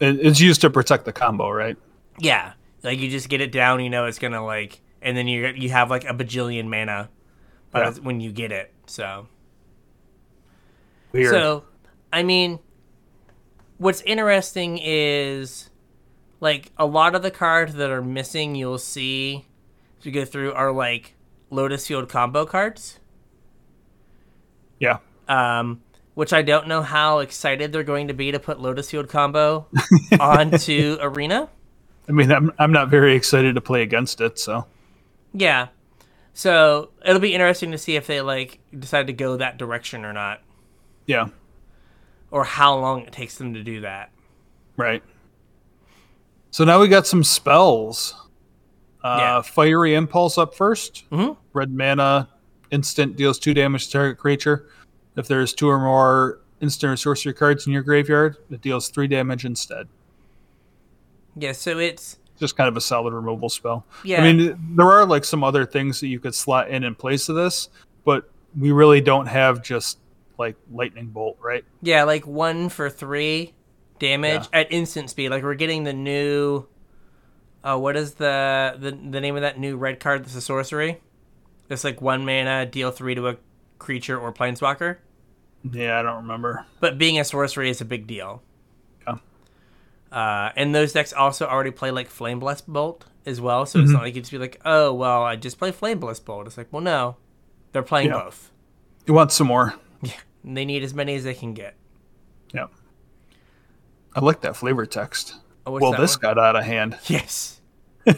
It's 0.00 0.40
used 0.40 0.62
to 0.62 0.70
protect 0.70 1.04
the 1.04 1.12
combo, 1.12 1.48
right? 1.50 1.76
Yeah, 2.18 2.54
like 2.82 2.98
you 2.98 3.08
just 3.08 3.28
get 3.28 3.40
it 3.40 3.52
down, 3.52 3.80
you 3.84 3.88
know 3.90 4.06
it's 4.06 4.18
gonna 4.18 4.44
like, 4.44 4.80
and 5.00 5.16
then 5.16 5.28
you 5.28 5.46
you 5.48 5.70
have 5.70 5.90
like 5.90 6.04
a 6.04 6.14
bajillion 6.14 6.66
mana, 6.66 7.08
Yeah. 7.74 7.90
when 8.02 8.20
you 8.20 8.32
get 8.32 8.50
it. 8.50 8.72
So 8.86 9.28
Weird. 11.12 11.30
so, 11.30 11.64
I 12.12 12.22
mean, 12.24 12.58
what's 13.78 14.00
interesting 14.02 14.80
is 14.82 15.70
like 16.42 16.72
a 16.76 16.84
lot 16.84 17.14
of 17.14 17.22
the 17.22 17.30
cards 17.30 17.74
that 17.74 17.90
are 17.90 18.02
missing. 18.02 18.56
You'll 18.56 18.76
see 18.76 19.46
as 19.98 20.04
we 20.04 20.10
go 20.10 20.24
through 20.24 20.52
are 20.52 20.72
like 20.72 21.14
Lotus 21.48 21.86
Field 21.86 22.08
combo 22.08 22.44
cards. 22.44 22.98
yeah. 24.78 24.98
Um, 25.28 25.82
which 26.14 26.32
I 26.32 26.42
don't 26.42 26.66
know 26.66 26.82
how 26.82 27.20
excited 27.20 27.72
they're 27.72 27.84
going 27.84 28.08
to 28.08 28.14
be 28.14 28.32
to 28.32 28.40
put 28.40 28.60
Lotus 28.60 28.90
Field 28.90 29.08
combo 29.08 29.66
onto 30.20 30.98
Arena. 31.00 31.48
I 32.08 32.12
mean, 32.12 32.32
I'm 32.32 32.50
I'm 32.58 32.72
not 32.72 32.88
very 32.88 33.14
excited 33.14 33.54
to 33.54 33.60
play 33.60 33.82
against 33.82 34.20
it, 34.20 34.38
so 34.38 34.66
Yeah. 35.32 35.68
So 36.34 36.90
it'll 37.06 37.20
be 37.20 37.34
interesting 37.34 37.70
to 37.70 37.78
see 37.78 37.94
if 37.94 38.08
they 38.08 38.20
like 38.20 38.58
decide 38.76 39.06
to 39.06 39.12
go 39.12 39.36
that 39.36 39.58
direction 39.58 40.04
or 40.04 40.12
not, 40.12 40.40
yeah. 41.06 41.28
or 42.30 42.42
how 42.42 42.76
long 42.76 43.02
it 43.02 43.12
takes 43.12 43.36
them 43.36 43.54
to 43.54 43.62
do 43.62 43.82
that. 43.82 44.10
Right. 44.76 45.02
So 46.52 46.64
now 46.64 46.80
we 46.80 46.86
got 46.86 47.06
some 47.06 47.24
spells. 47.24 48.14
Uh, 49.02 49.16
Yeah. 49.18 49.42
Fiery 49.42 49.94
Impulse 49.94 50.38
up 50.38 50.54
1st 50.54 51.02
Mhm. 51.10 51.36
Red 51.54 51.72
mana, 51.74 52.28
instant 52.70 53.16
deals 53.16 53.38
two 53.38 53.52
damage 53.54 53.86
to 53.86 53.92
target 53.92 54.18
creature. 54.18 54.66
If 55.16 55.26
there's 55.26 55.52
two 55.52 55.68
or 55.68 55.78
more 55.80 56.40
instant 56.60 56.92
or 56.92 56.96
sorcery 56.96 57.32
cards 57.34 57.66
in 57.66 57.72
your 57.72 57.82
graveyard, 57.82 58.36
it 58.50 58.60
deals 58.60 58.88
three 58.90 59.08
damage 59.08 59.44
instead. 59.44 59.88
Yeah. 61.34 61.52
So 61.52 61.78
it's 61.78 62.18
Just 62.38 62.56
kind 62.56 62.68
of 62.68 62.76
a 62.76 62.80
solid 62.80 63.12
removal 63.12 63.48
spell. 63.48 63.84
Yeah. 64.04 64.20
I 64.22 64.32
mean, 64.32 64.58
there 64.76 64.90
are 64.90 65.06
like 65.06 65.24
some 65.24 65.42
other 65.44 65.64
things 65.64 66.00
that 66.00 66.08
you 66.08 66.18
could 66.20 66.34
slot 66.34 66.68
in 66.70 66.82
in 66.84 66.94
place 66.94 67.28
of 67.28 67.36
this, 67.36 67.68
but 68.04 68.28
we 68.58 68.72
really 68.72 69.00
don't 69.00 69.26
have 69.26 69.62
just 69.62 69.98
like 70.38 70.56
lightning 70.72 71.06
bolt, 71.08 71.36
right? 71.40 71.64
yeah, 71.82 72.02
like 72.04 72.26
one 72.26 72.68
for 72.68 72.90
three 72.90 73.54
damage 74.02 74.48
at 74.52 74.70
instant 74.72 75.08
speed. 75.10 75.30
Like 75.30 75.42
we're 75.42 75.54
getting 75.54 75.84
the 75.84 75.92
new. 75.92 76.66
Uh, 77.64 77.78
what 77.78 77.96
is 77.96 78.14
the, 78.14 78.74
the 78.78 78.90
the 78.90 79.20
name 79.20 79.36
of 79.36 79.42
that 79.42 79.58
new 79.58 79.76
red 79.76 80.00
card? 80.00 80.24
That's 80.24 80.34
a 80.34 80.40
sorcery. 80.40 81.00
It's 81.70 81.84
like 81.84 82.02
one 82.02 82.24
mana, 82.26 82.66
deal 82.66 82.90
three 82.90 83.14
to 83.14 83.28
a 83.28 83.36
creature 83.78 84.18
or 84.18 84.32
planeswalker. 84.32 84.96
Yeah, 85.70 85.98
I 85.98 86.02
don't 86.02 86.22
remember. 86.22 86.66
But 86.80 86.98
being 86.98 87.20
a 87.20 87.24
sorcery 87.24 87.70
is 87.70 87.80
a 87.80 87.84
big 87.84 88.06
deal. 88.08 88.42
Yeah. 89.06 89.18
Uh, 90.10 90.50
and 90.56 90.74
those 90.74 90.92
decks 90.92 91.12
also 91.12 91.46
already 91.46 91.70
play 91.70 91.92
like 91.92 92.08
Flame 92.10 92.40
Blessed 92.40 92.70
Bolt 92.70 93.06
as 93.24 93.40
well, 93.40 93.64
so 93.64 93.78
it's 93.78 93.92
not 93.92 94.02
like 94.02 94.16
you 94.16 94.20
just 94.20 94.32
be 94.32 94.38
like, 94.38 94.60
oh 94.64 94.92
well, 94.92 95.22
I 95.22 95.36
just 95.36 95.58
play 95.58 95.70
Flame 95.70 96.00
Blessed 96.00 96.24
Bolt. 96.24 96.48
It's 96.48 96.58
like, 96.58 96.66
well, 96.72 96.82
no, 96.82 97.16
they're 97.70 97.84
playing 97.84 98.08
Yeah. 98.08 98.24
both. 98.24 98.50
You 99.06 99.14
want 99.14 99.30
some 99.30 99.46
more? 99.46 99.74
And 100.42 100.56
they 100.56 100.64
need 100.64 100.82
as 100.82 100.92
many 100.92 101.14
as 101.14 101.22
they 101.22 101.34
can 101.34 101.54
get. 101.54 101.76
Yeah. 102.52 102.66
I 104.14 104.20
like 104.20 104.40
that 104.42 104.56
flavor 104.56 104.86
text. 104.86 105.36
Oh, 105.66 105.78
well, 105.78 105.92
this 105.92 106.16
one? 106.16 106.20
got 106.34 106.38
out 106.38 106.56
of 106.56 106.64
hand. 106.64 106.98
Yes. 107.06 107.60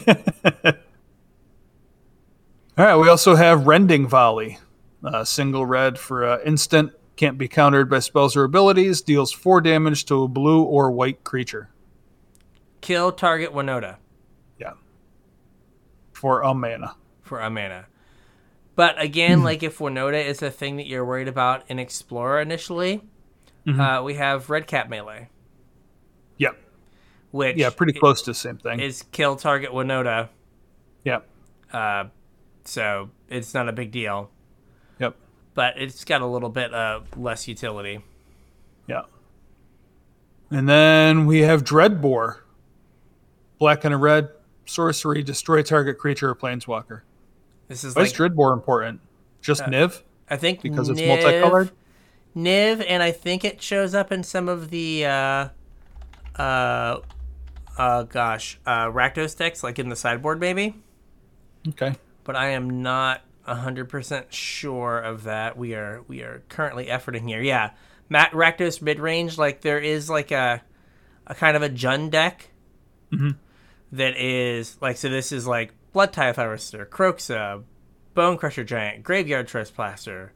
All 2.77 2.85
right, 2.85 2.95
we 2.97 3.07
also 3.07 3.35
have 3.35 3.67
Rending 3.67 4.07
Volley. 4.07 4.59
Uh, 5.03 5.23
single 5.23 5.65
red 5.65 5.97
for 5.99 6.25
uh, 6.25 6.39
instant, 6.43 6.91
can't 7.15 7.37
be 7.37 7.47
countered 7.47 7.89
by 7.89 7.99
spells 7.99 8.35
or 8.35 8.43
abilities, 8.43 9.01
deals 9.01 9.31
four 9.31 9.61
damage 9.61 10.05
to 10.05 10.23
a 10.23 10.27
blue 10.27 10.63
or 10.63 10.91
white 10.91 11.23
creature. 11.23 11.69
Kill 12.81 13.11
target 13.11 13.53
Winota 13.53 13.97
Yeah. 14.59 14.73
For 16.11 16.41
a 16.41 16.53
mana. 16.53 16.95
for 17.21 17.39
a 17.39 17.49
mana. 17.49 17.85
But 18.75 19.01
again, 19.01 19.43
like 19.43 19.63
if 19.63 19.77
Winota 19.77 20.23
is 20.25 20.41
a 20.41 20.51
thing 20.51 20.75
that 20.77 20.87
you're 20.87 21.05
worried 21.05 21.27
about 21.29 21.63
in 21.69 21.79
Explorer 21.79 22.41
initially, 22.41 23.01
uh, 23.67 24.01
we 24.03 24.15
have 24.15 24.49
Redcap 24.49 24.89
Melee. 24.89 25.29
Which 27.35 27.57
Yeah, 27.57 27.69
pretty 27.69 27.93
close 27.93 28.21
to 28.23 28.31
the 28.31 28.35
same 28.35 28.57
thing. 28.57 28.79
is 28.79 29.03
kill 29.11 29.35
target 29.35 29.71
Winota. 29.71 30.29
Yep. 31.03 31.27
Uh, 31.71 32.05
so 32.63 33.09
it's 33.29 33.53
not 33.53 33.67
a 33.69 33.73
big 33.73 33.91
deal. 33.91 34.31
Yep. 34.99 35.15
but 35.53 35.73
it's 35.77 36.03
got 36.05 36.21
a 36.21 36.25
little 36.25 36.49
bit 36.49 36.73
of 36.73 37.17
less 37.17 37.47
utility. 37.47 37.99
Yeah. 38.87 39.03
And 40.49 40.67
then 40.69 41.25
we 41.25 41.39
have 41.41 41.63
Dreadbore. 41.63 42.37
Black 43.59 43.83
and 43.85 43.93
a 43.93 43.97
red, 43.97 44.29
sorcery, 44.65 45.23
destroy 45.23 45.61
target 45.63 45.97
creature 45.97 46.29
or 46.29 46.35
planeswalker. 46.35 47.01
This 47.67 47.83
is 47.83 47.95
Why 47.95 48.01
like 48.03 48.11
is 48.11 48.17
Dreadbore 48.17 48.53
important? 48.53 48.99
Just 49.41 49.63
Niv? 49.63 50.01
I 50.29 50.37
think 50.37 50.61
Because 50.61 50.89
it's 50.89 51.01
multicolored? 51.01 51.71
Niv, 52.35 52.83
and 52.87 53.01
I 53.01 53.11
think 53.11 53.45
it 53.45 53.61
shows 53.61 53.95
up 53.95 54.11
in 54.11 54.23
some 54.23 54.49
of 54.49 54.69
the 54.71 55.05
uh, 55.05 55.47
uh, 56.35 56.99
uh, 57.77 58.03
gosh, 58.03 58.59
uh, 58.65 58.85
Rakdos 58.85 59.37
decks, 59.37 59.63
like 59.63 59.79
in 59.79 59.89
the 59.89 59.95
sideboard, 59.95 60.39
maybe. 60.39 60.75
Okay. 61.67 61.95
But 62.23 62.35
I 62.35 62.49
am 62.49 62.81
not 62.81 63.21
hundred 63.45 63.89
percent 63.89 64.33
sure 64.33 64.99
of 64.99 65.23
that. 65.23 65.57
We 65.57 65.75
are 65.75 66.03
we 66.07 66.21
are 66.21 66.43
currently 66.49 66.87
efforting 66.87 67.27
here. 67.27 67.41
Yeah, 67.41 67.71
Matt 68.09 68.31
Rakdos 68.31 68.81
mid 68.81 68.99
range, 68.99 69.37
like 69.37 69.61
there 69.61 69.79
is 69.79 70.09
like 70.09 70.31
a 70.31 70.61
a 71.27 71.35
kind 71.35 71.55
of 71.55 71.63
a 71.63 71.69
Jund 71.69 72.11
deck 72.11 72.49
that 73.91 74.17
is 74.17 74.77
like 74.81 74.97
so. 74.97 75.09
This 75.09 75.31
is 75.31 75.45
like 75.45 75.73
Blood 75.93 76.13
Tithe 76.13 76.35
Harvester, 76.35 76.85
Kroxa, 76.85 77.63
Bone 78.13 78.37
Crusher 78.37 78.63
Giant, 78.63 79.03
Graveyard 79.03 79.47
Trespasser, 79.47 80.33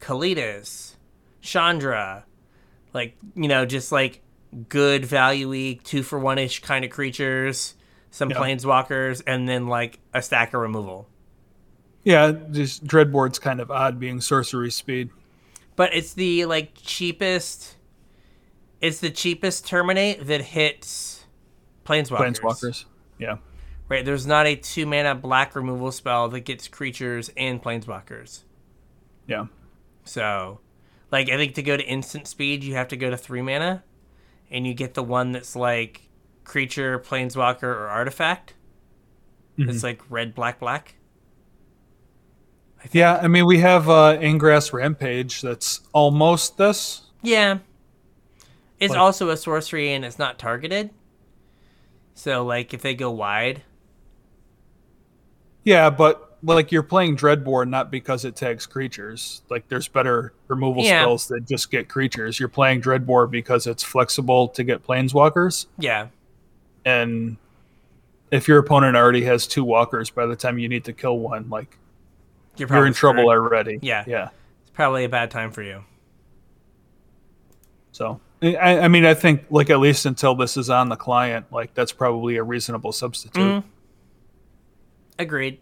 Kalitas, 0.00 0.96
Chandra, 1.40 2.24
like 2.92 3.16
you 3.34 3.48
know, 3.48 3.64
just 3.64 3.92
like 3.92 4.20
good 4.68 5.04
value 5.04 5.74
two 5.76 6.02
for 6.02 6.18
one 6.18 6.38
ish 6.38 6.60
kind 6.60 6.84
of 6.84 6.90
creatures, 6.90 7.74
some 8.10 8.30
Yeah. 8.30 8.36
planeswalkers, 8.38 9.22
and 9.26 9.48
then 9.48 9.66
like 9.66 9.98
a 10.14 10.22
stack 10.22 10.54
of 10.54 10.60
removal. 10.60 11.08
Yeah, 12.04 12.32
just 12.50 12.86
Dreadbore's 12.86 13.38
kind 13.38 13.60
of 13.60 13.70
odd 13.70 13.98
being 14.00 14.20
sorcery 14.20 14.70
speed. 14.70 15.10
But 15.76 15.94
it's 15.94 16.14
the 16.14 16.46
like 16.46 16.72
cheapest. 16.74 17.76
It's 18.80 19.00
the 19.00 19.10
cheapest 19.10 19.66
terminate 19.66 20.26
that 20.26 20.40
hits 20.40 21.26
planeswalkers. 21.84 22.40
Planeswalkers. 22.40 22.84
Yeah. 23.18 23.36
Right? 23.88 24.04
There's 24.04 24.26
not 24.26 24.46
a 24.46 24.54
two 24.54 24.86
mana 24.86 25.14
black 25.14 25.56
removal 25.56 25.90
spell 25.92 26.28
that 26.28 26.40
gets 26.40 26.68
creatures 26.68 27.30
and 27.36 27.62
planeswalkers. 27.62 28.44
Yeah. 29.26 29.46
So, 30.04 30.60
like, 31.10 31.28
I 31.28 31.36
think 31.36 31.54
to 31.56 31.62
go 31.62 31.76
to 31.76 31.82
instant 31.82 32.28
speed, 32.28 32.62
you 32.64 32.74
have 32.74 32.88
to 32.88 32.96
go 32.96 33.10
to 33.10 33.16
three 33.16 33.42
mana, 33.42 33.82
and 34.50 34.66
you 34.66 34.74
get 34.74 34.94
the 34.94 35.02
one 35.02 35.32
that's 35.32 35.54
like 35.56 36.02
creature, 36.44 36.98
planeswalker, 36.98 37.64
or 37.64 37.88
artifact. 37.88 38.54
It's 39.60 39.82
like 39.82 40.00
red, 40.08 40.34
black, 40.36 40.60
black. 40.60 40.94
Yeah, 42.92 43.18
I 43.20 43.26
mean 43.28 43.44
we 43.44 43.58
have 43.58 43.88
uh 43.88 44.16
Angrath's 44.18 44.72
Rampage 44.72 45.42
that's 45.42 45.80
almost 45.92 46.56
this. 46.58 47.02
Yeah. 47.22 47.58
It's 48.78 48.90
Like- 48.92 49.00
also 49.00 49.30
a 49.30 49.36
sorcery 49.36 49.92
and 49.92 50.04
it's 50.04 50.18
not 50.18 50.38
targeted. 50.38 50.90
So, 52.14 52.44
like, 52.44 52.72
if 52.74 52.82
they 52.82 52.94
go 52.94 53.10
wide, 53.10 53.62
Yeah, 55.64 55.90
but 55.90 56.27
like 56.42 56.70
you're 56.70 56.82
playing 56.82 57.16
Dreadbore 57.16 57.68
not 57.68 57.90
because 57.90 58.24
it 58.24 58.36
tags 58.36 58.66
creatures. 58.66 59.42
Like 59.50 59.68
there's 59.68 59.88
better 59.88 60.32
removal 60.46 60.82
Yeah. 60.84 61.02
spells 61.02 61.26
that 61.28 61.46
just 61.46 61.70
get 61.70 61.88
creatures. 61.88 62.38
You're 62.38 62.48
playing 62.48 62.80
Dreadbore 62.82 63.30
because 63.30 63.66
it's 63.66 63.82
flexible 63.82 64.48
to 64.48 64.62
get 64.64 64.86
planeswalkers. 64.86 65.66
yeah. 65.78 66.08
And 66.84 67.36
if 68.30 68.46
your 68.48 68.58
opponent 68.58 68.96
already 68.96 69.24
has 69.24 69.46
two 69.46 69.64
walkers 69.64 70.10
by 70.10 70.26
the 70.26 70.36
time 70.36 70.58
you 70.58 70.68
need 70.68 70.84
to 70.84 70.92
kill 70.92 71.18
one, 71.18 71.48
like 71.50 71.76
You're, 72.56 72.68
you're 72.68 72.86
in 72.86 72.92
trouble 72.94 73.24
screwed. 73.24 73.36
already. 73.52 73.78
Yeah. 73.82 74.04
Yeah. 74.06 74.28
It's 74.62 74.70
probably 74.70 75.04
a 75.04 75.08
bad 75.08 75.30
time 75.30 75.50
for 75.50 75.62
you. 75.62 75.84
So 77.92 78.20
I, 78.40 78.56
I 78.80 78.88
mean 78.88 79.04
I 79.04 79.14
think 79.14 79.44
like 79.50 79.70
at 79.70 79.80
least 79.80 80.06
until 80.06 80.34
this 80.34 80.56
is 80.56 80.70
on 80.70 80.88
the 80.88 80.96
client, 80.96 81.46
like 81.50 81.74
that's 81.74 81.92
probably 81.92 82.36
a 82.36 82.42
reasonable 82.42 82.92
substitute. 82.92 83.40
Mhm. 83.42 83.64
Agreed. 85.18 85.58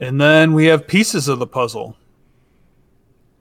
And 0.00 0.20
then 0.20 0.52
we 0.52 0.66
have 0.66 0.86
pieces 0.86 1.28
of 1.28 1.38
the 1.38 1.46
puzzle. 1.46 1.96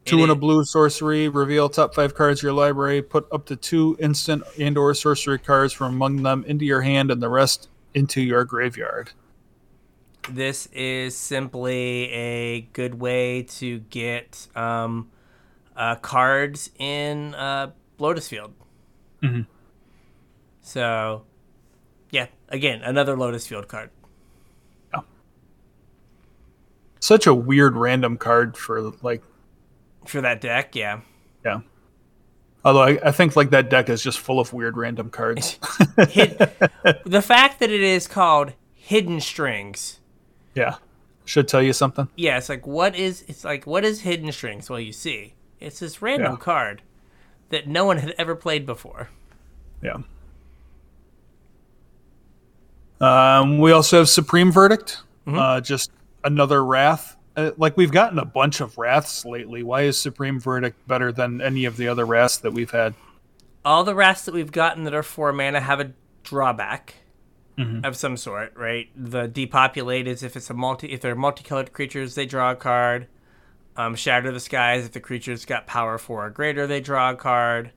Two 0.06 0.22
and 0.22 0.32
a 0.32 0.36
blue 0.36 0.64
sorcery. 0.64 1.28
Reveal 1.28 1.68
top 1.68 1.96
five 1.96 2.14
cards 2.14 2.40
of 2.40 2.44
your 2.44 2.54
library. 2.54 3.02
Put 3.02 3.28
up 3.32 3.48
to 3.48 3.56
two 3.56 3.98
instant 4.00 4.44
and/or 4.60 4.94
sorcery 4.94 5.40
cards 5.40 5.74
from 5.74 5.96
among 5.96 6.22
them 6.22 6.46
into 6.48 6.64
your 6.64 6.82
hand, 6.82 7.10
and 7.10 7.24
the 7.24 7.30
rest 7.30 7.70
into 7.96 8.22
your 8.22 8.46
graveyard. 8.46 9.14
This 10.30 10.68
is 10.68 11.18
simply 11.18 12.12
a 12.12 12.62
good 12.74 13.00
way 13.00 13.44
to 13.44 13.80
get 13.80 14.48
um, 14.56 15.10
uh, 15.76 15.96
cards 15.96 16.70
in 16.78 17.34
uh, 17.34 17.72
Lotus 17.98 18.28
Field. 18.28 18.54
Mhm. 19.24 19.48
So, 20.62 21.24
yeah, 22.12 22.28
again, 22.50 22.82
another 22.84 23.18
Lotus 23.18 23.48
Field 23.48 23.68
card. 23.68 23.90
Such 27.06 27.28
a 27.28 27.36
weird 27.36 27.76
random 27.78 28.18
card 28.18 28.58
for 28.58 28.82
like, 29.04 29.22
For 30.06 30.22
that 30.22 30.42
deck, 30.42 30.76
yeah. 30.76 31.02
yeah. 31.46 31.60
Although 32.64 32.82
I, 32.82 33.00
I 33.06 33.12
think 33.12 33.36
like 33.36 33.52
that 33.52 33.70
deck 33.70 33.90
is 33.90 34.02
just 34.02 34.20
full 34.20 34.40
of 34.40 34.52
weird 34.54 34.76
random 34.76 35.12
cards. 35.12 35.60
Hid- 36.10 36.40
the 37.06 37.22
fact 37.22 37.60
that 37.60 37.70
it 37.70 37.82
is 37.82 38.08
called 38.08 38.54
Hidden 38.74 39.22
Strings. 39.22 40.00
yeah, 40.56 40.78
should 41.26 41.48
tell 41.48 41.62
you 41.62 41.74
something. 41.74 42.08
Yeah, 42.16 42.40
it's 42.40 42.50
like 42.50 42.66
what 42.66 42.96
is 42.96 43.24
it's 43.28 43.44
like 43.44 43.68
what 43.68 43.86
is 43.86 44.02
Hidden 44.02 44.32
Strings? 44.32 44.68
Well, 44.68 44.80
you 44.80 44.92
see, 44.92 45.36
it's 45.60 45.78
this 45.82 46.02
random 46.02 46.32
Yeah. 46.34 46.38
card 46.40 46.82
that 47.50 47.68
no 47.68 47.86
one 47.86 47.98
had 48.00 48.16
ever 48.18 48.36
played 48.36 48.66
before. 48.66 49.10
Yeah. 49.84 49.98
Um, 53.00 53.60
we 53.60 53.72
also 53.72 54.00
have 54.00 54.10
Supreme 54.10 54.52
Verdict. 54.52 55.02
Uh, 55.28 55.62
just 55.62 55.92
another 56.26 56.64
Wrath. 56.66 57.16
Uh, 57.38 57.52
like 57.58 57.78
we've 57.78 57.92
gotten 57.92 58.20
a 58.20 58.26
bunch 58.26 58.60
of 58.62 58.78
Wraths 58.78 59.24
lately. 59.26 59.64
Why 59.64 59.84
is 59.84 59.98
Supreme 59.98 60.40
Verdict 60.40 60.86
better 60.88 61.12
than 61.12 61.42
any 61.42 61.66
of 61.66 61.78
the 61.78 61.88
other 61.88 62.06
Wraths 62.06 62.38
that 62.40 62.52
we've 62.52 62.72
had? 62.72 62.94
all 63.64 63.84
the 63.84 63.96
Wraths 63.96 64.26
that 64.26 64.34
we've 64.36 64.52
gotten 64.52 64.84
that 64.84 64.94
are 64.94 65.02
four 65.02 65.34
mana 65.34 65.60
have 65.60 65.80
a 65.80 65.92
drawback 66.22 66.94
of 67.58 67.96
some 67.96 68.16
sort, 68.18 68.54
right? 68.56 68.90
The 68.96 69.28
depopulate 69.28 70.08
is 70.08 70.22
if 70.24 70.36
it's 70.36 70.50
a 70.50 70.54
multi 70.54 70.92
if 70.92 71.02
they're 71.02 71.16
multicolored 71.16 71.72
creatures, 71.74 72.14
they 72.14 72.26
draw 72.28 72.52
a 72.52 72.56
card. 72.56 73.08
Um, 73.78 73.96
Shatter 73.96 74.32
the 74.32 74.40
skies 74.40 74.86
if 74.86 74.92
the 74.92 75.00
creature's 75.00 75.46
got 75.46 75.66
power 75.66 75.98
four 75.98 76.28
or 76.28 76.30
greater, 76.30 76.68
they 76.68 76.80
draw 76.80 77.10
a 77.12 77.16
card. 77.16 77.72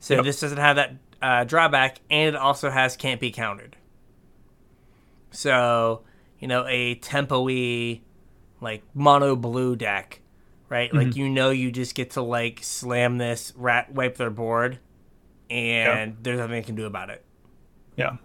So 0.00 0.14
Yep. 0.14 0.24
this 0.24 0.40
doesn't 0.40 0.58
have 0.58 0.76
that 0.76 0.94
uh, 1.22 1.44
drawback, 1.44 2.00
and 2.10 2.34
it 2.34 2.36
also 2.36 2.68
has 2.70 2.96
can't 2.96 3.20
be 3.20 3.30
countered. 3.30 3.76
So 5.30 6.02
you 6.40 6.48
know 6.48 6.66
a 6.66 6.96
tempo-y, 6.96 8.00
like 8.60 8.82
mono 8.94 9.36
blue 9.36 9.76
deck, 9.76 10.20
right? 10.68 10.92
Like 10.92 11.14
you 11.14 11.28
know 11.28 11.50
you 11.50 11.70
just 11.70 11.94
get 11.94 12.10
to 12.12 12.22
like 12.22 12.60
slam 12.62 13.18
this 13.18 13.52
Wrath 13.56 13.90
wipe 13.90 14.16
their 14.16 14.30
board, 14.30 14.78
and 15.48 16.16
there's 16.22 16.38
nothing 16.38 16.52
they 16.52 16.62
can 16.62 16.74
do 16.74 16.86
about 16.86 17.10
it. 17.10 17.24
Yeah. 17.96 18.16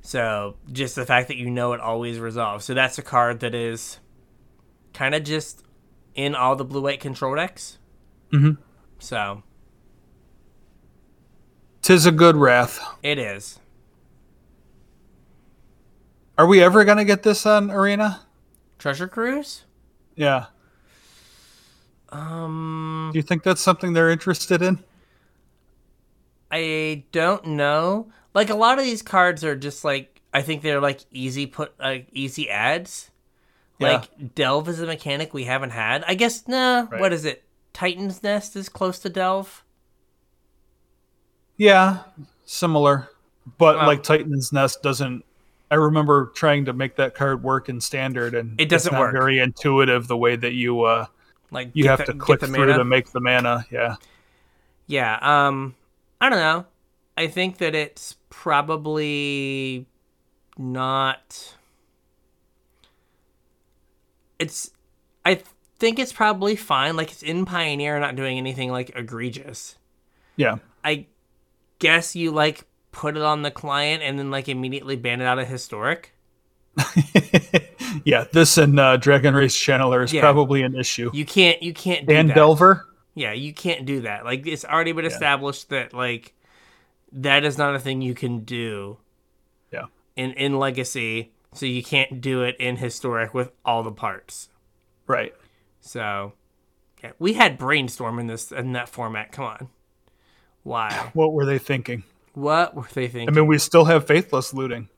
So 0.00 0.56
just 0.72 0.94
the 0.96 1.04
fact 1.04 1.28
that 1.28 1.36
you 1.36 1.50
know 1.50 1.72
it 1.72 1.80
always 1.80 2.18
resolves. 2.18 2.64
So 2.64 2.74
that's 2.74 2.96
a 2.98 3.02
card 3.02 3.40
that 3.40 3.54
is 3.54 3.98
kind 4.94 5.14
of 5.14 5.24
just 5.24 5.64
in 6.14 6.34
all 6.34 6.56
the 6.56 6.64
blue 6.64 6.80
white 6.80 7.00
control 7.00 7.34
decks. 7.36 7.78
Mhm. 8.32 8.56
So 8.98 9.42
Tis 11.82 12.06
a 12.06 12.12
good 12.12 12.36
Wrath. 12.36 12.80
it 13.02 13.18
is. 13.18 13.58
Are 16.38 16.46
we 16.46 16.62
ever 16.62 16.84
gonna 16.84 17.04
get 17.04 17.22
this 17.22 17.46
on 17.46 17.70
Arena? 17.70 18.22
Treasure 18.78 19.08
Cruise? 19.08 19.64
Yeah. 20.14 20.46
Um 22.10 23.10
Do 23.12 23.18
you 23.18 23.22
think 23.22 23.42
that's 23.42 23.60
something 23.60 23.92
they're 23.92 24.10
interested 24.10 24.62
in? 24.62 24.82
I 26.50 27.04
don't 27.12 27.44
know. 27.46 28.08
Like 28.34 28.50
a 28.50 28.54
lot 28.54 28.78
of 28.78 28.84
these 28.84 29.02
cards 29.02 29.44
are 29.44 29.56
just 29.56 29.84
like 29.84 30.20
I 30.32 30.42
think 30.42 30.62
they're 30.62 30.80
like 30.80 31.00
easy 31.10 31.46
put 31.46 31.72
like 31.80 32.08
easy 32.12 32.50
ads. 32.50 33.10
Yeah. 33.78 33.92
Like 33.92 34.34
Delve 34.34 34.68
is 34.68 34.80
a 34.80 34.86
mechanic 34.86 35.32
we 35.34 35.44
haven't 35.44 35.70
had. 35.70 36.04
I 36.06 36.14
guess 36.14 36.46
nah, 36.46 36.86
Right. 36.90 37.00
what 37.00 37.12
is 37.12 37.24
it? 37.24 37.44
Titan's 37.72 38.22
Nest 38.22 38.56
is 38.56 38.68
close 38.68 38.98
to 39.00 39.08
Delve. 39.10 39.62
Yeah, 41.58 42.00
similar. 42.44 43.08
But 43.58 43.76
Well- 43.76 43.86
like 43.86 44.02
Titan's 44.02 44.52
Nest 44.52 44.82
doesn't 44.82 45.24
I 45.70 45.74
remember 45.74 46.26
trying 46.34 46.64
to 46.66 46.72
make 46.72 46.96
that 46.96 47.14
card 47.14 47.42
work 47.42 47.68
in 47.68 47.80
standard 47.80 48.34
and 48.34 48.60
It 48.60 48.68
doesn't 48.68 48.90
it's 48.90 48.92
not 48.92 49.00
work. 49.00 49.12
very 49.12 49.38
intuitive 49.40 50.06
the 50.06 50.16
way 50.16 50.36
that 50.36 50.52
you 50.52 50.82
uh 50.82 51.06
Like 51.50 51.70
you 51.74 51.88
have 51.88 51.98
the- 51.98 52.06
to 52.06 52.14
click 52.14 52.40
through 52.40 52.50
mana. 52.56 52.78
to 52.78 52.84
make 52.84 53.10
the 53.10 53.20
mana. 53.20 53.66
Yeah. 53.70 53.96
Yeah, 54.86 55.18
um 55.20 55.74
I 56.20 56.28
don't 56.28 56.38
know. 56.38 56.66
I 57.16 57.26
think 57.26 57.58
that 57.58 57.74
it's 57.74 58.16
probably 58.30 59.86
not 60.58 61.54
it's 64.38 64.70
I 65.24 65.42
think 65.78 65.98
it's 65.98 66.12
probably 66.12 66.56
fine. 66.56 66.96
Like 66.96 67.10
it's 67.10 67.22
in 67.22 67.44
Pioneer 67.44 67.98
not 67.98 68.16
doing 68.16 68.38
anything 68.38 68.70
like 68.70 68.92
egregious. 68.94 69.76
Yeah. 70.36 70.58
I 70.84 71.06
guess 71.78 72.14
you 72.14 72.30
like 72.30 72.64
put 72.96 73.14
it 73.14 73.22
on 73.22 73.42
the 73.42 73.50
client 73.50 74.02
and 74.02 74.18
then 74.18 74.30
like 74.30 74.48
immediately 74.48 74.96
ban 74.96 75.20
it 75.20 75.24
out 75.26 75.38
of 75.38 75.46
historic. 75.46 76.14
yeah, 78.04 78.24
this 78.32 78.56
and 78.56 78.80
uh, 78.80 78.96
Dragon's 78.96 79.36
Rage 79.36 79.52
Channeler 79.54 80.02
is 80.02 80.12
Yeah. 80.14 80.22
probably 80.22 80.62
an 80.62 80.74
issue. 80.74 81.10
You 81.12 81.26
can't 81.26 81.62
you 81.62 81.74
can't 81.74 82.06
that. 82.06 82.34
Delver? 82.34 82.86
Yeah, 83.14 83.32
you 83.32 83.52
can't 83.52 83.84
do 83.84 84.00
that. 84.02 84.24
Like 84.24 84.46
it's 84.46 84.64
already 84.64 84.92
been 84.92 85.04
established 85.04 85.68
that 85.68 85.92
like 85.92 86.34
that 87.12 87.44
is 87.44 87.58
not 87.58 87.74
a 87.74 87.78
thing 87.78 88.00
you 88.00 88.14
can 88.14 88.40
do 88.40 88.96
Yeah. 89.70 89.84
in 90.16 90.32
in 90.32 90.58
legacy, 90.58 91.32
so 91.52 91.66
you 91.66 91.82
can't 91.82 92.20
do 92.22 92.42
it 92.44 92.56
in 92.58 92.76
historic 92.76 93.34
with 93.34 93.52
all 93.64 93.82
the 93.82 93.92
parts. 93.92 94.48
Right. 95.06 95.34
So 95.80 96.32
yeah, 97.04 97.12
we 97.18 97.34
had 97.34 97.58
brainstorm 97.58 98.18
in 98.18 98.26
this 98.26 98.50
in 98.52 98.72
that 98.72 98.88
format. 98.88 99.32
Come 99.32 99.44
on. 99.44 99.68
Why? 100.62 101.10
What 101.12 101.34
were 101.34 101.44
they 101.44 101.58
thinking? 101.58 102.02
What 102.36 102.74
were 102.74 102.86
they 102.92 103.08
thinking? 103.08 103.30
I 103.30 103.32
mean, 103.32 103.46
we 103.46 103.56
still 103.56 103.86
have 103.86 104.06
faithless 104.06 104.52
looting. 104.52 104.90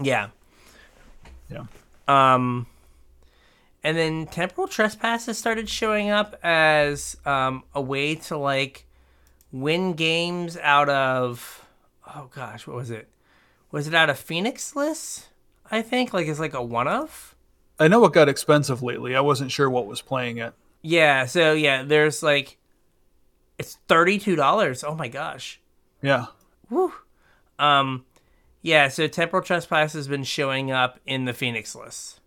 yeah. 0.00 0.28
Yeah. 1.50 1.64
Um, 2.06 2.68
and 3.82 3.96
then 3.96 4.26
temporal 4.26 4.68
trespasses 4.68 5.36
started 5.36 5.68
showing 5.68 6.10
up 6.10 6.38
as 6.44 7.16
um, 7.26 7.64
a 7.74 7.80
way 7.80 8.14
to 8.14 8.36
like 8.36 8.86
win 9.50 9.94
games 9.94 10.56
out 10.58 10.88
of 10.88 11.66
oh 12.06 12.28
gosh, 12.32 12.68
what 12.68 12.76
was 12.76 12.92
it? 12.92 13.08
Was 13.72 13.88
it 13.88 13.94
out 13.94 14.08
of 14.08 14.16
Phoenix 14.16 14.72
Phoenixless? 14.72 15.24
I 15.72 15.82
think 15.82 16.14
like 16.14 16.28
it's 16.28 16.38
like 16.38 16.54
a 16.54 16.62
one 16.62 16.86
of. 16.86 17.34
I 17.80 17.88
know 17.88 18.04
it 18.04 18.12
got 18.12 18.28
expensive 18.28 18.80
lately. 18.80 19.16
I 19.16 19.20
wasn't 19.22 19.50
sure 19.50 19.68
what 19.68 19.86
was 19.86 20.02
playing 20.02 20.38
it. 20.38 20.54
Yeah. 20.82 21.26
So 21.26 21.52
yeah, 21.52 21.82
there's 21.82 22.22
like 22.22 22.58
it's 23.58 23.76
thirty 23.88 24.20
two 24.20 24.36
dollars. 24.36 24.84
Oh 24.84 24.94
my 24.94 25.08
gosh. 25.08 25.60
Yeah. 26.02 26.26
Woo. 26.70 26.92
Um, 27.58 28.04
Yeah, 28.62 28.88
so 28.88 29.06
Temporal 29.08 29.42
Trespass 29.42 29.92
has 29.94 30.08
been 30.08 30.24
showing 30.24 30.70
up 30.70 30.98
in 31.06 31.24
the 31.24 31.32
Phoenix 31.32 31.74
list. 31.74 32.20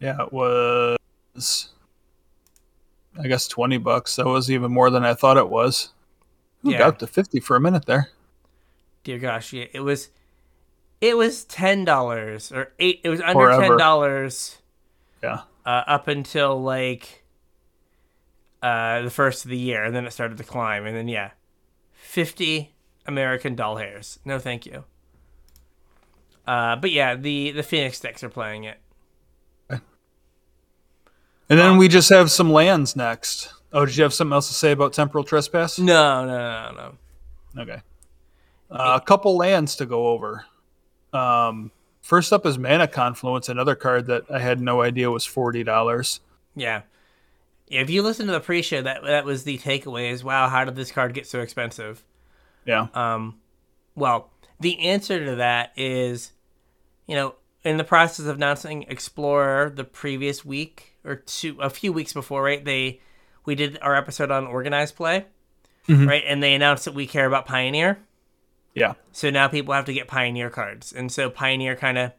Yeah, 0.00 0.22
it 0.22 0.32
was. 0.32 1.68
I 3.18 3.28
guess 3.28 3.46
twenty 3.48 3.78
bucks. 3.78 4.16
That 4.16 4.26
was 4.26 4.50
even 4.50 4.72
more 4.72 4.90
than 4.90 5.04
I 5.04 5.14
thought 5.14 5.36
it 5.36 5.48
was. 5.48 5.90
Ooh, 6.66 6.70
Yeah. 6.70 6.78
Got 6.78 6.88
up 6.88 6.98
to 7.00 7.06
fifty 7.06 7.40
for 7.40 7.56
a 7.56 7.60
minute 7.60 7.86
there. 7.86 8.10
Dear 9.04 9.18
gosh, 9.18 9.52
yeah, 9.52 9.66
it 9.72 9.80
was 9.80 10.10
it 11.00 11.16
was 11.16 11.44
ten 11.44 11.84
dollars 11.84 12.50
or 12.50 12.72
eight 12.78 13.00
it 13.04 13.08
was 13.08 13.20
under 13.20 13.34
Forever. 13.34 13.62
ten 13.68 13.76
dollars 13.78 14.58
Yeah. 15.22 15.42
uh, 15.66 15.82
up 15.86 16.08
until 16.08 16.60
like 16.62 17.24
uh 18.62 19.02
the 19.02 19.10
first 19.10 19.44
of 19.44 19.50
the 19.50 19.58
year 19.58 19.84
and 19.84 19.94
then 19.94 20.06
it 20.06 20.12
started 20.12 20.38
to 20.38 20.44
climb 20.44 20.86
and 20.86 20.96
then 20.96 21.06
yeah. 21.08 21.30
Fifty 22.14 22.72
American 23.06 23.56
doll 23.56 23.74
hairs. 23.78 24.20
No 24.24 24.38
thank 24.38 24.66
you. 24.66 24.84
Uh 26.46 26.76
but 26.76 26.92
yeah, 26.92 27.16
the 27.16 27.50
the 27.50 27.64
Phoenix 27.64 27.98
decks 27.98 28.22
are 28.22 28.28
playing 28.28 28.62
it. 28.62 28.78
And 29.68 29.80
then 31.48 31.76
we 31.76 31.88
just 31.88 32.08
have 32.10 32.30
some 32.30 32.52
lands 32.52 32.94
next. 32.94 33.52
Oh, 33.72 33.84
did 33.84 33.96
you 33.96 34.04
have 34.04 34.14
something 34.14 34.32
else 34.32 34.46
to 34.46 34.54
say 34.54 34.70
about 34.70 34.92
temporal 34.92 35.24
trespass? 35.24 35.76
No, 35.76 36.24
no, 36.24 36.38
no, 36.38 36.70
no, 36.70 36.96
no. 37.56 37.62
Okay. 37.62 37.82
Uh, 38.70 39.00
a 39.02 39.04
couple 39.04 39.36
lands 39.36 39.74
to 39.76 39.84
go 39.84 40.06
over. 40.06 40.46
Um, 41.12 41.72
first 42.00 42.32
up 42.32 42.46
is 42.46 42.58
Mana 42.58 42.86
Confluence, 42.86 43.48
another 43.48 43.74
card 43.74 44.06
that 44.06 44.22
I 44.30 44.38
had 44.38 44.60
no 44.60 44.82
idea 44.82 45.10
was 45.10 45.24
forty 45.24 45.64
dollars. 45.64 46.20
Yeah. 46.54 46.82
If 47.68 47.88
you 47.90 48.02
listen 48.02 48.26
to 48.26 48.32
the 48.32 48.40
pre-show, 48.40 48.82
that 48.82 49.02
that 49.04 49.24
was 49.24 49.44
the 49.44 49.58
takeaway. 49.58 50.10
Is 50.10 50.22
wow, 50.22 50.48
how 50.48 50.64
did 50.64 50.76
this 50.76 50.92
card 50.92 51.14
get 51.14 51.26
so 51.26 51.40
expensive? 51.40 52.02
Yeah. 52.66 52.88
Um, 52.94 53.40
well, 53.94 54.30
the 54.60 54.78
answer 54.80 55.24
to 55.24 55.36
that 55.36 55.72
is, 55.76 56.32
you 57.06 57.14
know, 57.14 57.34
in 57.64 57.76
the 57.78 57.84
process 57.84 58.26
of 58.26 58.36
announcing 58.36 58.82
Explorer 58.84 59.70
the 59.70 59.84
previous 59.84 60.44
week 60.44 60.94
or 61.04 61.16
two, 61.16 61.58
a 61.60 61.70
few 61.70 61.92
weeks 61.92 62.12
before, 62.12 62.42
right? 62.42 62.64
They 62.64 63.00
we 63.46 63.54
did 63.54 63.78
our 63.82 63.94
episode 63.94 64.30
on 64.30 64.46
organized 64.46 64.96
play, 64.96 65.26
Mhm. 65.88 66.08
right? 66.08 66.22
And 66.26 66.42
they 66.42 66.54
announced 66.54 66.84
that 66.86 66.94
we 66.94 67.06
care 67.06 67.26
about 67.26 67.44
Pioneer. 67.46 67.98
Yeah. 68.74 68.94
So 69.12 69.30
now 69.30 69.48
people 69.48 69.72
have 69.74 69.84
to 69.86 69.92
get 69.92 70.08
Pioneer 70.08 70.50
cards, 70.50 70.92
and 70.92 71.10
so 71.12 71.30
Pioneer 71.30 71.76
kind 71.76 71.96
of 71.98 72.12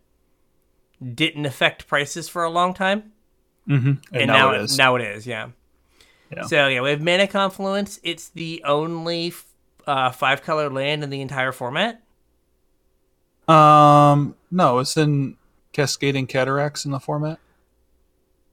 didn't 1.14 1.46
affect 1.46 1.88
prices 1.88 2.30
for 2.30 2.44
a 2.44 2.50
long 2.50 2.74
time, 2.74 3.12
Mm-hmm. 3.68 3.88
And, 3.88 4.00
and, 4.14 4.28
now, 4.28 4.52
now, 4.52 4.54
it 4.54 4.62
is. 4.62 4.78
Now 4.78 4.96
it 4.96 5.02
is, 5.02 5.26
yeah. 5.28 5.50
Yeah. 6.36 6.44
So 6.44 6.68
yeah, 6.68 6.82
we 6.82 6.90
have 6.90 7.02
Mana 7.02 7.28
Confluence. 7.28 8.00
It's 8.04 8.30
the 8.30 8.64
only 8.66 9.34
uh, 9.88 10.12
five 10.12 10.42
color 10.44 10.70
land 10.70 11.04
in 11.04 11.10
the 11.10 11.22
entire 11.22 11.52
format. 11.52 12.02
Um, 13.48 14.36
no, 14.50 14.80
it's 14.80 14.98
in 14.98 15.38
Cascading 15.72 16.28
Cataracts 16.28 16.84
in 16.86 16.92
the 16.92 17.00
format. 17.00 17.40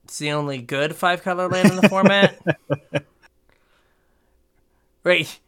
It's 0.05 0.19
the 0.19 0.33
only 0.33 0.61
good 0.61 0.95
five 0.95 1.23
color 1.23 1.49
land 1.49 1.71
in 1.71 1.77
the 1.77 1.89
format. 1.89 2.39
right. 5.05 5.41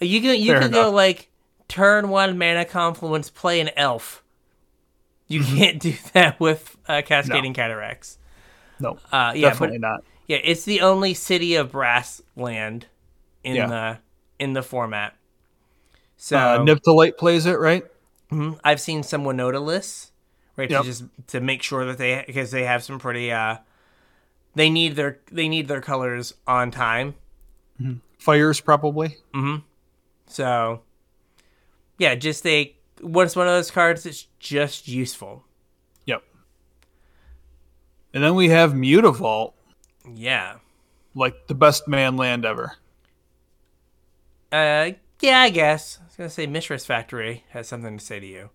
You 0.00 0.20
can 0.20 0.40
you 0.40 0.52
Fair 0.52 0.62
can 0.62 0.70
go 0.72 0.90
like 0.90 1.28
turn 1.68 2.08
one 2.08 2.36
mana 2.38 2.64
confluence, 2.64 3.30
play 3.30 3.60
an 3.60 3.70
elf. 3.76 4.22
You 5.28 5.40
Mm-hmm. 5.40 5.56
can't 5.56 5.78
do 5.80 5.94
that 6.14 6.40
with 6.40 6.76
uh, 6.88 7.02
Cascading 7.04 7.54
Cataracts. 7.54 8.18
No, 8.80 8.98
Uh, 9.12 9.32
yeah, 9.36 9.50
definitely 9.50 9.78
but 9.78 9.88
not. 9.88 10.04
yeah, 10.26 10.38
it's 10.42 10.64
the 10.64 10.80
only 10.80 11.14
City 11.14 11.54
of 11.56 11.72
Brass 11.72 12.22
land 12.36 12.86
in 13.44 13.56
Yeah. 13.56 13.66
the 13.66 13.98
in 14.38 14.54
the 14.54 14.62
format. 14.62 15.14
So 16.16 16.36
Uh, 16.38 16.58
Niv 16.58 16.82
to 16.82 16.92
Light 16.92 17.18
plays 17.18 17.46
it, 17.46 17.58
right? 17.58 17.84
Mhm. 18.32 18.58
I've 18.64 18.80
seen 18.80 19.02
some 19.02 19.24
Winota 19.24 19.62
lists, 19.62 20.12
right? 20.56 20.70
Yep. 20.70 20.80
To 20.82 20.86
just 20.86 21.04
to 21.28 21.40
make 21.40 21.62
sure 21.62 21.84
that 21.84 21.98
they 21.98 22.24
because 22.26 22.50
they 22.50 22.64
have 22.64 22.82
some 22.82 22.98
pretty 22.98 23.30
uh, 23.32 23.56
they 24.54 24.70
need 24.70 24.96
their 24.96 25.18
they 25.30 25.48
need 25.48 25.68
their 25.68 25.80
colors 25.80 26.34
on 26.46 26.70
time. 26.70 27.14
Fires 28.18 28.60
probably. 28.60 29.16
Hmm. 29.34 29.56
So 30.26 30.82
yeah, 31.98 32.14
just 32.14 32.46
a 32.46 32.74
what's 33.00 33.34
one 33.36 33.46
of 33.46 33.52
those 33.54 33.70
cards 33.70 34.02
that's 34.04 34.26
just 34.38 34.86
useful. 34.88 35.44
And 38.12 38.22
then 38.24 38.34
we 38.34 38.48
have 38.48 38.72
Mutavault, 38.72 39.52
Yeah. 40.14 40.56
like 41.14 41.46
the 41.46 41.54
best 41.54 41.86
man 41.88 42.16
land 42.16 42.44
ever. 42.44 42.72
Uh, 44.52 44.92
yeah, 45.20 45.40
I 45.40 45.50
guess 45.50 45.98
I 46.00 46.04
was 46.06 46.16
gonna 46.16 46.30
say 46.30 46.46
Mishra's 46.46 46.84
Factory 46.86 47.44
has 47.50 47.68
something 47.68 47.98
to 47.98 48.04
say 48.04 48.18
to 48.20 48.26
you. 48.26 48.50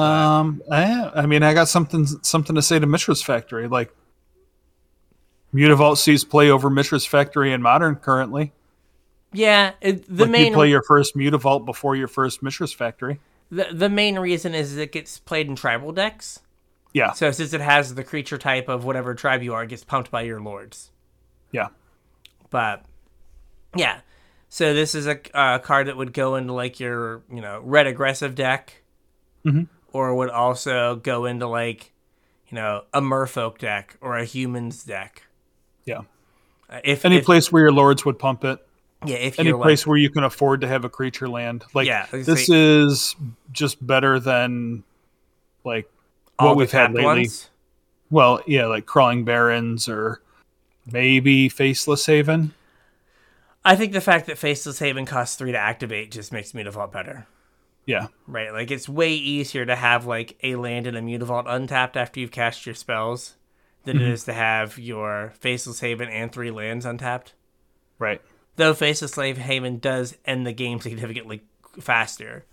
Um, 0.00 0.62
I, 0.70 1.10
I 1.14 1.26
mean, 1.26 1.42
I 1.42 1.54
got 1.54 1.68
something 1.68 2.06
something 2.22 2.56
to 2.56 2.62
say 2.62 2.78
to 2.78 2.86
Mishra's 2.86 3.22
Factory. 3.22 3.68
Like, 3.68 3.94
Mutavault 5.52 5.98
sees 5.98 6.24
play 6.24 6.50
over 6.50 6.70
Mishra's 6.70 7.06
Factory 7.06 7.52
in 7.52 7.62
Modern 7.62 7.96
currently. 7.96 8.52
Yeah, 9.32 9.72
it, 9.80 10.06
the 10.08 10.24
like 10.24 10.30
main 10.30 10.46
you 10.46 10.52
play 10.54 10.70
your 10.70 10.82
first 10.82 11.16
Mutavault 11.16 11.64
before 11.66 11.96
your 11.96 12.08
first 12.08 12.42
Mishra's 12.42 12.72
Factory. 12.72 13.20
the, 13.50 13.68
the 13.72 13.88
main 13.90 14.18
reason 14.18 14.54
is 14.54 14.76
it 14.76 14.90
gets 14.92 15.18
played 15.18 15.48
in 15.48 15.54
tribal 15.56 15.92
decks. 15.92 16.40
Yeah, 16.94 17.12
So 17.12 17.30
since 17.32 17.52
it 17.52 17.60
has 17.60 17.94
the 17.96 18.04
creature 18.04 18.38
type 18.38 18.68
of 18.68 18.84
whatever 18.84 19.14
tribe 19.16 19.42
you 19.42 19.52
are, 19.52 19.64
it 19.64 19.68
gets 19.68 19.82
pumped 19.84 20.10
by 20.12 20.22
your 20.22 20.40
lords. 20.40 20.90
yeah, 21.50 21.68
But 22.50 22.84
yeah, 23.76 24.00
so 24.48 24.72
this 24.72 24.94
is 24.94 25.06
a 25.08 25.18
uh, 25.36 25.58
card 25.58 25.88
that 25.88 25.96
would 25.96 26.12
go 26.12 26.36
into 26.36 26.52
like 26.52 26.78
your 26.80 27.22
you 27.30 27.40
know 27.40 27.60
red 27.64 27.86
aggressive 27.88 28.34
deck, 28.36 28.82
Mhm. 29.44 29.66
or 29.92 30.14
would 30.14 30.30
also 30.30 30.94
go 30.96 31.24
into 31.26 31.48
like 31.48 31.90
you 32.48 32.54
know 32.54 32.84
a 32.94 33.00
merfolk 33.00 33.58
deck 33.58 33.96
or 34.00 34.16
a 34.16 34.24
humans 34.24 34.84
deck. 34.84 35.24
yeah. 35.84 36.02
Uh, 36.70 36.80
If 36.84 37.04
Any 37.04 37.16
if, 37.16 37.24
place 37.24 37.50
where 37.52 37.62
your 37.62 37.72
lords 37.72 38.04
would 38.04 38.18
pump 38.20 38.44
it. 38.44 38.64
yeah, 39.04 39.16
if 39.16 39.38
Any 39.40 39.52
place 39.52 39.84
where 39.86 39.98
you 39.98 40.10
can 40.10 40.22
afford 40.24 40.60
to 40.62 40.68
have 40.68 40.84
a 40.84 40.88
creature 40.88 41.28
land. 41.28 41.64
Like, 41.74 41.86
Yeah, 41.88 42.06
this 42.12 42.48
is 42.48 43.16
just 43.52 43.84
better 43.84 44.18
than 44.20 44.84
like 45.64 45.86
like, 45.86 45.90
what 46.36 46.56
we've 46.56 46.70
had 46.70 46.92
lately. 46.92 47.04
ones, 47.04 47.50
Well, 48.10 48.40
yeah, 48.46 48.66
like 48.66 48.86
Crawling 48.86 49.24
Barrens 49.24 49.88
or 49.88 50.20
maybe 50.90 51.48
Faceless 51.48 52.06
Haven. 52.06 52.52
I 53.64 53.76
think 53.76 53.92
the 53.92 54.00
fact 54.00 54.26
that 54.26 54.36
Faceless 54.38 54.78
Haven 54.78 55.06
costs 55.06 55.36
three 55.36 55.52
to 55.52 55.58
activate 55.58 56.10
just 56.10 56.32
makes 56.32 56.52
Mutavault 56.52 56.92
better. 56.92 57.26
Yeah, 57.86 58.06
Right, 58.26 58.50
like 58.52 58.70
it's 58.70 58.88
way 58.88 59.12
easier 59.12 59.66
to 59.66 59.76
have 59.76 60.06
like 60.06 60.38
a 60.42 60.56
land 60.56 60.86
and 60.86 60.96
a 60.96 61.02
Mutavault 61.02 61.44
untapped 61.46 61.96
after 61.98 62.18
you've 62.18 62.30
cast 62.30 62.64
your 62.66 62.74
spells 62.74 63.34
than 63.84 63.96
Mm-hmm. 63.98 64.06
it 64.06 64.12
is 64.12 64.24
to 64.24 64.32
have 64.32 64.78
your 64.78 65.32
Faceless 65.38 65.80
Haven 65.80 66.08
and 66.08 66.32
three 66.32 66.50
lands 66.50 66.86
untapped. 66.86 67.34
right. 67.98 68.20
Though 68.56 68.72
Faceless 68.72 69.12
Slave 69.12 69.36
Haven 69.36 69.78
does 69.80 70.16
end 70.24 70.46
the 70.46 70.52
game 70.52 70.80
significantly 70.80 71.42
faster 71.80 72.44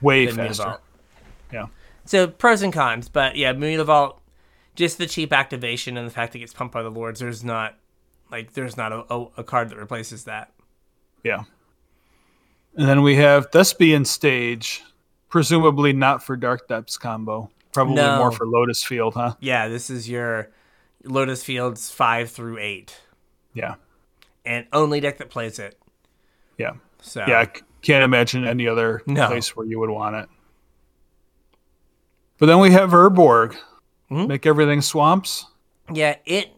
Way 0.00 0.28
faster. 0.28 0.62
Mutavault. 0.62 0.78
Yeah. 1.52 1.66
So 2.08 2.26
pros 2.26 2.62
and 2.62 2.72
cons, 2.72 3.10
but 3.10 3.36
yeah, 3.36 3.52
Mutavault, 3.52 4.16
just 4.74 4.96
the 4.96 5.06
cheap 5.06 5.30
activation 5.30 5.98
and 5.98 6.06
the 6.06 6.10
fact 6.10 6.32
that 6.32 6.38
it 6.38 6.40
gets 6.40 6.54
pumped 6.54 6.72
by 6.72 6.82
the 6.82 6.90
lords. 6.90 7.20
There's 7.20 7.44
not 7.44 7.74
like 8.32 8.54
there's 8.54 8.78
not 8.78 8.92
a, 8.92 9.04
a, 9.12 9.26
a 9.38 9.44
card 9.44 9.68
that 9.68 9.76
replaces 9.76 10.24
that. 10.24 10.50
Yeah. 11.22 11.42
And 12.74 12.88
then 12.88 13.02
we 13.02 13.16
have 13.16 13.50
Thespian 13.52 14.06
Stage, 14.06 14.82
presumably 15.28 15.92
not 15.92 16.22
for 16.24 16.34
Dark 16.34 16.66
Depths 16.66 16.96
combo. 16.96 17.50
Probably 17.74 17.96
No. 17.96 18.16
more 18.16 18.32
for 18.32 18.46
Lotus 18.46 18.82
Field, 18.82 19.12
huh? 19.12 19.34
Yeah, 19.40 19.68
this 19.68 19.90
is 19.90 20.08
your 20.08 20.48
Lotus 21.04 21.44
Fields 21.44 21.90
five 21.90 22.30
through 22.30 22.56
eight, 22.56 22.98
Yeah. 23.52 23.74
and 24.46 24.66
only 24.72 25.00
deck 25.00 25.18
that 25.18 25.28
plays 25.28 25.58
it. 25.58 25.78
Yeah. 26.56 26.72
So 27.02 27.22
Yeah, 27.28 27.40
I 27.40 27.50
can't 27.82 28.02
imagine 28.02 28.46
any 28.46 28.66
other 28.66 29.02
No. 29.06 29.26
place 29.26 29.54
where 29.54 29.66
you 29.66 29.78
would 29.78 29.90
want 29.90 30.16
it. 30.16 30.28
But 32.38 32.46
then 32.46 32.58
we 32.60 32.70
have 32.72 32.90
Urborg. 32.90 33.56
Mhm. 34.10 34.28
Make 34.28 34.46
everything 34.46 34.80
swamps. 34.80 35.46
Yeah, 35.92 36.16
it 36.24 36.50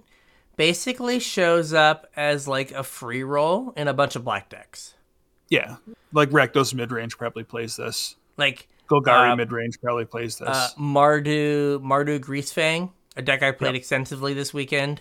basically 0.56 1.18
shows 1.18 1.72
up 1.72 2.06
as 2.16 2.46
like 2.46 2.70
a 2.72 2.82
free 2.82 3.22
roll 3.22 3.72
in 3.76 3.88
a 3.88 3.94
bunch 3.94 4.14
of 4.16 4.24
black 4.24 4.48
decks. 4.48 4.94
Yeah. 5.48 5.76
Like 6.12 6.30
Rakdos 6.30 6.74
midrange 6.74 7.16
probably 7.16 7.44
plays 7.44 7.76
this. 7.76 8.16
Like 8.36 8.68
Golgari 8.88 9.32
Uh, 9.32 9.36
midrange 9.36 9.80
probably 9.82 10.04
plays 10.04 10.36
this. 10.38 10.48
uh, 10.48 10.68
Mardu 10.78 11.80
Mardu 11.80 12.20
Greasefang, 12.20 12.90
a 13.16 13.22
deck 13.22 13.42
I 13.42 13.50
played 13.52 13.68
Yep. 13.74 13.76
extensively 13.76 14.34
this 14.34 14.52
weekend, 14.54 15.00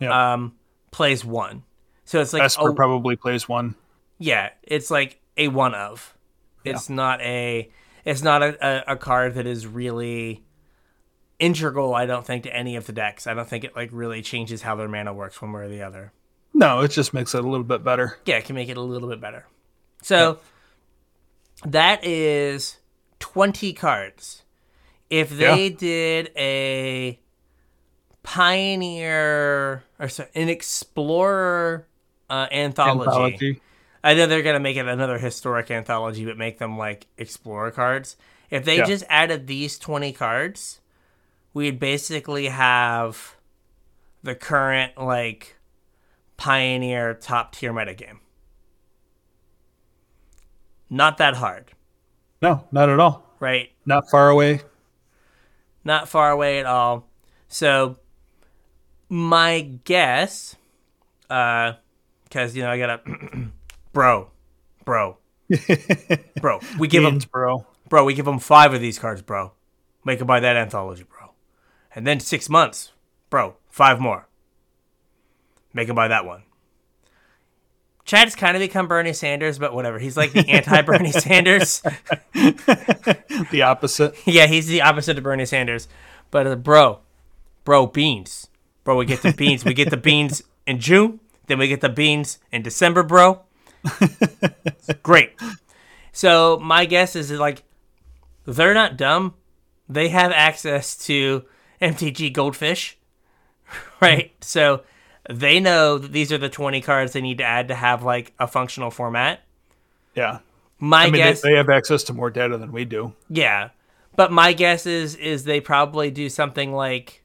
Yep. 0.00 0.10
um, 0.12 0.54
plays 0.90 1.24
one. 1.24 1.62
So 2.04 2.20
it's 2.20 2.32
like 2.32 2.42
Esper 2.42 2.70
a, 2.70 2.74
probably 2.74 3.16
plays 3.16 3.48
one. 3.48 3.74
yeah, 4.18 4.50
it's 4.62 4.90
like 4.90 5.20
a 5.36 5.48
one 5.48 5.74
of. 5.74 6.14
It's 6.64 6.88
not 6.88 7.20
a 7.22 7.70
it's 8.04 8.22
not 8.22 8.42
a, 8.42 8.66
a, 8.88 8.92
a 8.92 8.96
card 8.96 9.34
that 9.34 9.46
is 9.46 9.66
really 9.66 10.42
integral, 11.38 11.94
I 11.94 12.06
don't 12.06 12.24
think, 12.26 12.44
to 12.44 12.54
any 12.54 12.76
of 12.76 12.86
the 12.86 12.92
decks. 12.92 13.26
I 13.26 13.34
don't 13.34 13.48
think 13.48 13.64
it 13.64 13.74
like 13.76 13.90
really 13.92 14.22
changes 14.22 14.62
how 14.62 14.76
their 14.76 14.88
mana 14.88 15.12
works 15.12 15.40
one 15.42 15.52
way 15.52 15.62
or 15.62 15.68
the 15.68 15.82
other. 15.82 16.12
No, 16.54 16.80
it 16.80 16.88
just 16.88 17.14
makes 17.14 17.34
it 17.34 17.44
a 17.44 17.48
little 17.48 17.64
bit 17.64 17.82
better. 17.82 18.18
yeah, 18.26 18.36
it 18.36 18.44
can 18.44 18.54
make 18.54 18.68
it 18.68 18.76
a 18.76 18.80
little 18.82 19.08
bit 19.08 19.20
better. 19.20 19.46
So 20.02 20.38
that 21.64 22.04
is 22.04 22.76
20 23.20 23.72
cards. 23.72 24.42
If 25.08 25.30
they 25.30 25.66
Yeah. 25.68 25.76
did 25.76 26.30
a 26.36 27.18
pioneer 28.22 29.84
or 29.98 30.08
sorry, 30.08 30.28
an 30.34 30.48
explorer 30.48 31.86
uh, 32.30 32.46
anthology. 32.50 33.08
Anthology. 33.08 33.60
I 34.04 34.14
know 34.14 34.26
they're 34.26 34.42
gonna 34.42 34.60
make 34.60 34.76
it 34.76 34.86
another 34.86 35.18
historic 35.18 35.70
anthology, 35.70 36.24
but 36.24 36.36
make 36.36 36.58
them 36.58 36.76
like 36.76 37.06
explorer 37.16 37.70
cards. 37.70 38.16
If 38.50 38.64
they 38.64 38.78
Yeah. 38.78 38.84
just 38.86 39.04
added 39.08 39.46
these 39.46 39.78
twenty 39.78 40.12
cards, 40.12 40.80
we'd 41.54 41.78
basically 41.78 42.46
have 42.48 43.36
the 44.22 44.34
current 44.34 44.98
like 44.98 45.56
pioneer 46.36 47.14
top 47.14 47.52
tier 47.54 47.72
metagame. 47.72 48.18
Not 50.90 51.16
that 51.18 51.36
hard, 51.36 51.72
No, 52.42 52.66
not 52.70 52.90
at 52.90 53.00
all. 53.00 53.34
right? 53.40 53.70
Not 53.86 54.10
far 54.10 54.28
away. 54.28 54.60
Not 55.84 56.08
far 56.08 56.30
away 56.30 56.58
at 56.58 56.66
all. 56.66 57.08
So 57.48 57.98
my 59.08 59.60
guess, 59.84 60.54
uh, 61.30 61.74
because 62.24 62.54
you 62.54 62.62
know 62.62 62.70
I 62.70 62.78
gotta, 62.78 63.00
bro, 63.92 64.30
bro, 64.84 65.18
bro. 66.40 66.60
We 66.78 66.88
give 66.88 67.02
them 67.02 67.18
bro. 67.30 67.66
Bro, 67.88 68.04
we 68.04 68.14
give 68.14 68.24
them 68.24 68.38
five 68.38 68.72
of 68.72 68.80
these 68.80 68.98
cards, 68.98 69.22
bro. 69.22 69.52
Make 70.04 70.18
them 70.18 70.26
buy 70.26 70.40
that 70.40 70.56
anthology, 70.56 71.04
bro. 71.04 71.32
And 71.94 72.06
then 72.06 72.20
six 72.20 72.48
months, 72.48 72.92
bro, 73.30 73.56
five 73.68 74.00
more. 74.00 74.28
Make 75.74 75.86
them 75.88 75.96
buy 75.96 76.08
that 76.08 76.24
one. 76.24 76.42
Chad's 78.04 78.34
kind 78.34 78.56
of 78.56 78.60
become 78.60 78.88
Bernie 78.88 79.12
Sanders, 79.12 79.58
but 79.58 79.74
whatever. 79.74 79.98
He's 79.98 80.16
like 80.16 80.32
the 80.32 80.48
anti 80.48 80.82
Bernie 80.82 81.12
Sanders. 81.12 81.82
The 83.50 83.62
opposite. 83.62 84.14
yeah, 84.26 84.46
he's 84.46 84.66
the 84.66 84.82
opposite 84.82 85.18
of 85.18 85.24
Bernie 85.24 85.46
Sanders. 85.46 85.88
But 86.30 86.46
uh, 86.46 86.56
bro, 86.56 87.00
bro, 87.64 87.86
beans. 87.86 88.48
Bro, 88.84 88.96
we 88.96 89.06
get 89.06 89.22
the 89.22 89.32
beans. 89.32 89.64
we 89.64 89.74
get 89.74 89.90
the 89.90 89.96
beans 89.96 90.42
in 90.66 90.78
June, 90.80 91.20
then 91.46 91.58
we 91.58 91.68
get 91.68 91.80
the 91.80 91.88
beans 91.88 92.38
in 92.50 92.62
December, 92.62 93.02
bro. 93.02 93.42
Great. 95.02 95.32
So 96.12 96.58
my 96.58 96.84
guess 96.84 97.16
is 97.16 97.30
like 97.32 97.62
they're 98.44 98.74
not 98.74 98.96
dumb. 98.96 99.34
They 99.88 100.08
have 100.08 100.32
access 100.32 100.96
to 101.06 101.44
MTG 101.80 102.32
Goldfish, 102.32 102.98
right? 104.00 104.32
So 104.40 104.82
they 105.28 105.60
know 105.60 105.98
that 105.98 106.12
these 106.12 106.32
are 106.32 106.38
the 106.38 106.48
20 106.48 106.80
cards 106.80 107.12
they 107.12 107.20
need 107.20 107.38
to 107.38 107.44
add 107.44 107.68
to 107.68 107.74
have 107.74 108.02
like 108.02 108.32
a 108.38 108.46
functional 108.46 108.90
format. 108.90 109.40
Yeah. 110.14 110.40
My 110.78 111.02
I 111.02 111.04
mean, 111.04 111.12
they, 111.12 111.18
guess 111.18 111.40
they 111.42 111.54
have 111.54 111.68
access 111.68 112.02
to 112.04 112.12
more 112.12 112.28
data 112.28 112.58
than 112.58 112.72
we 112.72 112.84
do. 112.84 113.12
Yeah, 113.28 113.70
but 114.16 114.32
my 114.32 114.52
guess 114.52 114.84
is 114.84 115.14
is 115.14 115.44
they 115.44 115.60
probably 115.60 116.10
do 116.10 116.28
something 116.28 116.72
like 116.72 117.22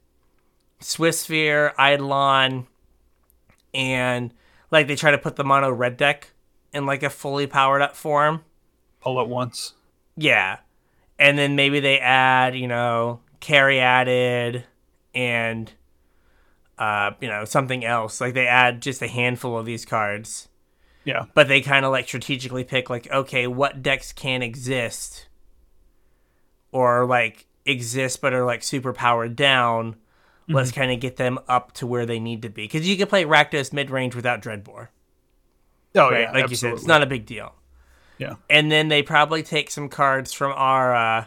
Swiftspear, 0.80 1.72
Eidolon, 1.76 2.68
and 3.74 4.32
like 4.70 4.86
they 4.86 4.94
try 4.94 5.10
to 5.10 5.18
put 5.18 5.34
the 5.34 5.42
mono 5.42 5.72
red 5.72 5.96
deck 5.96 6.30
in 6.72 6.86
like 6.86 7.02
a 7.02 7.10
fully 7.10 7.46
powered 7.46 7.82
up 7.82 7.96
form. 7.96 8.44
all 9.02 9.20
at 9.20 9.28
once. 9.28 9.74
Yeah, 10.16 10.58
and 11.18 11.38
then 11.38 11.56
maybe 11.56 11.80
they 11.80 11.98
add 11.98 12.56
you 12.56 12.68
know 12.68 13.20
Caryatid 13.40 14.64
and 15.14 15.72
uh 16.78 17.12
you 17.20 17.28
know 17.28 17.44
something 17.44 17.84
else. 17.84 18.20
Like 18.20 18.34
they 18.34 18.46
add 18.46 18.82
just 18.82 19.02
a 19.02 19.08
handful 19.08 19.58
of 19.58 19.66
these 19.66 19.84
cards. 19.84 20.48
Yeah. 21.04 21.24
but 21.32 21.48
they 21.48 21.62
kind 21.62 21.86
of 21.86 21.90
like 21.92 22.06
strategically 22.06 22.64
pick 22.64 22.90
like 22.90 23.10
okay 23.10 23.46
what 23.46 23.82
decks 23.82 24.12
can 24.12 24.42
exist 24.42 25.26
or 26.70 27.06
like 27.06 27.46
exist 27.64 28.20
but 28.20 28.34
are 28.34 28.44
like 28.44 28.62
super 28.62 28.92
powered 28.92 29.34
down. 29.34 29.96
Let's 30.50 30.72
kind 30.72 30.90
of 30.90 30.98
get 31.00 31.16
them 31.16 31.38
up 31.46 31.72
to 31.74 31.86
where 31.86 32.06
they 32.06 32.18
need 32.18 32.40
to 32.42 32.48
be. 32.48 32.64
Because 32.64 32.88
you 32.88 32.96
can 32.96 33.06
play 33.06 33.24
rakdos 33.24 33.70
mid-range 33.72 34.14
without 34.14 34.40
dreadbore 34.42 34.88
Oh 35.94 36.10
right 36.10 36.22
yeah. 36.22 36.32
like 36.32 36.50
you 36.50 36.56
said 36.56 36.72
it's 36.74 36.86
not 36.86 37.02
a 37.02 37.06
big 37.06 37.26
deal 37.26 37.54
Yeah. 38.18 38.34
and 38.50 38.70
then 38.70 38.88
they 38.88 39.02
probably 39.02 39.42
take 39.42 39.70
some 39.70 39.88
cards 39.88 40.32
from 40.32 40.52
our 40.54 40.94
uh 40.94 41.24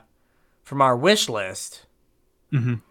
from 0.63 0.81
our 0.81 0.95
wish 0.95 1.27
list 1.29 1.85
Mhm. 2.53 2.81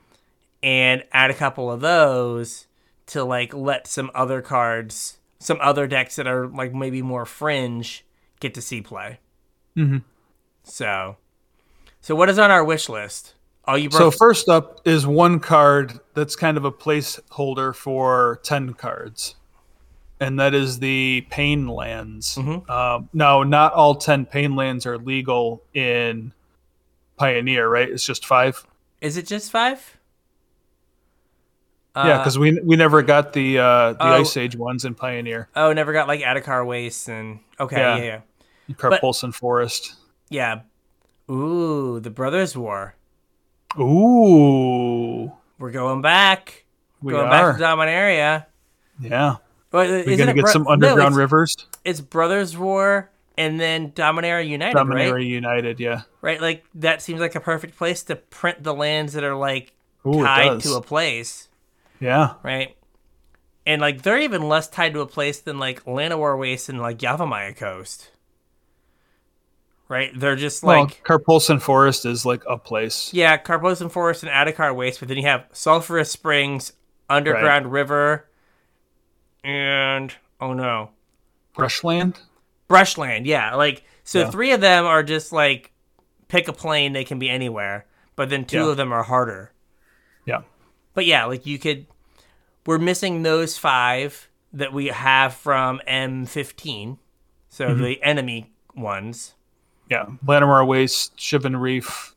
and 0.63 1.05
add 1.13 1.31
a 1.31 1.35
couple 1.35 1.71
of 1.71 1.81
those 1.81 2.67
to 3.07 3.25
like 3.25 3.55
let 3.55 3.87
some 3.87 4.11
other 4.15 4.43
cards 4.43 5.19
some 5.39 5.59
other 5.61 5.87
decks 5.87 6.17
that 6.17 6.27
are 6.27 6.47
like 6.49 6.75
maybe 6.75 7.03
more 7.03 7.25
fringe 7.25 8.05
get 8.41 8.55
to 8.55 8.61
see 8.63 8.81
play 8.83 9.19
Mhm. 9.77 10.03
so 10.65 11.17
so 12.01 12.15
what 12.15 12.29
is 12.29 12.39
on 12.39 12.51
our 12.51 12.65
wish 12.65 12.89
list 12.89 13.35
oh 13.67 13.75
you 13.77 13.91
So 13.91 14.11
first 14.11 14.49
up 14.49 14.81
is 14.87 15.07
one 15.07 15.39
card 15.41 16.01
that's 16.15 16.35
kind 16.37 16.57
of 16.57 16.65
a 16.65 16.73
placeholder 16.73 17.75
for 17.75 18.41
ten 18.43 18.73
cards, 18.75 19.37
and 20.21 20.39
that 20.39 20.55
is 20.55 20.79
the 20.79 21.27
Pain 21.31 21.67
Lands. 21.67 22.37
Mhm. 22.37 22.69
Um, 22.71 23.09
now, 23.13 23.43
not 23.43 23.73
all 23.73 23.95
ten 23.95 24.27
Pain 24.27 24.55
Lands 24.55 24.85
are 24.87 24.99
legal 24.99 25.63
in 25.75 26.33
Pioneer, 27.17 27.69
right? 27.69 27.89
It's 27.89 28.05
just 28.05 28.25
five. 28.27 28.65
is 29.01 29.17
it 29.17 29.27
just 29.27 29.51
five 29.51 29.97
yeah, 31.97 32.03
Uh, 32.03 32.19
because 32.19 32.39
we 32.39 32.61
we 32.63 32.77
never 32.77 33.03
got 33.03 33.33
the 33.33 33.59
uh, 33.59 33.93
the 33.95 34.05
oh. 34.05 34.21
Ice 34.21 34.37
Age 34.37 34.55
ones 34.57 34.85
in 34.85 34.95
Pioneer. 34.95 35.49
oh 35.57 35.73
never 35.73 35.93
got 35.93 36.07
like 36.07 36.21
Adarkar 36.21 36.65
Waste 36.67 37.09
and 37.09 37.41
okay 37.59 37.79
Yeah. 37.79 37.97
yeah 37.97 38.21
yeah 38.69 38.75
Karplusan 38.77 39.35
Forest. 39.35 39.95
yeah 40.29 40.61
ooh 41.31 41.99
the 42.01 42.11
brothers 42.11 42.57
war 42.57 42.95
Ooh, 43.79 45.33
we're 45.59 45.71
going 45.71 46.03
back 46.03 46.65
we 47.03 47.13
going 47.13 47.27
are. 47.27 47.53
back 47.53 47.57
to 47.57 47.63
Dominaria. 47.63 48.47
yeah, 49.01 49.37
But 49.71 50.07
we're 50.07 50.17
gonna 50.17 50.35
get 50.35 50.43
bro- 50.45 50.53
some 50.53 50.65
no, 50.65 50.71
underground 50.71 51.13
it's, 51.13 51.17
rivers. 51.17 51.57
it's 51.85 52.01
Brothers 52.01 52.57
War 52.57 53.11
and 53.39 53.61
then 53.61 53.93
Dominaria 53.93 54.47
United, 54.47 54.77
Dominaria 54.77 55.13
right? 55.13 55.25
United. 55.27 55.81
Yeah. 55.81 56.03
Right, 56.21 56.41
like 56.41 56.65
that 56.75 57.01
seems 57.03 57.21
like 57.21 57.35
a 57.37 57.41
perfect 57.41 57.77
place 57.79 58.03
to 58.05 58.17
print 58.17 58.63
the 58.63 58.75
lands 58.75 59.13
that 59.13 59.25
are 59.25 59.37
like 59.37 59.73
Ooh, 60.07 60.23
tied 60.25 60.61
to 60.61 60.75
a 60.75 60.83
place, 60.83 61.49
Yeah. 62.01 62.35
right? 62.43 62.77
And 63.65 63.81
like 63.81 64.03
they're 64.03 64.19
even 64.21 64.49
less 64.49 64.69
tied 64.69 64.95
to 64.95 65.01
a 65.01 65.07
place 65.07 65.41
than 65.41 65.59
like 65.59 65.85
Llanowar 65.85 66.39
Waste 66.39 66.69
and 66.69 66.81
like 66.81 66.99
Yavimaya 66.99 67.57
Coast. 67.57 68.11
Right? 69.89 70.11
They're 70.15 70.37
just 70.37 70.63
like 70.63 71.01
Well, 71.09 71.19
Karplusan 71.19 71.61
Forest 71.61 72.07
is 72.07 72.25
like 72.25 72.43
a 72.49 72.57
place. 72.57 73.13
yeah, 73.13 73.37
Karplusan 73.39 73.91
Forest 73.91 74.25
and 74.25 74.31
Adarkar 74.33 74.75
Waste, 74.75 75.01
but 75.01 75.09
then 75.09 75.17
you 75.17 75.27
have 75.27 75.47
Sulfurous 75.53 76.09
Springs, 76.09 76.73
Underground 77.09 77.73
River, 77.73 78.27
and 79.45 80.15
oh 80.41 80.53
no, 80.53 80.91
Brushland. 81.55 82.21
Brushland, 82.69 83.27
yeah. 83.27 83.55
Like 83.55 83.83
so 84.05 84.21
Yeah. 84.21 84.31
three 84.31 84.53
of 84.53 84.61
them 84.61 84.85
are 84.87 85.03
just 85.03 85.33
like 85.33 85.73
pick 86.29 86.49
a 86.49 86.53
plane, 86.53 86.93
they 86.93 87.05
can 87.05 87.19
be 87.19 87.29
anywhere. 87.29 87.87
But 88.17 88.31
then 88.31 88.45
two 88.45 88.59
Yeah. 88.65 88.71
of 88.71 88.77
them 88.77 88.93
are 88.93 89.03
harder. 89.03 89.53
Yeah. 90.27 90.43
But 90.95 91.07
yeah, 91.07 91.25
like 91.25 91.47
you 91.47 91.59
could 91.59 91.87
we're 92.67 92.79
missing 92.79 93.23
those 93.23 93.57
five 93.59 94.29
that 94.53 94.73
we 94.73 94.87
have 94.87 95.35
from 95.35 95.81
M 95.87 96.27
fifteen. 96.27 96.99
So 97.49 97.67
Mm-hmm. 97.69 97.83
the 97.83 98.03
enemy 98.03 98.53
ones. 98.77 99.35
Yeah. 99.89 100.07
Llanowar 100.25 100.65
Waste, 100.67 101.17
Shivan 101.17 101.61
Reef. 101.61 102.15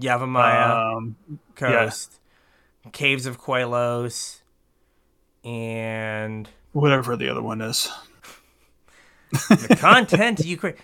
Yavimaya 0.00 0.96
Um, 0.96 1.16
Coast. 1.54 2.20
Caves 2.92 3.26
of 3.26 3.40
Koilos. 3.40 4.40
And 5.48 6.46
whatever 6.72 7.16
the 7.16 7.28
other 7.30 7.40
one 7.42 7.62
is. 7.62 7.90
the 9.30 9.76
content 9.80 10.44
you 10.44 10.56
cra- 10.58 10.74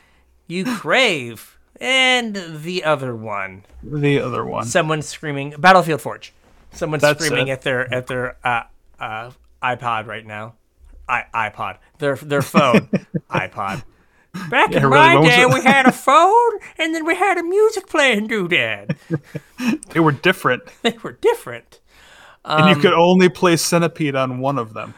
you 0.46 0.64
crave. 0.76 1.58
And 1.80 2.34
the 2.62 2.84
other 2.84 3.14
one. 3.14 3.64
The 3.82 4.20
other 4.20 4.44
one. 4.44 4.64
someone's 4.64 5.06
screaming 5.06 5.54
Battlefield 5.58 6.00
Forge. 6.00 6.32
Someone's 6.72 7.02
That's 7.02 7.22
screaming 7.22 7.48
it. 7.48 7.52
at 7.52 7.62
their 7.62 7.92
at 7.92 8.06
their 8.06 8.36
uh, 8.44 8.62
uh, 8.98 9.30
iPod 9.62 10.06
right 10.06 10.24
now. 10.24 10.54
I 11.08 11.24
iPod. 11.34 11.78
Their 11.98 12.16
their 12.16 12.42
phone. 12.42 12.88
iPod. 13.30 13.84
Back 14.50 14.70
Yeah, 14.72 14.78
in 14.78 14.86
really, 14.86 15.16
my 15.16 15.22
day, 15.28 15.46
we 15.46 15.60
had 15.62 15.86
a 15.86 15.92
phone, 15.92 16.58
and 16.78 16.92
then 16.94 17.04
we 17.04 17.14
had 17.14 17.38
a 17.38 17.42
music 17.44 17.86
playing 17.86 18.26
doodad. 18.28 18.96
They 19.90 20.00
were 20.00 20.10
different, 20.10 20.62
They 20.82 20.96
were 21.04 21.12
different. 21.12 21.78
And 22.44 22.64
Um, 22.64 22.68
you 22.68 22.76
could 22.76 22.92
only 22.92 23.28
play 23.28 23.56
Centipede 23.56 24.14
on 24.16 24.38
one 24.38 24.58
of 24.58 24.74
them. 24.74 24.94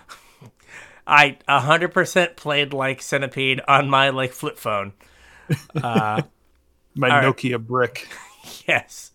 I 1.06 1.38
hundred 1.48 1.92
percent 1.92 2.36
played 2.36 2.72
like 2.72 3.00
Centipede 3.00 3.60
on 3.68 3.88
my 3.88 4.10
like 4.10 4.32
flip 4.32 4.58
phone. 4.58 4.92
My 6.98 7.08
right. 7.10 7.24
Nokia 7.24 7.64
brick. 7.64 8.08
Yes. 8.68 9.10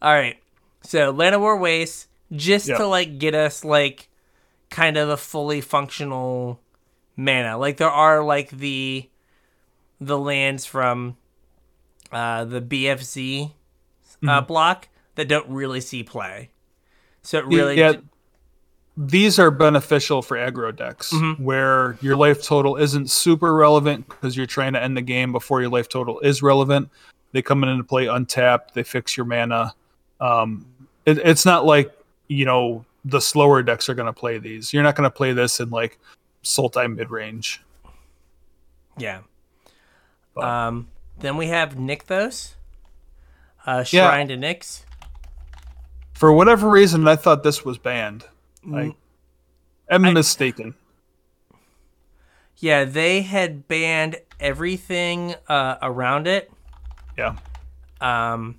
All 0.00 0.12
right. 0.12 0.36
So 0.82 1.12
Llanowar 1.12 1.60
Waste, 1.60 2.06
just 2.32 2.68
Yep. 2.68 2.78
to 2.78 2.86
like 2.86 3.18
get 3.18 3.34
us 3.34 3.64
like 3.64 4.08
kind 4.70 4.96
of 4.96 5.08
a 5.08 5.16
fully 5.16 5.60
functional 5.60 6.60
mana. 7.16 7.58
Like 7.58 7.78
there 7.78 7.90
are 7.90 8.22
like 8.22 8.50
the 8.50 9.08
the 10.00 10.18
lands 10.18 10.64
from 10.66 11.16
uh, 12.12 12.44
the 12.44 12.60
BFZ 12.60 13.52
uh, 14.26 14.40
block 14.42 14.88
that 15.16 15.28
don't 15.28 15.48
really 15.48 15.80
see 15.80 16.04
play. 16.04 16.50
So 17.22 17.38
it 17.38 17.46
really 17.46 17.78
yeah, 17.78 17.94
these 18.96 19.38
are 19.38 19.50
beneficial 19.50 20.22
for 20.22 20.36
aggro 20.36 20.74
decks 20.74 21.12
Mm-hmm. 21.12 21.42
where 21.42 21.96
your 22.00 22.16
life 22.16 22.42
total 22.42 22.76
isn't 22.76 23.10
super 23.10 23.54
relevant 23.54 24.08
because 24.08 24.36
you're 24.36 24.46
trying 24.46 24.72
to 24.74 24.82
end 24.82 24.96
the 24.96 25.02
game 25.02 25.32
before 25.32 25.60
your 25.60 25.70
life 25.70 25.88
total 25.88 26.18
is 26.20 26.42
relevant. 26.42 26.90
They 27.32 27.42
come 27.42 27.62
into 27.62 27.84
play 27.84 28.06
untapped. 28.06 28.74
They 28.74 28.82
fix 28.82 29.16
your 29.16 29.26
mana. 29.26 29.74
Um, 30.20 30.66
it, 31.06 31.18
it's 31.18 31.44
not 31.46 31.64
like 31.64 31.90
you 32.28 32.44
know 32.44 32.84
the 33.04 33.20
slower 33.20 33.62
decks 33.62 33.88
are 33.88 33.94
going 33.94 34.06
to 34.06 34.12
play 34.12 34.38
these. 34.38 34.72
You're 34.72 34.82
not 34.82 34.96
going 34.96 35.08
to 35.08 35.14
play 35.14 35.32
this 35.32 35.60
in 35.60 35.70
like 35.70 35.98
Sultai 36.44 36.94
mid 36.94 37.10
range. 37.10 37.62
Yeah. 38.98 39.20
But- 40.34 40.44
Um, 40.44 40.88
then 41.18 41.36
we 41.36 41.46
have 41.48 41.74
Nykthos, 41.74 42.54
uh, 43.66 43.84
Yeah. 43.90 44.08
Shrine 44.10 44.28
to 44.28 44.36
Nyx. 44.36 44.84
For 46.20 46.30
whatever 46.30 46.68
reason, 46.68 47.08
I 47.08 47.16
thought 47.16 47.42
this 47.44 47.64
was 47.64 47.78
banned. 47.78 48.26
I 48.70 48.94
am 49.88 50.04
I- 50.04 50.12
mistaken. 50.12 50.74
Yeah, 52.58 52.84
they 52.84 53.22
had 53.22 53.66
banned 53.68 54.16
everything 54.38 55.34
uh, 55.48 55.76
around 55.80 56.26
it 56.26 56.52
Yeah. 57.16 57.36
um, 58.02 58.58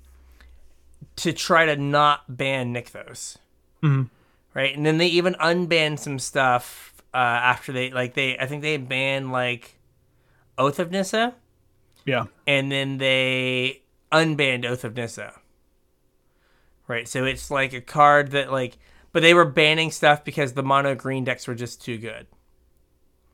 to 1.14 1.32
try 1.32 1.66
to 1.66 1.76
not 1.76 2.36
ban 2.36 2.74
Nykthos. 2.74 3.36
Mhm. 3.80 4.08
Right, 4.54 4.74
and 4.76 4.84
then 4.84 4.98
they 4.98 5.06
even 5.06 5.34
unbanned 5.34 6.00
some 6.00 6.18
stuff 6.18 6.92
uh, 7.14 7.16
after 7.16 7.72
they 7.72 7.90
like 7.92 8.14
they 8.14 8.36
I 8.38 8.46
think 8.46 8.62
they 8.62 8.76
banned 8.76 9.30
like 9.30 9.76
Oath 10.58 10.80
of 10.80 10.90
Nissa, 10.90 11.34
Yeah. 12.04 12.24
and 12.44 12.72
then 12.72 12.98
they 12.98 13.82
unbanned 14.10 14.64
Oath 14.64 14.82
of 14.82 14.96
Nissa. 14.96 15.34
Right, 16.88 17.06
so 17.08 17.24
it's 17.24 17.50
like 17.50 17.72
a 17.72 17.80
card 17.80 18.32
that 18.32 18.50
like, 18.52 18.76
but 19.12 19.22
they 19.22 19.34
were 19.34 19.44
banning 19.44 19.90
stuff 19.90 20.24
because 20.24 20.52
the 20.54 20.62
mono 20.62 20.94
green 20.94 21.24
decks 21.24 21.46
were 21.46 21.54
just 21.54 21.82
too 21.82 21.96
good. 21.98 22.26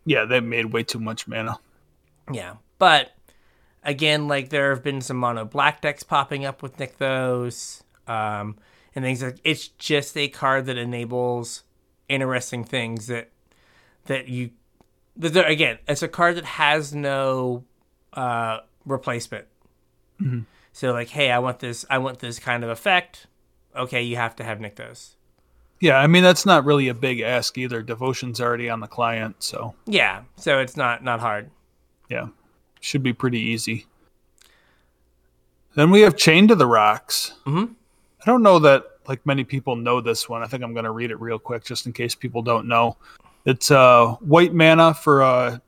Yeah, 0.04 0.24
they 0.26 0.40
made 0.40 0.66
way 0.72 0.82
too 0.82 1.00
much 1.00 1.26
mana. 1.26 1.58
Yeah, 2.30 2.54
but 2.78 3.10
again, 3.82 4.28
like 4.28 4.50
there 4.50 4.70
have 4.70 4.82
been 4.82 5.00
some 5.00 5.16
mono 5.16 5.44
black 5.44 5.80
decks 5.80 6.02
popping 6.02 6.44
up 6.44 6.62
with 6.62 6.76
Nykthos, 6.76 7.82
um, 8.06 8.56
and 8.94 9.04
things 9.04 9.22
like 9.22 9.38
it's 9.44 9.68
just 9.68 10.16
a 10.16 10.28
card 10.28 10.66
that 10.66 10.76
enables 10.76 11.62
interesting 12.08 12.64
things 12.64 13.06
that 13.06 13.30
that 14.06 14.28
you. 14.28 14.50
that 15.16 15.32
there- 15.32 15.46
Again, 15.46 15.78
it's 15.88 16.02
a 16.02 16.08
card 16.08 16.36
that 16.36 16.44
has 16.44 16.94
no 16.94 17.64
uh, 18.12 18.58
replacement. 18.84 19.46
So 20.72 20.92
like, 20.92 21.08
hey, 21.08 21.30
I 21.30 21.38
want 21.38 21.60
this. 21.60 21.84
I 21.90 21.98
want 21.98 22.18
this 22.20 22.38
kind 22.38 22.62
of 22.62 22.70
effect. 22.70 23.26
Okay, 23.76 24.02
you 24.02 24.16
have 24.16 24.34
to 24.36 24.44
have 24.44 24.58
Nykthos. 24.58 25.14
Yeah, 25.80 25.98
I 25.98 26.06
mean 26.08 26.22
that's 26.24 26.44
not 26.44 26.64
really 26.64 26.88
a 26.88 26.94
big 26.94 27.20
ask 27.20 27.56
either. 27.56 27.82
Devotion's 27.82 28.40
already 28.40 28.68
on 28.68 28.80
the 28.80 28.86
client, 28.88 29.36
so 29.38 29.74
Yeah, 29.86 30.22
so 30.36 30.58
it's 30.58 30.76
not 30.76 31.04
not 31.04 31.20
hard. 31.20 31.50
yeah, 32.10 32.28
should 32.80 33.02
be 33.02 33.12
pretty 33.12 33.38
easy. 33.40 33.86
Then 35.74 35.90
we 35.90 36.00
have 36.00 36.16
Chain 36.16 36.48
to 36.48 36.54
the 36.56 36.66
Rocks. 36.66 37.34
Mhm. 37.46 37.74
I 38.20 38.24
don't 38.24 38.42
know 38.42 38.58
that 38.60 38.84
like 39.06 39.24
many 39.24 39.44
people 39.44 39.76
know 39.76 40.00
this 40.00 40.28
one. 40.28 40.42
I 40.42 40.46
think 40.46 40.62
I'm 40.64 40.72
going 40.74 40.84
to 40.84 40.90
read 40.90 41.10
it 41.10 41.20
real 41.20 41.38
quick 41.38 41.64
just 41.64 41.86
in 41.86 41.92
case 41.92 42.14
people 42.14 42.42
don't 42.42 42.66
know. 42.66 42.96
It's 43.44 43.70
uh, 43.70 44.16
white 44.20 44.52
mana 44.52 44.92
for 44.94 45.22
uh, 45.22 45.58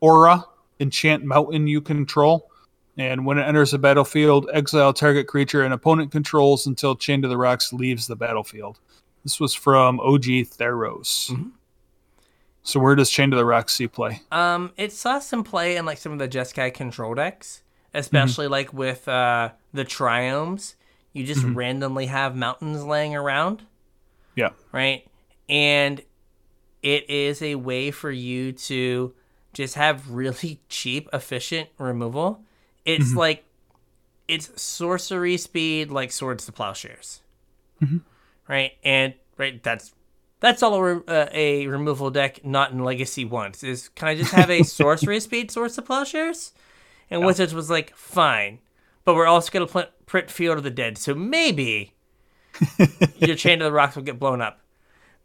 aura 0.00 0.44
enchant 0.80 1.24
mountain 1.24 1.66
you 1.68 1.80
control, 1.80 2.50
and 2.96 3.26
when 3.26 3.38
it 3.38 3.42
enters 3.42 3.72
the 3.72 3.78
battlefield, 3.78 4.48
exile 4.52 4.92
target 4.92 5.26
creature 5.26 5.62
an 5.62 5.72
opponent 5.72 6.12
controls 6.12 6.66
until 6.66 6.94
Chain 6.94 7.22
to 7.22 7.28
the 7.28 7.36
Rocks 7.36 7.72
leaves 7.72 8.06
the 8.06 8.16
battlefield. 8.16 8.78
This 9.22 9.40
was 9.40 9.54
from 9.54 9.98
OG 10.00 10.22
Theros. 10.46 11.50
So 12.62 12.80
where 12.80 12.94
does 12.94 13.10
Chain 13.10 13.30
to 13.30 13.36
the 13.36 13.44
Rocks 13.44 13.74
see 13.74 13.88
play? 13.88 14.22
Um, 14.32 14.72
it 14.76 14.92
saw 14.92 15.18
some 15.18 15.44
play 15.44 15.76
in 15.76 15.84
like 15.84 15.98
some 15.98 16.12
of 16.12 16.18
the 16.18 16.28
Jeskai 16.28 16.72
control 16.72 17.14
decks, 17.14 17.62
especially 17.92 18.48
like 18.48 18.72
with 18.72 19.06
uh 19.08 19.50
the 19.72 19.84
triomes. 19.84 20.74
You 21.12 21.24
just 21.24 21.44
randomly 21.44 22.06
have 22.06 22.34
mountains 22.34 22.84
laying 22.84 23.14
around, 23.14 23.62
Yeah. 24.34 24.50
right? 24.72 25.06
And 25.48 26.02
it 26.82 27.08
is 27.08 27.40
a 27.40 27.54
way 27.54 27.90
for 27.92 28.10
you 28.10 28.52
to 28.52 29.14
just 29.52 29.76
have 29.76 30.10
really 30.10 30.60
cheap, 30.68 31.08
efficient 31.12 31.68
removal. 31.78 32.42
It's 32.84 33.14
like 33.14 33.44
it's 34.28 34.60
sorcery 34.60 35.36
speed 35.36 35.90
like 35.90 36.12
swords 36.12 36.46
to 36.46 36.52
plowshares, 36.52 37.20
right? 38.48 38.72
And 38.84 39.14
right, 39.36 39.62
that's 39.62 39.92
that's 40.40 40.62
all 40.62 40.74
a, 40.74 40.94
re- 40.96 41.02
uh, 41.08 41.26
a 41.32 41.66
removal 41.66 42.10
deck 42.10 42.44
not 42.44 42.70
in 42.72 42.84
Legacy 42.84 43.24
wants. 43.24 43.62
Is 43.62 43.88
can 43.90 44.08
I 44.08 44.14
just 44.14 44.32
have 44.32 44.50
a 44.50 44.62
sorcery 44.64 45.20
speed 45.20 45.50
swords 45.50 45.76
to 45.76 45.82
plowshares? 45.82 46.52
And 47.10 47.24
Wizards 47.24 47.54
was 47.54 47.70
like, 47.70 47.94
fine, 47.96 48.58
but 49.04 49.14
we're 49.14 49.26
also 49.26 49.50
gonna 49.50 49.66
pl- 49.66 49.92
print 50.06 50.30
Field 50.30 50.58
of 50.58 50.64
the 50.64 50.70
Dead, 50.70 50.98
so 50.98 51.14
maybe 51.14 51.92
your 53.18 53.36
Chain 53.36 53.60
of 53.60 53.66
the 53.66 53.72
Rocks 53.72 53.96
will 53.96 54.02
get 54.02 54.18
blown 54.18 54.40
up. 54.40 54.60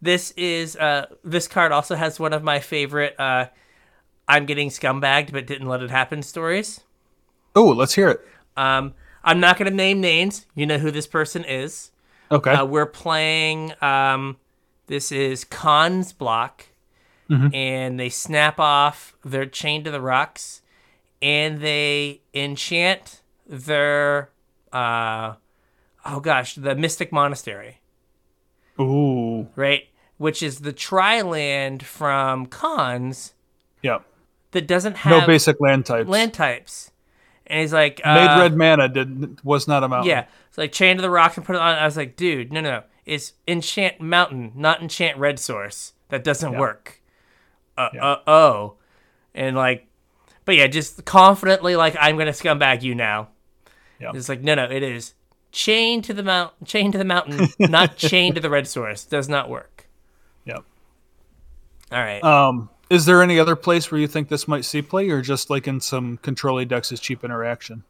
This 0.01 0.31
is 0.31 0.75
uh 0.77 1.07
this 1.23 1.47
card 1.47 1.71
also 1.71 1.95
has 1.95 2.19
one 2.19 2.33
of 2.33 2.43
my 2.43 2.59
favorite 2.59 3.19
uh 3.19 3.47
I'm 4.27 4.45
getting 4.45 4.69
scumbagged 4.69 5.31
but 5.31 5.47
didn't 5.47 5.67
let 5.67 5.81
it 5.83 5.89
happen 5.89 6.21
stories. 6.21 6.81
Oh, 7.59 7.67
let's 7.71 7.93
hear 7.93 8.09
it. 8.09 8.21
Um 8.55 8.93
I'm 9.23 9.39
not 9.41 9.57
gonna 9.57 9.71
name 9.71 9.99
names. 9.99 10.45
You 10.55 10.65
know 10.65 10.77
who 10.77 10.91
this 10.91 11.05
person 11.07 11.43
is. 11.43 11.91
Okay. 12.31 12.51
Uh, 12.51 12.63
we're 12.65 12.85
playing. 12.85 13.73
Um, 13.81 14.37
this 14.87 15.11
is 15.11 15.43
Khan's 15.43 16.13
block, 16.13 16.67
and 17.29 17.99
they 17.99 18.09
snap 18.09 18.59
off 18.59 19.15
their 19.25 19.45
chain 19.45 19.83
to 19.83 19.91
the 19.91 19.99
rocks, 19.99 20.61
and 21.21 21.59
they 21.59 22.21
enchant 22.33 23.21
their. 23.45 24.29
Uh, 24.71 25.33
oh 26.05 26.19
gosh, 26.21 26.55
the 26.55 26.75
Mystic 26.75 27.11
Monastery, 27.11 27.81
Ooh. 28.79 29.47
right? 29.55 29.83
Which 30.17 30.41
is 30.43 30.59
the 30.59 30.73
tri 30.73 31.21
land 31.21 31.83
from 31.85 32.45
Khan's 32.45 33.33
Yeah. 33.81 33.99
that 34.51 34.67
doesn't 34.67 34.97
have 34.97 35.21
No 35.21 35.27
basic 35.27 35.59
land 35.59 35.85
types. 35.85 36.07
land 36.09 36.33
types, 36.33 36.91
and 37.49 37.59
he's 37.61 37.73
like 37.73 37.99
Made 38.05 38.27
uh, 38.27 38.39
red 38.39 38.55
mana 38.55 38.87
did 38.87 39.43
was 39.43 39.67
not 39.67 39.83
a 39.83 39.87
mountain. 39.87 40.09
Yeah, 40.09 40.25
it's 40.47 40.57
like 40.57 40.71
chain 40.71 40.95
to 40.97 41.01
the 41.01 41.09
rocks 41.09 41.37
and 41.37 41.45
put 41.45 41.55
it 41.55 41.61
on. 41.61 41.75
I 41.77 41.85
was 41.85 41.97
like, 41.97 42.15
dude, 42.15 42.53
no, 42.53 42.61
no, 42.61 42.69
no. 42.71 42.83
It's 43.05 43.33
enchant 43.47 43.99
mountain, 43.99 44.51
not 44.55 44.81
enchant 44.81 45.17
red 45.17 45.39
source. 45.39 45.93
That 46.09 46.23
doesn't 46.23 46.57
work. 46.57 47.01
Uh, 47.77 47.89
Yeah. 47.93 48.05
uh, 48.05 48.19
oh, 48.27 48.73
and 49.33 49.55
like, 49.55 49.87
but 50.45 50.55
yeah, 50.55 50.67
just 50.67 51.05
confidently 51.05 51.75
like 51.75 51.95
I'm 51.99 52.17
gonna 52.17 52.31
scumbag 52.31 52.81
you 52.83 52.93
now. 52.95 53.29
Yeah. 53.99 54.11
It's 54.13 54.29
like 54.29 54.41
no, 54.41 54.55
no, 54.55 54.65
it 54.65 54.83
is 54.83 55.13
chain 55.51 56.01
to 56.03 56.13
the 56.13 56.23
mount, 56.23 56.53
chain 56.65 56.91
to 56.91 56.97
the 56.97 57.03
mountain, 57.05 57.47
not 57.59 57.97
chain 57.97 58.35
to 58.35 58.39
the 58.41 58.49
red 58.49 58.67
source. 58.67 59.03
Does 59.05 59.27
not 59.29 59.49
work. 59.49 59.87
Yep. 60.45 60.63
All 61.91 61.99
right. 61.99 62.23
Um, 62.23 62.69
is 62.89 63.05
there 63.05 63.21
any 63.21 63.39
other 63.39 63.55
place 63.55 63.91
where 63.91 63.99
you 64.01 64.07
think 64.07 64.29
this 64.29 64.47
might 64.47 64.65
see 64.65 64.81
play, 64.81 65.09
or 65.09 65.21
just 65.21 65.49
like 65.49 65.67
in 65.67 65.79
some 65.79 66.17
control 66.17 66.63
decks 66.65 66.91
as 66.91 66.99
cheap 66.99 67.23
interaction? 67.23 67.83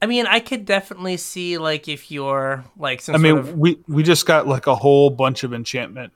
I 0.00 0.06
mean, 0.06 0.26
I 0.26 0.40
could 0.40 0.64
definitely 0.64 1.16
see 1.16 1.58
like 1.58 1.86
if 1.88 2.10
you're 2.10 2.64
like 2.76 3.00
some 3.00 3.14
I 3.14 3.18
mean, 3.18 3.38
of 3.38 3.56
we 3.58 3.78
we 3.86 4.02
just 4.02 4.26
got 4.26 4.46
like 4.48 4.66
a 4.66 4.74
whole 4.74 5.10
bunch 5.10 5.44
of 5.44 5.52
enchantment 5.54 6.12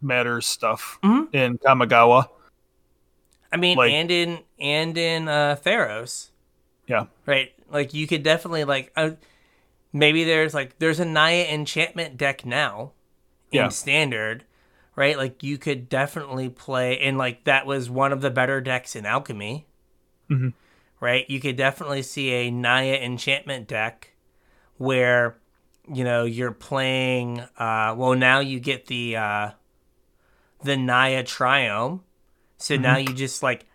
matters 0.00 0.46
stuff 0.46 0.98
Mm-hmm. 1.02 1.34
in 1.34 1.58
Kamigawa. 1.58 2.28
I 3.52 3.56
mean, 3.56 3.76
like- 3.76 3.92
and 3.92 4.10
in 4.10 4.38
and 4.60 4.96
in 4.98 5.28
uh, 5.28 5.56
Theros. 5.64 6.28
Yeah. 6.86 7.06
right? 7.26 7.52
Like 7.70 7.94
you 7.94 8.06
could 8.06 8.22
definitely 8.22 8.64
like 8.64 8.92
uh, 8.94 9.12
maybe 9.92 10.22
there's 10.24 10.52
like 10.54 10.78
there's 10.78 11.00
a 11.00 11.04
Naya 11.04 11.46
enchantment 11.50 12.16
deck 12.18 12.44
now 12.44 12.92
in 13.50 13.56
Yeah. 13.62 13.68
standard, 13.70 14.44
right? 14.96 15.16
Like 15.16 15.42
you 15.42 15.58
could 15.58 15.88
definitely 15.88 16.48
play 16.48 16.98
and 17.00 17.18
like 17.18 17.44
that 17.44 17.66
was 17.66 17.88
one 17.90 18.12
of 18.12 18.20
the 18.20 18.30
better 18.30 18.60
decks 18.60 18.94
in 18.96 19.06
alchemy. 19.06 19.66
Mhm. 20.30 20.52
Right? 21.00 21.28
You 21.28 21.40
could 21.40 21.56
definitely 21.56 22.02
see 22.02 22.30
a 22.32 22.50
Naya 22.50 22.94
enchantment 22.94 23.68
deck 23.68 24.14
where 24.78 25.36
you 25.92 26.02
know 26.02 26.24
you're 26.24 26.50
playing 26.52 27.40
uh 27.58 27.94
well 27.96 28.14
now 28.14 28.40
you 28.40 28.58
get 28.58 28.86
the 28.86 29.16
uh 29.16 29.50
the 30.62 30.76
Naya 30.76 31.22
Triome. 31.22 32.00
So 32.56 32.76
now 32.76 32.96
you 32.96 33.12
just 33.12 33.42
like 33.42 33.66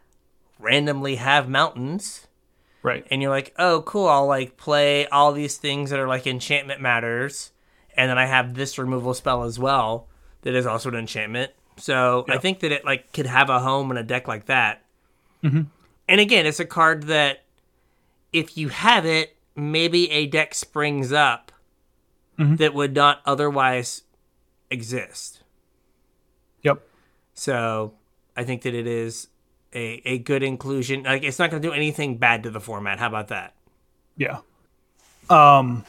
randomly 0.57 1.15
have 1.15 1.47
mountains 1.47 2.25
Right. 2.81 3.05
and 3.11 3.21
you're 3.21 3.29
like, 3.29 3.53
oh, 3.59 3.81
cool, 3.85 4.07
I'll 4.07 4.25
like 4.25 4.57
play 4.57 5.05
all 5.07 5.31
these 5.33 5.57
things 5.57 5.89
that 5.91 5.99
are 5.99 6.07
like 6.07 6.25
enchantment 6.25 6.79
matters, 6.81 7.51
and 7.95 8.09
then 8.09 8.17
I 8.17 8.25
have 8.25 8.55
this 8.55 8.77
removal 8.77 9.13
spell 9.13 9.43
as 9.43 9.59
well 9.59 10.07
that 10.41 10.55
is 10.55 10.65
also 10.65 10.89
an 10.89 10.95
enchantment. 10.95 11.51
So 11.77 12.25
I 12.29 12.37
think 12.37 12.59
that 12.59 12.71
it 12.71 12.83
like 12.85 13.13
could 13.13 13.25
have 13.25 13.49
a 13.49 13.59
home 13.59 13.89
in 13.91 13.97
a 13.97 14.03
deck 14.03 14.27
like 14.27 14.45
that. 14.47 14.83
Mhm. 15.43 15.67
And 16.07 16.19
again, 16.21 16.45
it's 16.45 16.59
a 16.59 16.65
card 16.65 17.03
that 17.03 17.43
if 18.33 18.57
you 18.57 18.69
have 18.69 19.05
it, 19.05 19.35
maybe 19.55 20.09
a 20.11 20.25
deck 20.27 20.53
springs 20.55 21.11
up 21.13 21.51
Mhm. 22.37 22.57
that 22.57 22.73
would 22.73 22.93
not 22.93 23.21
otherwise 23.25 24.03
exist. 24.69 25.41
Yep. 26.63 26.81
So 27.33 27.93
I 28.35 28.43
think 28.43 28.61
that 28.63 28.73
it 28.73 28.87
is 28.87 29.27
a, 29.73 30.01
a 30.05 30.17
good 30.19 30.43
inclusion. 30.43 31.03
Like 31.03 31.23
it's 31.23 31.39
not 31.39 31.49
going 31.49 31.61
to 31.61 31.67
do 31.67 31.73
anything 31.73 32.17
bad 32.17 32.43
to 32.43 32.49
the 32.49 32.59
format. 32.59 32.99
How 32.99 33.07
about 33.07 33.29
that? 33.29 33.53
Yeah. 34.17 34.39
Um. 35.29 35.85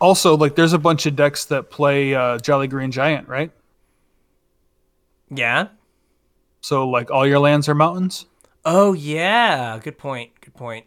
Also, 0.00 0.36
like, 0.36 0.56
there's 0.56 0.72
a 0.72 0.78
bunch 0.78 1.06
of 1.06 1.14
decks 1.16 1.44
that 1.46 1.70
play 1.70 2.14
uh, 2.14 2.36
Jolly 2.38 2.66
Green 2.66 2.90
Giant, 2.90 3.28
right? 3.28 3.50
Yeah. 5.30 5.68
So, 6.60 6.88
like, 6.88 7.10
all 7.10 7.26
your 7.26 7.38
lands 7.40 7.68
are 7.68 7.74
mountains. 7.74 8.26
Oh 8.64 8.92
yeah. 8.94 9.78
Good 9.78 9.98
point. 9.98 10.30
Good 10.40 10.54
point. 10.54 10.86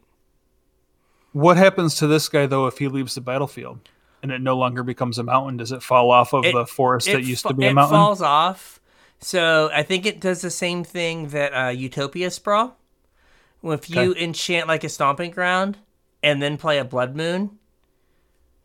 What 1.33 1.57
happens 1.57 1.95
to 1.95 2.07
this 2.07 2.27
guy 2.29 2.47
though 2.47 2.65
if 2.65 2.79
he 2.79 2.87
leaves 2.87 3.13
the 3.15 3.21
battlefield 3.21 3.79
and 4.23 4.31
it 4.31 4.41
no 4.41 4.57
longer 4.57 4.81
becomes 4.83 5.19
a 5.19 5.23
mountain? 5.23 5.57
Does 5.57 5.71
it 5.71 5.83
fall 5.83 6.09
off 6.09 6.33
of 6.33 6.45
It- 6.45 6.53
the 6.53 6.65
forest 6.65 7.07
that 7.07 7.23
used 7.23 7.43
fa- 7.43 7.49
to 7.49 7.53
be 7.53 7.67
a 7.67 7.73
mountain? 7.73 7.95
it 7.95 7.99
falls 7.99 8.21
off. 8.21 8.79
So 9.19 9.69
I 9.73 9.83
think 9.83 10.05
it 10.05 10.19
does 10.19 10.41
the 10.41 10.49
same 10.51 10.83
thing 10.83 11.27
that 11.29 11.51
uh, 11.53 11.69
Utopia 11.69 12.31
Sprawl. 12.31 12.77
If 13.63 13.89
you 13.89 14.13
enchant 14.13 14.67
like 14.67 14.83
a 14.83 14.89
stomping 14.89 15.31
ground 15.31 15.77
and 16.23 16.41
then 16.41 16.57
play 16.57 16.77
a 16.77 16.85
blood 16.85 17.15
moon, 17.15 17.57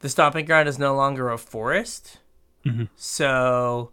the 0.00 0.08
stomping 0.08 0.44
ground 0.46 0.68
is 0.68 0.78
no 0.78 0.94
longer 0.94 1.30
a 1.30 1.38
forest. 1.38 2.18
Mm-hmm. 2.64 2.84
So 2.96 3.90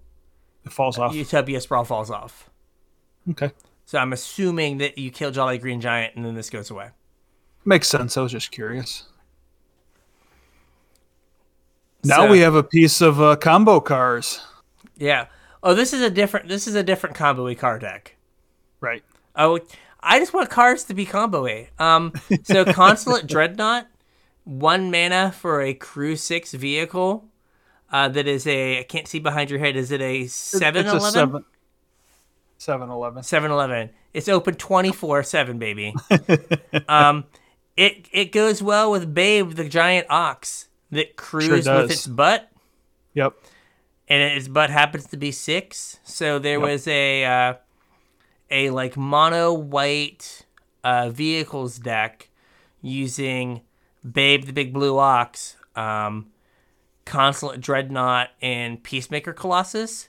It 0.70 0.74
falls 0.74 0.97
off. 0.99 1.13
Utopia 1.15 1.59
Sprawl 1.61 1.84
falls 1.84 2.11
off. 2.11 2.49
Okay, 3.32 3.51
So 3.86 3.97
I'm 3.97 4.13
assuming 4.13 4.78
that 4.78 4.97
you 4.97 5.11
kill 5.11 5.32
Jolly 5.32 5.57
Green 5.57 5.82
Giant 5.82 6.15
and 6.15 6.24
then 6.26 6.36
this 6.36 6.49
goes 6.49 6.70
away. 6.70 6.89
makes 7.65 7.88
sense. 7.88 8.17
I 8.17 8.22
was 8.22 8.32
just 8.32 8.51
curious. 8.51 9.03
Now 12.03 12.17
So- 12.26 12.32
we 12.32 12.39
have 12.39 12.55
a 12.55 12.63
piece 12.63 13.01
of 13.01 13.22
uh, 13.22 13.36
combo 13.36 13.80
cars. 13.80 14.41
Yeah. 14.97 15.28
Oh, 15.61 15.74
this 15.74 15.91
is 15.93 16.01
a 16.01 16.09
different. 16.09 16.47
This 16.47 16.67
is 16.67 16.76
a 16.76 16.84
different 16.84 17.15
combo 17.15 17.53
car 17.55 17.80
deck. 17.80 18.15
Right. 18.80 19.03
Oh, 19.36 19.59
I 19.99 20.20
just 20.20 20.34
want 20.34 20.49
cards 20.49 20.86
to 20.86 20.93
be 20.93 21.05
combo. 21.05 21.65
Um, 21.78 22.13
so 22.43 22.63
Consulate 22.74 23.28
Dreadnought, 23.28 23.88
one 24.45 24.89
mana 24.91 25.32
for 25.34 25.61
a 25.61 25.74
Crew 25.74 26.15
Six 26.15 26.53
vehicle. 26.53 27.26
Uh, 27.92 28.08
that 28.10 28.28
is 28.28 28.46
a. 28.48 28.80
I 28.80 28.84
can't 28.84 29.08
see 29.08 29.20
behind 29.20 29.50
your 29.50 29.60
head. 29.60 29.76
Is 29.76 29.92
it 29.92 30.02
a 30.02 30.28
seven 30.28 30.86
It's 30.86 30.94
a 30.94 30.98
eleven? 30.98 31.12
seven. 31.12 31.46
Seven 32.58 32.90
eleven. 32.90 33.24
Seven 33.24 33.52
eleven. 33.52 33.90
It's 34.14 34.28
open 34.30 34.56
twenty 34.56 34.92
four 34.92 35.24
seven, 35.24 35.58
baby. 35.60 35.94
um, 36.88 37.26
it 37.78 38.08
it 38.12 38.32
goes 38.32 38.62
well 38.62 38.92
with 38.92 39.14
Babe, 39.14 39.52
the 39.52 39.68
giant 39.70 40.08
ox 40.10 40.68
that 40.92 41.16
cruises 41.16 41.66
does. 41.66 41.82
with 41.84 41.92
its 41.92 42.08
butt. 42.08 42.52
Yep. 43.16 43.34
and 44.08 44.22
its 44.38 44.48
butt 44.48 44.70
happens 44.70 45.08
to 45.08 45.18
be 45.18 45.32
six. 45.32 46.00
So 46.04 46.38
there 46.40 46.60
Yep. 46.60 46.68
was 46.70 46.88
a 46.88 47.26
uh, 47.26 47.54
a 48.52 48.70
like 48.72 48.98
mono 48.98 49.54
white 49.54 50.46
uh, 50.84 51.10
vehicles 51.10 51.80
deck 51.80 52.30
using 52.82 53.62
Babe 54.10 54.46
the 54.46 54.54
Big 54.54 54.74
Blue 54.74 54.98
Ox, 54.98 55.56
um, 55.76 56.28
Consulate 57.10 57.60
Dreadnought, 57.60 58.30
and 58.41 58.82
Peacewalker 58.84 59.36
Colossus 59.36 60.07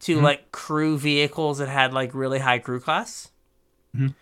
to 0.00 0.16
Mm-hmm. 0.16 0.24
like 0.24 0.50
crew 0.52 0.98
vehicles 0.98 1.58
that 1.58 1.68
had 1.68 1.92
like 1.92 2.14
really 2.14 2.38
high 2.40 2.58
crew 2.58 2.80
class. 2.80 3.30
And 3.94 4.14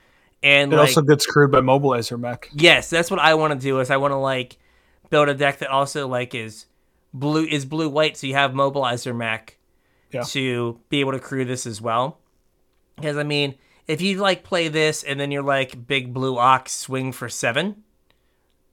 Mm-hmm. 0.42 0.72
It 0.72 0.76
like 0.76 0.88
also 0.88 1.02
gets 1.02 1.26
crewed 1.26 1.50
by 1.50 1.60
Mobilizer 1.60 2.18
Mech. 2.20 2.48
Yes, 2.52 2.90
that's 2.90 3.10
what 3.10 3.20
I 3.20 3.34
want 3.34 3.52
to 3.54 3.58
do. 3.58 3.80
Is 3.80 3.90
I 3.90 3.96
want 3.96 4.12
to 4.12 4.16
like 4.16 4.58
build 5.10 5.28
a 5.28 5.34
deck 5.34 5.58
that 5.58 5.68
also 5.70 6.06
like 6.08 6.34
is 6.34 6.66
blue 7.14 7.44
is 7.44 7.64
blue 7.64 7.88
white, 7.88 8.16
so 8.16 8.26
you 8.26 8.34
have 8.34 8.52
mobilizer 8.52 9.16
mech 9.16 9.56
Yeah. 10.12 10.22
to 10.22 10.80
be 10.88 11.00
able 11.00 11.12
to 11.12 11.18
crew 11.20 11.44
this 11.44 11.66
as 11.66 11.80
well. 11.80 12.18
Because 12.96 13.16
I 13.16 13.22
mean, 13.22 13.54
if 13.86 14.00
you 14.02 14.18
like 14.18 14.42
play 14.44 14.68
this 14.68 15.02
and 15.02 15.18
then 15.20 15.30
you're 15.30 15.42
like 15.42 15.86
big 15.86 16.12
blue 16.12 16.38
ox 16.38 16.72
swing 16.72 17.12
for 17.12 17.28
seven, 17.28 17.82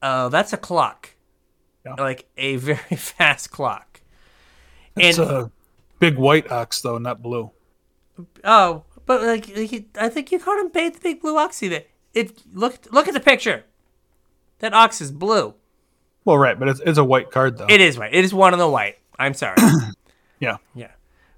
uh, 0.01 0.29
that's 0.29 0.53
a 0.53 0.57
clock, 0.57 1.12
Yeah. 1.85 1.95
like 1.95 2.27
a 2.37 2.55
very 2.55 2.77
fast 2.97 3.51
clock. 3.51 4.01
It's 4.95 5.17
and 5.17 5.29
a 5.29 5.51
big 5.99 6.17
white 6.17 6.51
ox 6.51 6.81
though, 6.81 6.97
not 6.97 7.21
blue. 7.21 7.51
oh, 8.43 8.83
but 9.05 9.21
like 9.21 9.45
he, 9.45 9.87
I 9.99 10.09
think 10.09 10.31
you 10.31 10.39
called 10.39 10.59
him 10.59 10.69
Bait 10.69 10.93
the 10.93 10.99
Big 10.99 11.21
Blue 11.21 11.37
Oxy. 11.37 11.67
That 11.67 11.87
it 12.13 12.41
look 12.53 12.91
look 12.91 13.07
at 13.07 13.13
the 13.13 13.19
picture. 13.19 13.65
That 14.59 14.73
ox 14.73 15.01
is 15.01 15.11
blue. 15.11 15.55
Well, 16.25 16.37
right, 16.37 16.57
but 16.57 16.69
it's, 16.69 16.79
it's 16.85 16.97
a 16.97 17.03
white 17.03 17.31
card 17.31 17.57
though. 17.57 17.67
It 17.69 17.81
is 17.81 17.97
white. 17.97 18.13
It 18.13 18.23
is 18.23 18.33
one 18.33 18.53
on 18.53 18.59
the 18.59 18.69
white. 18.69 18.97
I'm 19.19 19.33
sorry. 19.33 19.57
yeah. 20.39 20.57
yeah, 20.73 20.91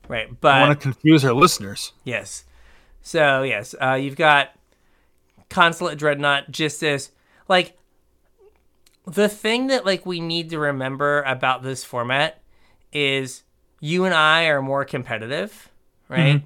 right. 0.07 0.29
But 0.39 0.53
I 0.53 0.67
want 0.67 0.79
to 0.79 0.83
confuse 0.83 1.25
our 1.25 1.33
listeners. 1.33 1.91
yes. 2.03 2.43
So 3.01 3.43
yes, 3.43 3.73
uh, 3.81 3.93
you've 3.93 4.15
got 4.15 4.49
Consulate 5.49 5.97
Dreadnought 5.97 6.51
just 6.51 6.83
as 6.83 7.11
like 7.47 7.77
the 9.07 9.29
thing 9.29 9.67
that 9.67 9.85
like 9.85 10.05
we 10.05 10.19
need 10.19 10.49
to 10.51 10.59
remember 10.59 11.21
about 11.23 11.63
this 11.63 11.83
format 11.83 12.41
is 12.93 13.43
you 13.79 14.05
and 14.05 14.13
I 14.13 14.45
are 14.45 14.61
more 14.61 14.85
competitive, 14.85 15.69
right? 16.09 16.43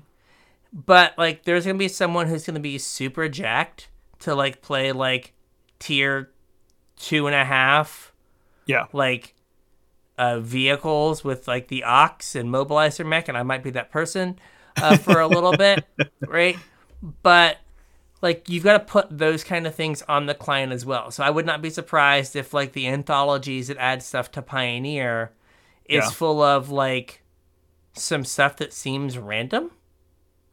But 0.74 1.18
like 1.18 1.43
there's 1.43 1.66
gonna 1.66 1.78
be 1.78 1.88
someone 1.88 2.28
who's 2.28 2.45
gonna 2.45 2.60
be 2.60 2.78
super 2.78 3.30
jacked 3.30 3.89
to 4.20 4.36
like 4.36 4.62
play 4.62 4.91
like 4.91 5.34
tier 5.80 6.32
two 6.97 7.28
and 7.28 7.36
a 7.36 7.45
half 7.45 8.14
Yeah. 8.66 8.88
like 8.93 9.36
uh, 10.18 10.39
vehicles 10.39 11.24
with 11.24 11.47
like 11.47 11.70
the 11.70 11.84
ox 11.84 12.36
and 12.36 12.49
mobilizer 12.49 13.05
mech, 13.05 13.28
and 13.30 13.38
I 13.38 13.43
might 13.43 13.64
be 13.64 13.72
that 13.72 13.91
person 13.91 14.38
uh, 14.82 14.95
for 14.97 15.20
a 15.22 15.28
little 15.28 15.53
bit, 15.53 15.86
right? 16.26 16.66
But 17.24 17.57
like 18.22 18.49
you've 18.49 18.63
got 18.63 18.74
to 18.74 18.80
put 18.80 19.07
those 19.17 19.43
kind 19.43 19.65
of 19.65 19.74
things 19.76 20.01
on 20.09 20.26
the 20.26 20.34
client 20.36 20.72
as 20.74 20.86
well. 20.86 21.11
So 21.11 21.24
I 21.24 21.30
would 21.30 21.45
not 21.45 21.61
be 21.61 21.70
surprised 21.70 22.36
if 22.36 22.53
like 22.53 22.74
the 22.74 22.88
anthologies 22.88 23.67
that 23.70 23.78
add 23.78 24.03
stuff 24.03 24.32
to 24.32 24.41
Pioneer 24.41 25.32
is 25.86 26.03
Yeah. 26.03 26.09
full 26.09 26.41
of 26.41 26.70
like 26.70 27.22
some 27.93 28.26
stuff 28.26 28.57
that 28.57 28.74
seems 28.74 29.17
random. 29.17 29.72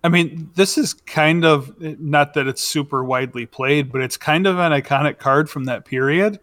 I 0.05 0.09
mean, 0.09 0.51
this 0.55 0.79
is 0.79 0.95
kind 0.95 1.45
of 1.45 1.75
not 1.81 2.35
that 2.35 2.47
it's 2.47 2.63
super 2.63 3.03
widely 3.03 3.47
played, 3.47 3.91
but 3.91 4.01
it's 4.01 4.17
kind 4.17 4.47
of 4.47 4.59
an 4.59 4.71
iconic 4.71 5.19
card 5.19 5.51
from 5.51 5.65
that 5.65 5.85
period 5.85 6.39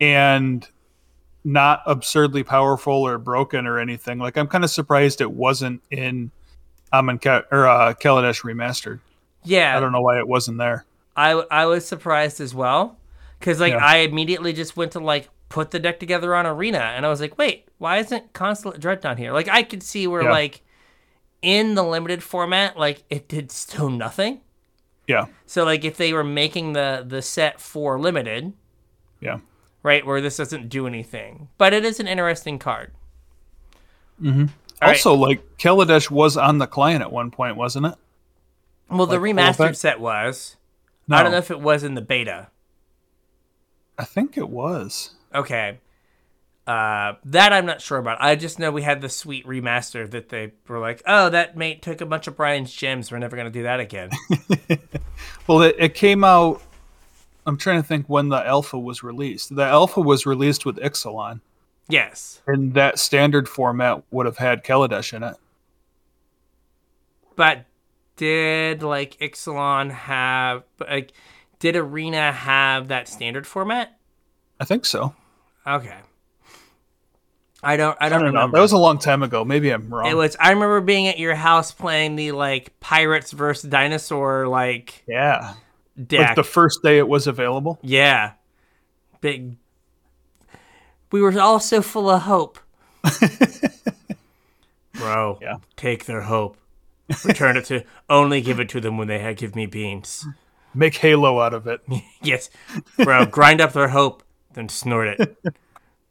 and 0.00 0.68
not 1.44 1.82
absurdly 1.86 2.42
powerful 2.42 3.06
or 3.06 3.18
broken 3.18 3.66
or 3.68 3.78
anything. 3.78 4.18
Like 4.18 4.36
I'm 4.36 4.48
kind 4.48 4.64
of 4.64 4.70
surprised 4.70 5.20
it 5.20 5.30
wasn't 5.30 5.82
in 5.92 6.32
Amonkhet 6.92 7.44
or 7.52 7.68
uh, 7.68 7.94
Kaladesh 7.94 8.42
remastered. 8.42 8.98
Yeah, 9.46 9.76
I 9.76 9.80
don't 9.80 9.92
know 9.92 10.00
why 10.02 10.18
it 10.18 10.28
wasn't 10.28 10.58
there. 10.58 10.84
I 11.16 11.30
I 11.50 11.64
was 11.66 11.86
surprised 11.86 12.40
as 12.40 12.54
well 12.54 12.98
because 13.38 13.60
like 13.60 13.72
Yeah. 13.72 13.84
I 13.84 13.98
immediately 13.98 14.52
just 14.52 14.76
went 14.76 14.92
to 14.92 15.00
like 15.00 15.28
put 15.48 15.70
the 15.70 15.78
deck 15.78 15.98
together 16.00 16.34
on 16.34 16.44
Arena 16.46 16.78
and 16.78 17.06
I 17.06 17.08
was 17.08 17.20
like, 17.20 17.38
wait, 17.38 17.68
why 17.78 17.98
isn't 17.98 18.32
Consulate 18.32 18.80
Dreadnought 18.80 19.16
here? 19.18 19.32
Like 19.32 19.48
I 19.48 19.62
could 19.62 19.82
see 19.82 20.06
where 20.06 20.22
Yeah. 20.24 20.30
like 20.32 20.62
in 21.42 21.74
the 21.74 21.82
limited 21.84 22.22
format, 22.22 22.76
like 22.78 23.04
it 23.08 23.28
did 23.28 23.50
still 23.52 23.88
nothing. 23.88 24.40
Yeah. 25.06 25.26
So 25.46 25.64
like 25.64 25.84
if 25.84 25.96
they 25.96 26.12
were 26.12 26.24
making 26.24 26.72
the 26.72 27.04
the 27.06 27.22
set 27.22 27.60
for 27.60 27.98
limited, 28.00 28.52
Yeah. 29.20 29.38
right, 29.82 30.04
where 30.04 30.20
this 30.20 30.36
doesn't 30.36 30.68
do 30.68 30.86
anything, 30.86 31.48
but 31.58 31.72
it 31.72 31.84
is 31.84 32.00
an 32.00 32.08
interesting 32.08 32.58
card. 32.58 32.90
Mm-hmm. 34.20 34.40
All 34.42 34.48
right. 34.82 34.88
also, 34.88 35.14
like 35.14 35.56
Kaladesh 35.58 36.10
was 36.10 36.36
on 36.36 36.58
the 36.58 36.66
client 36.66 37.02
at 37.02 37.12
one 37.12 37.30
point, 37.30 37.56
wasn't 37.56 37.86
it? 37.86 37.94
Well, 38.88 39.06
the 39.06 39.18
like, 39.18 39.34
remastered 39.34 39.76
set 39.76 40.00
was. 40.00 40.56
No, 41.08 41.16
I 41.16 41.22
don't 41.22 41.32
know 41.32 41.38
if 41.38 41.50
it 41.50 41.60
was 41.60 41.82
in 41.84 41.94
the 41.94 42.02
beta. 42.02 42.48
I 43.98 44.04
think 44.04 44.36
it 44.36 44.48
was. 44.48 45.12
Okay. 45.34 45.78
Uh, 46.66 47.14
that 47.24 47.52
I'm 47.52 47.64
not 47.64 47.80
sure 47.80 47.98
about. 47.98 48.20
I 48.20 48.34
just 48.34 48.58
know 48.58 48.72
we 48.72 48.82
had 48.82 49.00
the 49.00 49.08
sweet 49.08 49.46
remaster 49.46 50.10
that 50.10 50.30
they 50.30 50.52
were 50.66 50.80
like, 50.80 51.02
oh, 51.06 51.28
that 51.30 51.56
mate 51.56 51.80
took 51.80 52.00
a 52.00 52.06
bunch 52.06 52.26
of 52.26 52.36
Brian's 52.36 52.72
gems. 52.72 53.12
We're 53.12 53.18
never 53.18 53.36
going 53.36 53.46
to 53.46 53.56
do 53.56 53.62
that 53.62 53.80
again. 53.80 54.10
Well, 55.46 55.62
it, 55.62 55.76
it 55.78 55.94
came 55.94 56.24
out. 56.24 56.62
I'm 57.46 57.56
trying 57.56 57.80
to 57.80 57.86
think 57.86 58.08
when 58.08 58.28
the 58.28 58.44
alpha 58.44 58.78
was 58.78 59.02
released. 59.02 59.54
The 59.54 59.64
alpha 59.64 60.00
was 60.00 60.26
released 60.26 60.66
with 60.66 60.76
Ixalan, 60.78 61.40
yes. 61.88 62.40
and 62.46 62.74
that 62.74 62.98
standard 62.98 63.48
format 63.48 64.02
would 64.10 64.26
have 64.26 64.38
had 64.38 64.64
Kaladesh 64.64 65.12
in 65.12 65.22
it. 65.22 65.36
But 67.36 67.64
did, 68.16 68.82
like, 68.82 69.16
Ixalan 69.18 69.90
have, 69.90 70.62
like, 70.80 71.12
did 71.58 71.76
Arena 71.76 72.32
have 72.32 72.88
that 72.88 73.08
standard 73.08 73.46
format? 73.46 73.96
I 74.60 74.64
think 74.64 74.84
so. 74.86 75.14
Okay. 75.66 75.94
I 77.62 77.76
don't, 77.76 77.96
I 78.00 78.06
I 78.06 78.08
don't, 78.08 78.20
don't 78.22 78.32
know. 78.34 78.40
remember. 78.40 78.56
That 78.58 78.62
was 78.62 78.72
a 78.72 78.78
long 78.78 78.98
time 78.98 79.22
ago. 79.22 79.44
Maybe 79.44 79.70
I'm 79.70 79.92
wrong. 79.92 80.10
it 80.10 80.14
was, 80.14 80.36
I 80.38 80.50
remember 80.50 80.80
being 80.80 81.08
at 81.08 81.18
your 81.18 81.34
house 81.34 81.72
playing 81.72 82.16
the, 82.16 82.32
like, 82.32 82.78
Pirates 82.80 83.32
versus 83.32 83.68
Dinosaur, 83.68 84.46
like, 84.46 85.02
yeah, 85.08 85.54
deck. 86.06 86.20
like 86.28 86.36
the 86.36 86.44
first 86.44 86.82
day 86.82 86.98
it 86.98 87.08
was 87.08 87.26
available. 87.26 87.78
Yeah. 87.82 88.32
Big 89.20 89.56
We 91.10 91.20
were 91.22 91.38
all 91.40 91.58
so 91.58 91.80
full 91.82 92.10
of 92.10 92.22
hope. 92.22 92.58
Bro, 94.92 95.38
Yeah. 95.42 95.56
take 95.76 96.04
their 96.06 96.22
hope. 96.22 96.56
Return 97.24 97.56
it 97.56 97.64
to 97.66 97.84
only 98.10 98.40
give 98.40 98.58
it 98.60 98.68
to 98.70 98.80
them 98.80 98.98
when 98.98 99.06
they 99.08 99.22
ha- 99.22 99.32
give 99.32 99.54
me 99.54 99.66
beans. 99.66 100.26
Make 100.74 100.96
Halo 100.96 101.40
out 101.40 101.54
of 101.54 101.66
it. 101.66 101.80
Yes, 102.22 102.50
bro, 102.96 103.24
grind 103.26 103.60
up 103.60 103.72
their 103.72 103.88
hope, 103.88 104.22
then 104.54 104.68
snort 104.68 105.08
it. 105.20 105.36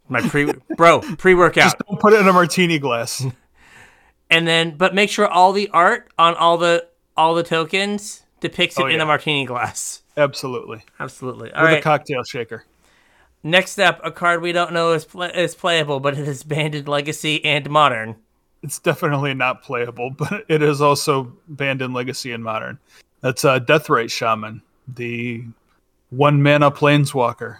My 0.07 0.21
pre, 0.21 0.53
bro, 0.77 1.01
pre 1.17 1.33
workout, 1.33 1.75
Don't 1.89 1.99
put 1.99 2.13
it 2.13 2.21
in 2.21 2.27
a 2.27 2.33
martini 2.33 2.79
glass. 2.79 3.25
and 4.29 4.47
then 4.47 4.77
but 4.77 4.95
make 4.95 5.09
sure 5.09 5.27
all 5.27 5.51
the 5.51 5.67
art 5.69 6.09
on 6.17 6.35
all 6.35 6.57
the 6.57 6.87
all 7.17 7.35
the 7.35 7.43
tokens 7.43 8.23
depicts 8.39 8.77
it 8.79 8.83
Oh, 8.83 8.87
in 8.87 9.01
a 9.01 9.05
martini 9.05 9.45
glass. 9.45 10.03
Absolutely. 10.15 10.83
Absolutely. 10.99 11.51
All 11.51 11.63
With 11.63 11.71
right. 11.71 11.79
a 11.79 11.81
cocktail 11.81 12.23
shaker. 12.23 12.63
Next 13.43 13.77
up, 13.79 13.99
a 14.03 14.11
card 14.11 14.41
we 14.41 14.51
don't 14.53 14.71
know 14.73 14.93
is 14.93 15.05
is 15.33 15.53
playable, 15.55 15.99
but 15.99 16.17
it 16.17 16.27
is 16.27 16.43
banned 16.43 16.73
in 16.75 16.85
Legacy 16.85 17.43
and 17.43 17.69
Modern. 17.69 18.15
It's 18.65 18.79
definitely 18.79 19.35
not 19.35 19.61
playable, 19.61 20.09
but 20.09 20.43
it 20.49 20.63
is 20.63 20.81
also 20.81 21.31
banned 21.47 21.83
in 21.83 21.93
Legacy 21.93 22.31
and 22.31 22.43
Modern. 22.43 22.79
That's 23.21 23.45
uh, 23.45 23.59
Deathrite 23.59 24.11
Shaman, 24.11 24.63
the 24.87 25.43
one 26.09 26.41
mana 26.41 26.71
planeswalker. 26.71 27.57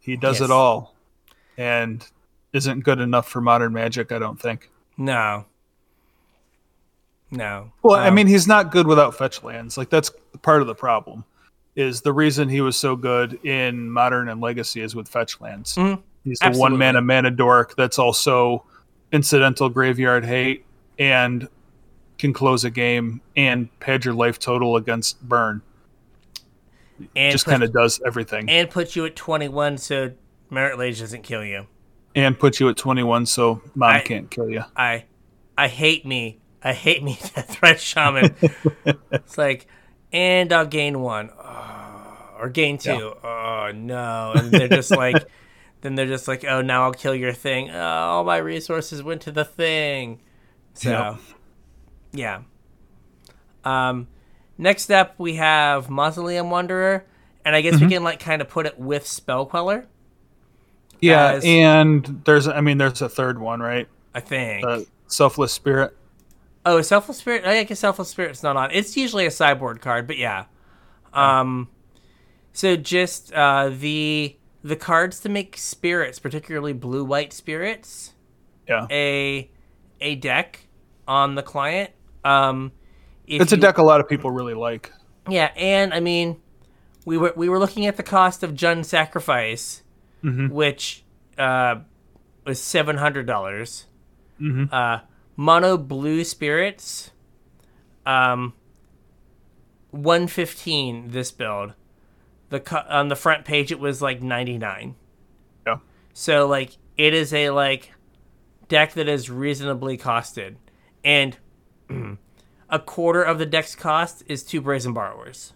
He 0.00 0.16
does 0.16 0.38
Yes. 0.40 0.48
it 0.48 0.52
all, 0.52 0.94
and 1.58 2.06
isn't 2.52 2.80
good 2.84 3.00
enough 3.00 3.28
for 3.28 3.40
Modern 3.40 3.72
Magic, 3.72 4.12
I 4.12 4.18
don't 4.20 4.40
think. 4.40 4.70
No. 4.96 5.44
No. 7.32 7.72
Well, 7.82 7.98
I 7.98 8.08
Um, 8.08 8.14
mean, 8.14 8.26
he's 8.28 8.46
not 8.46 8.70
good 8.70 8.86
without 8.86 9.16
fetch 9.16 9.42
lands. 9.42 9.76
Like 9.76 9.90
that's 9.90 10.10
part 10.42 10.60
of 10.60 10.68
the 10.68 10.74
problem. 10.74 11.24
Is 11.74 12.02
the 12.02 12.12
reason 12.12 12.48
he 12.48 12.60
was 12.60 12.76
so 12.76 12.94
good 12.94 13.44
in 13.44 13.90
Modern 13.90 14.28
and 14.28 14.40
Legacy 14.40 14.82
is 14.82 14.94
with 14.94 15.08
fetch 15.08 15.40
lands. 15.40 15.74
Mhm. 15.74 16.00
He's 16.24 16.38
the 16.38 16.46
Absolutely. 16.46 16.60
one 16.76 16.78
mana 16.78 17.00
mana 17.00 17.30
dork 17.30 17.74
that's 17.76 17.98
also 17.98 18.64
incidental 19.12 19.68
graveyard 19.68 20.24
hate 20.24 20.64
and 20.98 21.48
can 22.18 22.32
close 22.32 22.64
a 22.64 22.70
game 22.70 23.20
and 23.36 23.68
pad 23.80 24.04
your 24.04 24.14
life 24.14 24.38
total 24.38 24.76
against 24.76 25.20
burn. 25.28 25.60
and 27.16 27.32
Just 27.32 27.44
kind 27.46 27.62
of 27.62 27.72
does 27.72 28.00
everything 28.06 28.48
and 28.48 28.70
puts 28.70 28.94
you 28.96 29.04
at 29.06 29.16
21 29.16 29.78
so 29.78 30.12
Marit 30.50 30.78
Lage 30.78 31.00
doesn't 31.00 31.22
kill 31.22 31.44
you. 31.44 31.66
and 32.14 32.38
put 32.38 32.60
you 32.60 32.68
at 32.68 32.76
21 32.76 33.26
so 33.26 33.60
mom 33.74 33.90
I- 33.90 34.00
can't 34.00 34.30
kill 34.30 34.48
you. 34.50 34.64
I 34.76 35.04
I 35.58 35.68
hate 35.68 36.06
me. 36.06 36.38
I 36.62 36.72
hate 36.72 37.02
me 37.02 37.14
Deathrite 37.20 37.78
Shaman. 37.78 38.34
it's 39.12 39.36
like 39.36 39.66
and 40.12 40.52
I'll 40.52 40.66
gain 40.66 41.00
one. 41.00 41.30
Oh, 41.38 42.36
or 42.38 42.48
gain 42.50 42.78
two. 42.78 43.14
Oh 43.24 43.70
no. 43.74 44.32
And 44.36 44.50
they're 44.52 44.68
just 44.68 44.90
like 44.90 45.24
then 45.82 45.94
they're 45.96 46.06
just 46.06 46.26
like, 46.28 46.44
oh 46.44 46.62
now 46.62 46.84
I'll 46.84 46.92
kill 46.92 47.14
your 47.14 47.32
thing. 47.32 47.70
Oh, 47.70 47.78
all 47.78 48.24
my 48.24 48.38
resources 48.38 49.02
went 49.02 49.20
to 49.22 49.32
the 49.32 49.44
thing. 49.44 50.20
So 50.74 50.90
Yep. 50.90 51.20
yeah. 52.12 52.42
Um 53.64 54.08
next 54.58 54.90
up 54.90 55.14
we 55.18 55.34
have 55.34 55.90
Mausoleum 55.90 56.50
Wanderer. 56.50 57.04
And 57.44 57.56
I 57.56 57.60
guess 57.60 57.74
Mm-hmm. 57.74 57.84
we 57.86 57.90
can 57.92 58.04
like 58.04 58.20
kind 58.20 58.40
of 58.40 58.48
put 58.48 58.66
it 58.66 58.78
with 58.78 59.04
Spell 59.06 59.46
Queller, 59.46 59.86
Yeah, 61.00 61.32
As- 61.32 61.44
and 61.44 62.22
there's 62.24 62.46
I 62.46 62.60
mean 62.60 62.78
there's 62.78 63.02
a 63.02 63.08
third 63.08 63.38
one, 63.40 63.60
right? 63.60 63.88
I 64.14 64.20
think. 64.20 64.64
Uh, 64.64 64.80
selfless 65.08 65.52
spirit. 65.52 65.96
Oh, 66.64 66.80
Selfless 66.80 67.18
Spirit. 67.18 67.44
I 67.44 67.64
guess 67.64 67.80
Selfless 67.80 68.08
Spirit's 68.10 68.44
not 68.44 68.56
on. 68.56 68.70
It's 68.70 68.96
usually 68.96 69.26
a 69.26 69.32
sideboard 69.32 69.80
card, 69.80 70.06
but 70.06 70.16
yeah. 70.16 70.44
Um, 71.12 71.68
so 72.52 72.76
just 72.76 73.32
uh, 73.32 73.70
the 73.70 74.36
the 74.62 74.76
cards 74.76 75.20
to 75.20 75.28
make 75.28 75.56
spirits, 75.56 76.18
particularly 76.18 76.72
blue 76.72 77.04
white 77.04 77.32
spirits, 77.32 78.12
Yeah. 78.68 78.86
a 78.90 79.50
a 80.00 80.14
deck 80.16 80.66
on 81.06 81.34
the 81.34 81.42
client. 81.42 81.90
Um, 82.24 82.72
It's 83.26 83.52
a 83.52 83.56
you- 83.56 83.60
deck 83.62 83.78
a 83.78 83.82
lot 83.82 84.00
of 84.00 84.08
people 84.08 84.30
really 84.30 84.54
like. 84.54 84.92
Yeah, 85.28 85.52
and 85.56 85.92
I 85.94 86.00
mean, 86.00 86.40
we 87.04 87.16
were 87.18 87.32
we 87.36 87.48
were 87.48 87.58
looking 87.58 87.86
at 87.86 87.96
the 87.96 88.02
cost 88.02 88.42
of 88.42 88.52
Jund 88.52 88.84
Sacrifice, 88.84 89.82
which 90.22 91.04
uh, 91.38 91.76
was 92.46 92.60
seven 92.60 92.96
hundred 92.98 93.26
dollars. 93.26 93.86
Uh, 94.72 94.98
mono 95.36 95.76
blue 95.78 96.24
spirits, 96.24 97.12
um, 98.04 98.54
one 99.90 100.26
fifteen. 100.26 101.10
This 101.10 101.30
build, 101.30 101.74
the 102.52 102.60
co- 102.60 102.84
on 102.88 103.08
the 103.08 103.16
front 103.16 103.44
page 103.46 103.72
it 103.72 103.80
was 103.80 104.02
like 104.02 104.22
ninety 104.22 104.58
nine. 104.58 104.94
Yeah. 105.66 105.78
So 106.12 106.46
like 106.46 106.76
it 106.96 107.14
is 107.14 107.32
a 107.32 107.50
like 107.50 107.92
deck 108.68 108.92
that 108.92 109.08
is 109.08 109.30
reasonably 109.30 109.96
costed, 109.96 110.56
and 111.02 111.36
a 112.68 112.78
quarter 112.78 113.22
of 113.22 113.38
the 113.38 113.46
deck's 113.46 113.74
cost 113.74 114.22
is 114.26 114.44
two 114.44 114.60
brazen 114.60 114.92
borrowers. 114.92 115.54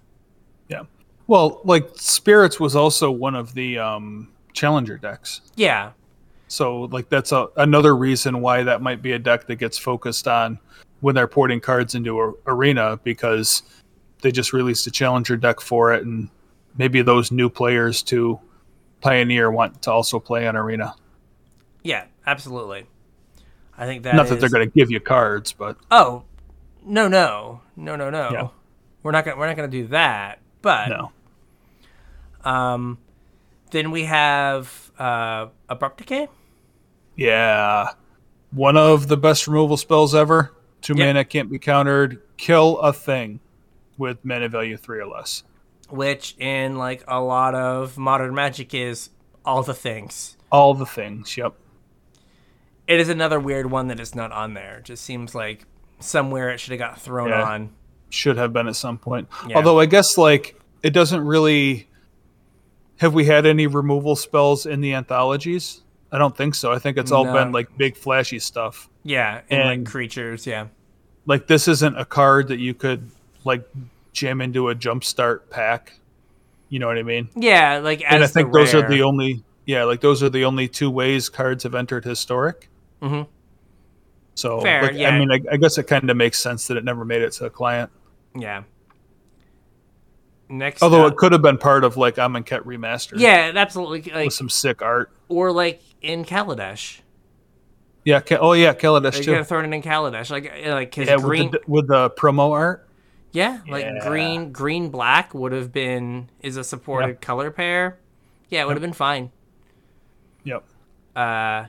Yeah. 0.69 0.85
Well, 1.27 1.61
like 1.65 1.91
spirits 1.97 2.59
was 2.59 2.75
also 2.75 3.11
one 3.11 3.35
of 3.35 3.53
the 3.53 3.79
um 3.79 4.33
challenger 4.55 4.97
decks. 4.97 5.43
Yeah, 5.55 5.93
So 6.49 6.85
like 6.85 7.11
that's 7.11 7.31
a, 7.31 7.49
another 7.59 7.95
reason 7.95 8.41
why 8.41 8.63
that 8.63 8.81
might 8.81 9.03
be 9.03 9.13
a 9.13 9.19
deck 9.19 9.47
that 9.49 9.57
gets 9.57 9.77
focused 9.77 10.27
on 10.27 10.59
when 11.01 11.15
they're 11.15 11.29
porting 11.29 11.61
cards 11.61 11.95
into 11.95 12.19
a, 12.23 12.33
arena 12.47 12.99
because 13.05 13.63
they 14.23 14.33
just 14.33 14.55
released 14.55 14.87
a 14.87 14.91
challenger 14.91 15.37
deck 15.37 15.61
for 15.61 15.93
it 15.93 16.07
and 16.07 16.31
maybe 16.79 17.03
those 17.03 17.31
new 17.33 17.49
players 17.49 18.03
to 18.05 18.39
pioneer 19.01 19.51
want 19.51 19.83
to 19.83 19.91
also 19.93 20.19
play 20.19 20.47
on 20.47 20.57
arena. 20.57 20.95
yeah, 21.83 22.05
absolutely. 22.27 22.87
I 23.79 23.85
think 23.87 24.05
that 24.05 24.15
Not 24.15 24.29
that 24.29 24.41
they're 24.41 24.49
going 24.49 24.69
to 24.69 24.75
give 24.75 24.91
you 24.91 25.01
cards, 25.01 25.53
but 25.53 25.77
Oh, 25.91 26.25
no, 26.85 27.09
no, 27.09 27.61
no, 27.77 27.95
no, 27.97 28.09
no. 28.11 28.31
Yeah. 28.33 28.49
We're 29.03 29.11
not 29.13 29.25
gonna 29.25 29.37
we're 29.37 29.47
not 29.47 29.55
gonna 29.57 29.69
do 29.69 29.87
that. 29.89 30.41
But 30.63 30.89
no. 30.89 31.13
um, 32.45 32.99
then 33.71 33.91
we 33.91 34.05
have 34.05 34.91
uh, 34.99 35.49
abrupt 35.69 35.99
decay. 35.99 36.29
Yeah. 37.17 37.91
One 38.51 38.77
of 38.77 39.09
the 39.09 39.17
best 39.17 39.47
removal 39.47 39.77
spells 39.77 40.15
ever. 40.15 40.53
Two 40.81 40.95
Yep. 40.97 41.07
mana 41.07 41.25
can't 41.25 41.51
be 41.51 41.59
countered. 41.59 42.23
Kill 42.37 42.79
a 42.79 42.93
thing 42.93 43.41
with 43.99 44.25
mana 44.25 44.49
value 44.49 44.77
three 44.77 44.99
or 45.01 45.07
less. 45.07 45.43
Which 45.89 46.35
in 46.39 46.77
like 46.77 47.05
a 47.09 47.21
lot 47.21 47.55
of 47.55 47.97
modern 47.99 48.35
magic 48.35 48.75
is 48.75 49.11
all 49.45 49.63
the 49.63 49.75
things. 49.75 50.37
All 50.51 50.75
the 50.75 50.87
things. 50.87 51.37
Yep. 51.37 51.55
It 52.87 53.01
is 53.01 53.09
another 53.09 53.41
weird 53.41 53.71
one 53.71 53.89
that 53.89 53.99
is 53.99 54.15
not 54.15 54.31
on 54.33 54.55
there. 54.55 54.79
It 54.79 54.85
just 54.85 55.05
seems 55.05 55.35
like 55.35 55.65
somewhere 55.99 56.51
it 56.51 56.59
should 56.61 56.73
have 56.73 56.79
got 56.79 57.01
thrown 57.01 57.29
Yeah. 57.31 57.43
on. 57.43 57.71
Should 58.11 58.37
have 58.37 58.53
been 58.53 58.69
at 58.69 58.77
some 58.77 58.99
point. 58.99 59.29
Yeah. 59.49 59.57
Although 59.57 59.81
I 59.81 59.87
guess 59.87 60.17
like 60.17 60.61
it 60.83 60.91
doesn't 60.91 61.25
really. 61.25 61.89
Have 62.99 63.13
we 63.13 63.27
had 63.27 63.45
any 63.45 63.67
removal 63.67 64.17
spells 64.17 64.65
in 64.65 64.81
the 64.81 64.95
anthologies? 64.95 65.83
I 66.11 66.19
don't 66.19 66.35
think 66.37 66.55
so. 66.55 66.73
I 66.73 66.79
think 66.79 66.97
it's 66.97 67.13
all 67.13 67.25
No. 67.27 67.33
been 67.35 67.53
like 67.53 67.77
big 67.77 67.97
flashy 67.97 68.39
stuff. 68.39 68.89
Yeah, 69.03 69.41
and, 69.51 69.61
And- 69.63 69.83
like 69.85 69.91
creatures. 69.91 70.47
Yeah, 70.47 70.69
Like 71.27 71.47
this 71.49 71.67
isn't 71.69 71.99
a 71.99 72.05
card 72.05 72.49
that 72.49 72.59
you 72.59 72.73
could 72.73 73.11
like 73.45 73.69
jam 74.17 74.41
into 74.41 74.71
a 74.71 74.75
jumpstart 74.75 75.51
pack. 75.51 75.93
You 76.69 76.79
know 76.81 76.89
what 76.89 76.99
I 76.99 77.03
mean? 77.05 77.29
yeah. 77.37 77.79
Like 77.79 78.03
as 78.03 78.15
and 78.15 78.25
I 78.25 78.27
think 78.27 78.53
those 78.53 78.75
are 78.75 78.89
the 78.89 79.03
only 79.03 79.45
yeah, 79.67 79.85
like 79.85 80.01
those 80.01 80.23
are 80.23 80.31
the 80.31 80.45
only 80.45 80.67
two 80.69 80.91
ways 80.91 81.29
cards 81.29 81.63
have 81.65 81.75
entered 81.75 82.05
historic. 82.05 82.69
Mhm. 83.03 83.29
So 84.35 84.61
Fair, 84.61 84.83
like, 84.83 84.95
yeah. 84.97 85.11
I 85.11 85.19
mean, 85.19 85.31
I, 85.31 85.41
I 85.53 85.57
guess 85.57 85.79
it 85.79 85.85
kind 85.85 86.09
of 86.11 86.17
makes 86.17 86.39
sense 86.39 86.67
that 86.67 86.77
it 86.77 86.85
never 86.85 87.05
made 87.05 87.23
it 87.23 87.33
to 87.35 87.47
a 87.47 87.51
client. 87.51 87.91
yeah. 88.35 88.63
Next, 90.49 90.81
Although 90.83 91.07
up- 91.07 91.13
it 91.13 91.17
could 91.19 91.33
have 91.33 91.43
been 91.43 91.59
part 91.59 91.83
of 91.83 91.97
like 91.97 92.17
Amonkhet 92.17 92.61
remastered. 92.65 93.19
yeah, 93.19 93.51
absolutely 93.55 94.03
like 94.13 94.27
with 94.27 94.35
some 94.35 94.49
sick 94.49 94.81
art. 94.81 95.11
or 95.29 95.51
like 95.53 95.83
in 96.03 96.25
Kaladesh. 96.25 97.01
Yeah. 98.05 98.21
Oh 98.39 98.53
yeah, 98.53 98.73
Kaladesh 98.73 99.17
too. 99.17 99.25
could 99.25 99.37
have 99.39 99.49
thrown 99.49 99.65
it 99.73 99.75
in 99.75 99.83
Kaladesh, 99.83 100.31
like 100.31 100.53
like 100.67 100.95
his 100.95 101.09
Yeah, 101.09 101.17
green. 101.17 101.51
with 101.51 101.53
the, 101.53 101.61
with 101.67 101.89
the 101.89 102.11
promo 102.11 102.53
art. 102.53 102.86
Yeah, 103.37 103.61
like 103.69 103.85
Yeah. 103.85 104.09
green, 104.09 104.51
green, 104.51 104.89
black 104.89 105.35
would 105.35 105.53
have 105.53 105.71
been 105.71 106.31
is 106.41 106.57
a 106.57 106.65
supported 106.65 107.09
Yep. 107.09 107.21
color 107.21 107.51
pair. 107.51 107.99
Yeah, 108.49 108.63
it 108.63 108.67
would 108.67 108.77
have 108.77 108.83
been 108.83 108.93
fine. 108.95 109.31
Yep. 110.45 110.65
Uh, 111.15 111.67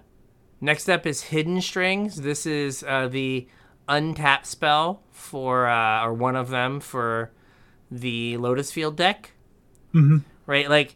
next 0.61 0.87
up 0.89 1.05
is 1.05 1.23
Hidden 1.23 1.59
Strings. 1.61 2.21
This 2.21 2.45
is 2.45 2.83
uh, 2.87 3.09
the 3.09 3.47
untap 3.89 4.45
spell 4.45 5.01
for, 5.11 5.67
uh, 5.67 6.05
or 6.05 6.13
one 6.13 6.35
of 6.37 6.49
them 6.49 6.79
for 6.79 7.31
the 7.91 8.37
Lotus 8.37 8.71
Field 8.71 8.95
deck. 8.95 9.31
Mhm. 9.93 10.23
Right? 10.45 10.69
Like, 10.69 10.95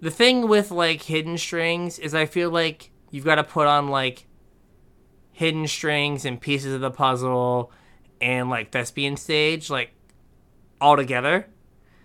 the 0.00 0.10
thing 0.10 0.48
with, 0.48 0.70
like, 0.72 1.02
Hidden 1.02 1.38
Strings 1.38 1.98
is 2.00 2.14
I 2.14 2.26
feel 2.26 2.50
like 2.50 2.90
you've 3.10 3.24
got 3.24 3.36
to 3.36 3.44
put 3.44 3.66
on, 3.66 3.88
like, 3.88 4.26
Hidden 5.32 5.66
Strings 5.68 6.24
and 6.24 6.40
pieces 6.40 6.74
of 6.74 6.80
the 6.80 6.90
puzzle 6.90 7.70
and, 8.20 8.50
like, 8.50 8.72
Thespian 8.72 9.16
Stage, 9.16 9.70
like, 9.70 9.90
all 10.80 10.96
together. 10.96 11.46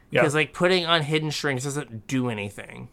Yeah. 0.09 0.21
Because, 0.21 0.35
like, 0.35 0.53
putting 0.53 0.85
on 0.85 1.01
Hidden 1.01 1.31
Strings 1.31 1.63
doesn't 1.63 2.07
do 2.07 2.29
anything. 2.29 2.89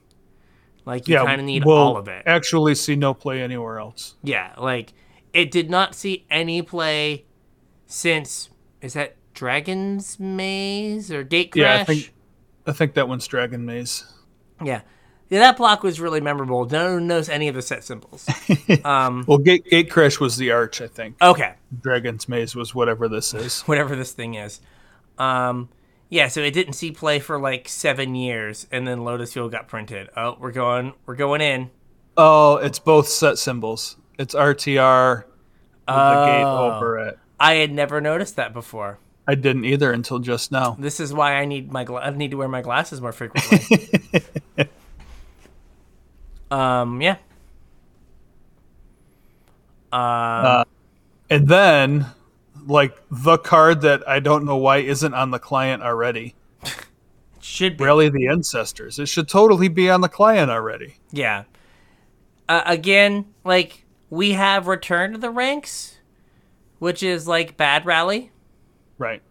Like 0.84 1.08
you 1.08 1.14
yeah, 1.14 1.24
kind 1.24 1.40
of 1.40 1.44
need 1.44 1.64
we'll 1.64 1.76
all 1.76 1.96
of 1.96 2.08
it. 2.08 2.22
Actually, 2.26 2.74
see 2.74 2.96
no 2.96 3.14
play 3.14 3.42
anywhere 3.42 3.78
else. 3.78 4.16
Yeah, 4.22 4.54
like 4.58 4.92
it 5.32 5.50
did 5.50 5.70
not 5.70 5.94
see 5.94 6.26
any 6.30 6.62
play 6.62 7.26
since 7.86 8.50
is 8.80 8.94
that 8.94 9.16
Dragon's 9.34 10.18
Maze 10.18 11.12
or 11.12 11.24
Gatecrash? 11.24 11.56
Yeah, 11.56 11.80
I 11.80 11.84
think 11.84 12.12
I 12.66 12.72
think 12.72 12.94
that 12.94 13.08
one's 13.08 13.26
Dragon 13.26 13.64
Maze. 13.64 14.04
Yeah. 14.64 14.80
Yeah, 15.30 15.38
that 15.38 15.56
block 15.56 15.82
was 15.84 16.00
really 16.00 16.20
memorable. 16.20 16.64
No 16.66 16.94
one 16.94 17.06
knows 17.06 17.28
any 17.28 17.46
of 17.48 17.54
the 17.54 17.62
set 17.62 17.84
symbols. 17.84 18.26
um, 18.84 19.24
Well, 19.28 19.38
Gate 19.38 19.64
Gatecrash 19.70 20.18
was 20.20 20.36
the 20.36 20.50
arch, 20.50 20.80
I 20.80 20.88
think. 20.88 21.16
okay, 21.22 21.54
Dragon's 21.82 22.28
Maze 22.28 22.54
was 22.56 22.74
whatever 22.74 23.08
this 23.08 23.32
is. 23.32 23.60
whatever 23.66 23.94
this 23.96 24.12
thing 24.12 24.34
is. 24.34 24.60
Um, 25.18 25.68
yeah, 26.08 26.26
so 26.28 26.40
it 26.40 26.50
didn't 26.52 26.72
see 26.72 26.90
play 26.90 27.20
for 27.20 27.38
like 27.38 27.68
seven 27.68 28.16
years, 28.16 28.66
and 28.72 28.88
then 28.88 29.04
Lotus 29.04 29.32
Field 29.32 29.52
got 29.52 29.68
printed. 29.68 30.08
Oh, 30.16 30.36
we're 30.40 30.50
going, 30.50 30.94
we're 31.06 31.14
going 31.14 31.40
in. 31.40 31.70
Oh, 32.16 32.56
it's 32.56 32.80
both 32.80 33.06
set 33.08 33.38
symbols. 33.38 33.96
It's 34.18 34.34
RTR 34.34 35.18
with 35.24 35.26
the 35.86 36.24
gate 36.26 36.42
Oh. 36.44 36.72
over 36.76 36.98
it. 36.98 37.18
I 37.38 37.54
had 37.54 37.70
never 37.72 38.00
noticed 38.00 38.34
that 38.36 38.52
before. 38.52 38.98
I 39.28 39.36
didn't 39.36 39.64
either 39.64 39.92
until 39.92 40.18
just 40.18 40.50
now. 40.50 40.76
This 40.78 40.98
is 40.98 41.12
why 41.14 41.34
I 41.36 41.44
need 41.44 41.70
my 41.70 41.84
gla- 41.84 42.00
I 42.00 42.10
need 42.10 42.32
to 42.32 42.36
wear 42.36 42.48
my 42.48 42.62
glasses 42.62 43.00
more 43.00 43.12
frequently. 43.12 43.88
um, 46.50 47.00
yeah. 47.00 47.16
Um, 49.92 50.64
And 51.28 51.48
then, 51.48 52.06
like 52.66 52.96
the 53.10 53.38
card 53.38 53.80
that 53.82 54.06
I 54.08 54.20
don't 54.20 54.44
know 54.44 54.56
why 54.56 54.78
isn't 54.78 55.14
on 55.14 55.30
the 55.30 55.38
client 55.38 55.82
already. 55.82 56.34
should 57.40 57.76
be. 57.76 57.84
Rally 57.84 58.08
the 58.08 58.28
Ancestors. 58.28 58.98
It 58.98 59.06
should 59.06 59.28
totally 59.28 59.68
be 59.68 59.90
on 59.90 60.00
the 60.00 60.08
client 60.08 60.50
already. 60.50 60.96
Yeah. 61.10 61.44
Uh, 62.48 62.62
again, 62.66 63.26
like 63.44 63.84
we 64.10 64.32
have 64.32 64.66
returned 64.66 65.14
to 65.14 65.20
the 65.20 65.30
ranks, 65.30 65.98
which 66.78 67.02
is 67.02 67.26
like 67.28 67.56
bad 67.56 67.86
rally. 67.86 68.30
Right. 68.98 69.22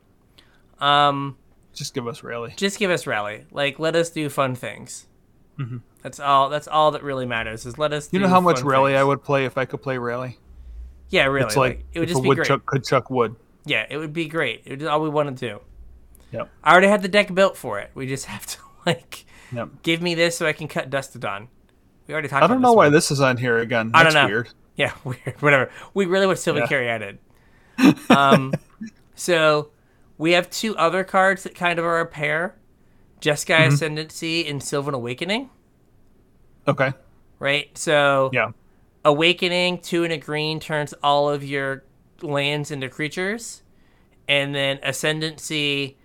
Um, 0.80 1.38
Just 1.74 1.94
give 1.94 2.08
us 2.08 2.24
Rally. 2.24 2.54
just 2.56 2.80
give 2.80 2.90
us 2.90 3.06
rally. 3.06 3.46
Like 3.52 3.78
let 3.80 3.96
us 3.96 4.10
do 4.10 4.30
fun 4.30 4.56
things. 4.56 5.06
That's 6.02 6.20
all. 6.20 6.50
That's 6.50 6.68
all 6.68 6.92
that 6.92 7.04
really 7.04 7.26
matters. 7.26 7.66
Is 7.66 7.78
let 7.78 7.92
us. 7.94 8.10
You 8.12 8.20
know 8.20 8.28
how 8.28 8.40
much 8.42 8.62
Rally 8.62 8.94
things. 8.94 9.02
I 9.02 9.04
would 9.04 9.24
play 9.24 9.46
if 9.46 9.58
I 9.58 9.66
could 9.66 9.82
play 9.82 9.98
Rally? 9.98 10.38
Yeah, 11.10 11.26
really. 11.26 11.48
It's 11.48 11.58
like, 11.58 11.84
it 11.94 12.00
would 12.00 12.08
just 12.10 12.22
be 12.24 12.34
great. 12.36 12.66
could 12.66 12.84
chuck 12.86 13.10
wood. 13.10 13.36
Yeah, 13.66 13.86
it 13.90 13.98
would 13.98 14.14
be 14.14 14.28
great. 14.28 14.62
It 14.66 14.80
would 14.80 14.88
all 14.88 15.02
we 15.02 15.10
want 15.10 15.36
to 15.38 15.50
do. 15.50 15.60
Yep. 16.32 16.50
I 16.64 16.72
already 16.72 16.88
had 16.88 17.02
the 17.02 17.08
deck 17.08 17.34
built 17.34 17.58
for 17.58 17.80
it. 17.80 17.90
We 17.96 18.06
just 18.08 18.26
have 18.26 18.46
to 18.46 18.58
like 18.86 19.26
Yep. 19.52 19.70
give 19.84 20.02
me 20.02 20.14
this 20.16 20.38
so 20.38 20.46
I 20.46 20.54
can 20.54 20.68
cut 20.68 20.90
Dustodon. 20.90 21.48
We 22.08 22.14
already 22.14 22.28
talked. 22.28 22.44
I 22.44 22.48
don't 22.48 22.62
know 22.62 22.70
this 22.72 22.76
why 22.78 22.86
one. 22.86 22.94
this 22.94 23.12
is 23.12 23.20
on 23.22 23.38
here 23.38 23.58
again. 23.58 23.92
I 23.94 24.04
don't 24.04 24.14
know. 24.14 24.28
weird. 24.28 24.50
Yeah, 24.76 24.94
weird. 25.04 25.36
Whatever. 25.42 25.70
We 25.94 26.06
really 26.06 26.28
want 26.28 26.40
Sylvan 26.40 26.64
Yeah. 26.70 27.00
Caryatid. 27.00 27.18
Um, 28.16 28.54
so 29.16 29.70
we 30.18 30.32
have 30.34 30.50
two 30.50 30.76
other 30.78 31.04
cards 31.04 31.44
that 31.44 31.56
kind 31.56 31.80
of 31.80 31.86
are 31.86 32.00
a 32.00 32.06
pair: 32.06 32.56
Jeskai 33.22 33.56
Mm-hmm. 33.58 33.74
Ascendancy 33.74 34.48
and 34.48 34.62
Sylvan 34.64 34.94
Awakening. 34.94 35.50
Okay. 36.68 36.92
Right. 37.40 37.76
So 37.78 38.30
Yeah. 38.34 38.52
Awakening, 39.06 39.80
two 39.80 40.04
and 40.04 40.12
a 40.14 40.18
green, 40.18 40.60
turns 40.60 40.94
all 41.02 41.30
of 41.30 41.44
your 41.44 41.84
lands 42.22 42.70
into 42.70 42.90
creatures. 42.90 43.64
And 44.28 44.54
then 44.54 44.78
Ascendancy 44.84 45.98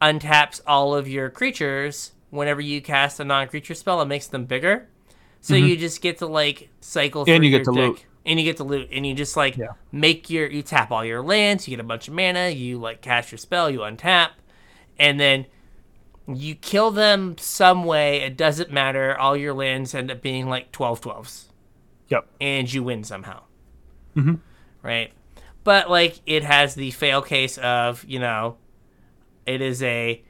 untaps 0.00 0.60
all 0.66 0.94
of 0.94 1.08
your 1.08 1.30
creatures 1.30 2.12
whenever 2.30 2.60
you 2.60 2.82
cast 2.82 3.20
a 3.20 3.24
non 3.24 3.48
creature 3.48 3.74
spell 3.74 4.00
and 4.00 4.08
makes 4.08 4.26
them 4.26 4.44
bigger. 4.44 4.88
So 5.40 5.54
you 5.54 5.76
just 5.76 6.00
get 6.02 6.18
to 6.18 6.26
like 6.26 6.68
cycle 6.80 7.24
through 7.24 7.34
Mm-hmm. 7.34 7.36
And 7.36 7.44
you 7.44 7.50
get 7.58 7.64
to 7.64 7.72
deck. 7.72 7.76
loot. 7.76 8.04
And 8.26 8.38
you 8.38 8.44
get 8.44 8.56
to 8.58 8.64
loot. 8.64 8.88
And 8.92 9.06
you 9.06 9.14
just 9.14 9.36
like 9.36 9.56
Yeah. 9.56 9.68
make 9.90 10.28
your 10.30 10.46
you 10.48 10.62
tap 10.62 10.90
all 10.90 11.04
your 11.04 11.22
lands, 11.22 11.66
you 11.66 11.76
get 11.76 11.80
a 11.84 11.86
bunch 11.86 12.08
of 12.08 12.14
mana, 12.14 12.48
you 12.50 12.78
like 12.78 13.00
cast 13.02 13.32
your 13.32 13.38
spell, 13.38 13.70
you 13.70 13.80
untap, 13.80 14.30
and 14.98 15.18
then 15.18 15.46
you 16.36 16.54
kill 16.54 16.90
them 16.90 17.36
some 17.38 17.84
way, 17.84 18.18
it 18.22 18.36
doesn't 18.36 18.72
matter. 18.72 19.16
All 19.18 19.36
your 19.36 19.54
lands 19.54 19.94
end 19.94 20.10
up 20.10 20.22
being 20.22 20.48
like 20.48 20.72
12 20.72 21.00
12s 21.00 21.44
Yep. 22.08 22.26
and 22.40 22.72
you 22.72 22.82
win 22.82 23.04
somehow. 23.04 23.42
Mm-hmm. 24.16 24.34
Right? 24.82 25.12
But 25.64 25.88
like 25.90 26.20
it 26.26 26.42
has 26.42 26.74
the 26.74 26.90
fail 26.90 27.22
case 27.22 27.56
of, 27.58 28.04
you 28.04 28.18
know, 28.18 28.56
it 29.46 29.60
is 29.60 29.82
a 29.82 30.22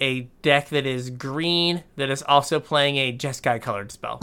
a 0.00 0.28
deck 0.42 0.68
that 0.68 0.84
is 0.86 1.08
green 1.08 1.82
that 1.96 2.10
is 2.10 2.22
also 2.22 2.60
playing 2.60 2.96
a 2.96 3.16
Jeskai 3.16 3.62
colored 3.62 3.90
spell. 3.90 4.20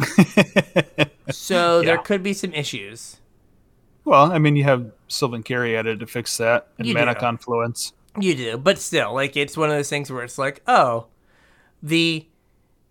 so 1.31 1.81
there 1.81 1.97
could 1.97 2.21
be 2.21 2.33
some 2.33 2.53
issues. 2.53 3.17
Well, 4.05 4.31
I 4.31 4.37
mean, 4.37 4.55
you 4.55 4.65
have 4.65 4.91
Sylvan 5.07 5.43
Caryatid 5.43 5.99
to 5.99 6.05
fix 6.05 6.37
that 6.37 6.67
and 6.77 6.87
You 6.87 6.93
Mana 6.93 7.13
do. 7.13 7.19
Confluence. 7.21 7.93
You 8.19 8.35
do, 8.35 8.57
but 8.57 8.77
still, 8.77 9.13
like 9.13 9.35
it's 9.35 9.57
one 9.57 9.69
of 9.69 9.75
those 9.75 9.89
things 9.89 10.11
where 10.11 10.23
it's 10.23 10.37
like, 10.37 10.61
oh, 10.67 11.07
the 11.81 12.27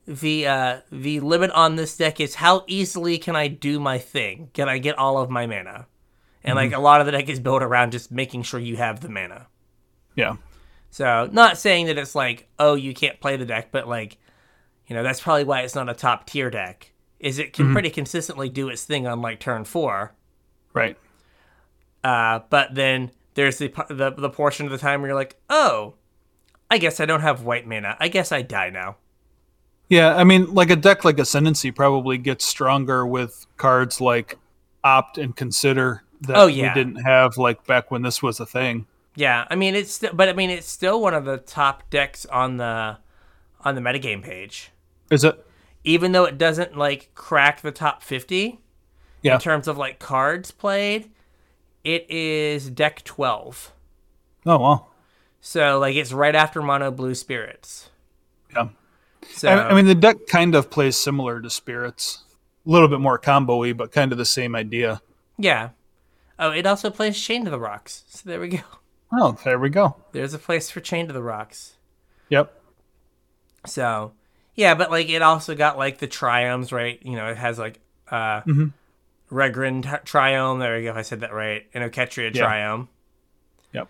the 0.04 0.46
uh 0.46 0.80
the 0.90 1.20
limit 1.20 1.50
on 1.52 1.76
this 1.76 1.96
deck 1.96 2.18
is 2.18 2.36
how 2.36 2.64
easily 2.66 3.18
can 3.18 3.36
I 3.36 3.46
do 3.46 3.78
my 3.78 3.98
thing? 3.98 4.50
Can 4.52 4.68
I 4.68 4.78
get 4.78 4.98
all 4.98 5.18
of 5.18 5.30
my 5.30 5.46
mana? 5.46 5.86
And 6.42 6.56
like 6.56 6.72
a 6.72 6.80
lot 6.80 7.00
of 7.00 7.06
the 7.06 7.12
deck 7.12 7.28
is 7.28 7.38
built 7.38 7.62
around 7.62 7.92
just 7.92 8.10
making 8.10 8.42
sure 8.42 8.58
you 8.58 8.76
have 8.76 9.00
the 9.00 9.08
mana. 9.08 9.46
Yeah. 10.16 10.36
So 10.90 11.28
not 11.30 11.56
saying 11.56 11.86
that 11.86 11.98
it's 11.98 12.14
like, 12.14 12.48
oh, 12.58 12.74
you 12.74 12.92
can't 12.92 13.20
play 13.20 13.36
the 13.36 13.46
deck, 13.46 13.68
but 13.70 13.88
like, 13.88 14.18
you 14.88 14.96
know, 14.96 15.04
that's 15.04 15.20
probably 15.20 15.44
why 15.44 15.60
it's 15.60 15.76
not 15.76 15.88
a 15.88 15.94
top 15.94 16.26
tier 16.26 16.50
deck. 16.50 16.92
Is 17.20 17.38
it 17.38 17.52
can 17.52 17.72
pretty 17.72 17.90
consistently 17.90 18.48
do 18.48 18.68
its 18.68 18.84
thing 18.84 19.06
on 19.06 19.22
like 19.22 19.38
turn 19.38 19.64
four. 19.64 20.12
Right. 20.74 20.98
Uh, 22.02 22.40
but 22.50 22.74
then 22.74 23.12
there's 23.34 23.58
the, 23.58 23.68
the 23.88 24.10
the 24.16 24.30
portion 24.30 24.66
of 24.66 24.72
the 24.72 24.78
time 24.78 25.00
where 25.00 25.10
you're 25.10 25.18
like, 25.18 25.36
oh, 25.50 25.94
I 26.70 26.78
guess 26.78 27.00
I 27.00 27.06
don't 27.06 27.20
have 27.20 27.42
white 27.44 27.66
mana. 27.66 27.96
I 28.00 28.08
guess 28.08 28.32
I 28.32 28.42
die 28.42 28.70
now. 28.70 28.96
Yeah, 29.88 30.14
I 30.16 30.24
mean, 30.24 30.54
like 30.54 30.70
a 30.70 30.76
deck 30.76 31.04
like 31.04 31.18
Ascendancy 31.18 31.70
probably 31.70 32.16
gets 32.18 32.44
stronger 32.46 33.06
with 33.06 33.46
cards 33.58 34.00
like 34.00 34.38
Opt 34.84 35.18
and 35.18 35.36
Consider 35.36 36.02
that 36.22 36.36
Oh, 36.36 36.46
yeah. 36.46 36.68
we 36.72 36.74
didn't 36.82 37.02
have 37.04 37.36
like 37.36 37.66
back 37.66 37.90
when 37.90 38.02
this 38.02 38.22
was 38.22 38.40
a 38.40 38.46
thing. 38.46 38.86
Yeah, 39.16 39.46
I 39.50 39.56
mean 39.56 39.74
it's 39.74 39.92
st- 39.94 40.16
but 40.16 40.28
I 40.30 40.32
mean 40.32 40.48
it's 40.48 40.68
still 40.68 41.00
one 41.02 41.12
of 41.12 41.26
the 41.26 41.36
top 41.36 41.90
decks 41.90 42.24
on 42.26 42.56
the 42.56 42.96
on 43.60 43.74
the 43.74 43.80
metagame 43.82 44.22
page. 44.22 44.70
Is 45.10 45.24
it? 45.24 45.44
Even 45.84 46.12
though 46.12 46.24
it 46.24 46.38
doesn't 46.38 46.76
like 46.78 47.10
crack 47.14 47.60
the 47.60 47.72
top 47.72 48.02
50 48.02 48.60
Yeah. 49.22 49.34
in 49.34 49.40
terms 49.40 49.68
of 49.68 49.76
like 49.76 49.98
cards 49.98 50.50
played, 50.52 51.10
it 51.84 52.10
is 52.10 52.70
deck 52.70 53.02
12. 53.04 53.72
Oh 54.46 54.58
well. 54.58 54.90
So 55.40 55.78
like 55.78 55.96
it's 55.96 56.12
right 56.12 56.34
after 56.34 56.62
Mono 56.62 56.90
Blue 56.90 57.14
Spirits. 57.14 57.90
Yeah. 58.54 58.68
So 59.30 59.48
I, 59.48 59.70
I 59.70 59.74
mean, 59.74 59.86
the 59.86 59.94
deck 59.94 60.26
kind 60.26 60.54
of 60.54 60.70
plays 60.70 60.96
similar 60.96 61.40
to 61.40 61.48
Spirits, 61.50 62.24
a 62.66 62.70
little 62.70 62.88
bit 62.88 63.00
more 63.00 63.18
combo-y, 63.18 63.72
but 63.72 63.92
kind 63.92 64.12
of 64.12 64.18
the 64.18 64.24
same 64.24 64.54
idea. 64.54 65.00
yeah. 65.38 65.70
Oh, 66.38 66.50
it 66.50 66.66
also 66.66 66.90
plays 66.90 67.20
Chain 67.20 67.44
to 67.44 67.50
the 67.50 67.58
Rocks. 67.60 68.04
So 68.08 68.22
there 68.28 68.40
we 68.40 68.48
go. 68.48 68.58
Oh, 69.12 69.36
there 69.44 69.58
we 69.60 69.68
go. 69.68 69.94
There's 70.12 70.34
a 70.34 70.38
place 70.38 70.70
for 70.70 70.80
Chain 70.80 71.06
to 71.06 71.12
the 71.12 71.22
Rocks. 71.22 71.76
Yep. 72.30 72.52
So, 73.66 74.12
yeah, 74.56 74.74
but 74.74 74.90
like 74.90 75.08
it 75.08 75.22
also 75.22 75.54
got 75.54 75.78
like 75.78 75.98
the 75.98 76.08
triomes, 76.08 76.72
right? 76.72 76.98
You 77.02 77.16
know, 77.16 77.28
it 77.28 77.36
has 77.36 77.58
like 77.58 77.78
uh 78.10 78.40
Raugrin 79.32 79.82
triome. 80.04 80.58
There 80.60 80.76
we 80.76 80.84
go. 80.84 80.90
If 80.90 80.96
I 80.96 81.02
said 81.02 81.20
that 81.20 81.32
right. 81.32 81.66
And 81.74 81.90
Oketria 81.90 82.34
Yeah. 82.34 82.44
triome. 82.46 82.88
Yep. 83.72 83.88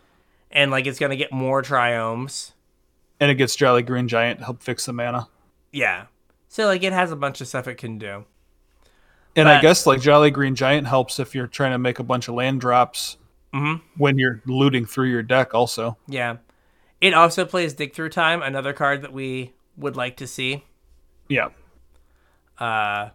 And 0.50 0.70
like 0.70 0.86
it's 0.86 0.98
gonna 0.98 1.16
get 1.16 1.32
more 1.32 1.62
triomes. 1.62 2.52
And 3.20 3.30
it 3.30 3.34
gets 3.34 3.54
Jolly 3.56 3.82
Green 3.82 4.08
Giant 4.08 4.38
to 4.38 4.44
help 4.44 4.62
fix 4.62 4.86
the 4.86 4.92
mana. 4.92 5.28
Yeah. 5.72 6.06
So 6.48 6.66
like 6.66 6.82
it 6.82 6.92
has 6.92 7.10
a 7.10 7.16
bunch 7.16 7.40
of 7.40 7.48
stuff 7.48 7.66
it 7.66 7.74
can 7.76 7.98
do. 7.98 8.24
And 9.34 9.48
I 9.48 9.60
guess 9.60 9.86
like 9.86 10.00
Jolly 10.00 10.30
Green 10.30 10.54
Giant 10.54 10.86
helps 10.86 11.18
if 11.18 11.34
you're 11.34 11.46
trying 11.46 11.72
to 11.72 11.78
make 11.78 11.98
a 11.98 12.02
bunch 12.04 12.28
of 12.28 12.34
land 12.34 12.60
drops 12.60 13.16
Mhm. 13.54 13.80
when 13.96 14.18
you're 14.18 14.42
looting 14.46 14.84
through 14.86 15.08
your 15.08 15.22
deck. 15.22 15.54
Also, 15.54 15.96
Yeah. 16.06 16.36
It 17.00 17.14
also 17.14 17.44
plays 17.44 17.74
Dig 17.74 17.94
Through 17.94 18.10
Time, 18.10 18.42
another 18.42 18.72
card 18.72 19.02
that 19.02 19.12
we 19.12 19.54
would 19.76 19.96
like 19.96 20.16
to 20.18 20.26
see. 20.26 20.64
yeah, 21.28 21.48
Uh 22.58 23.08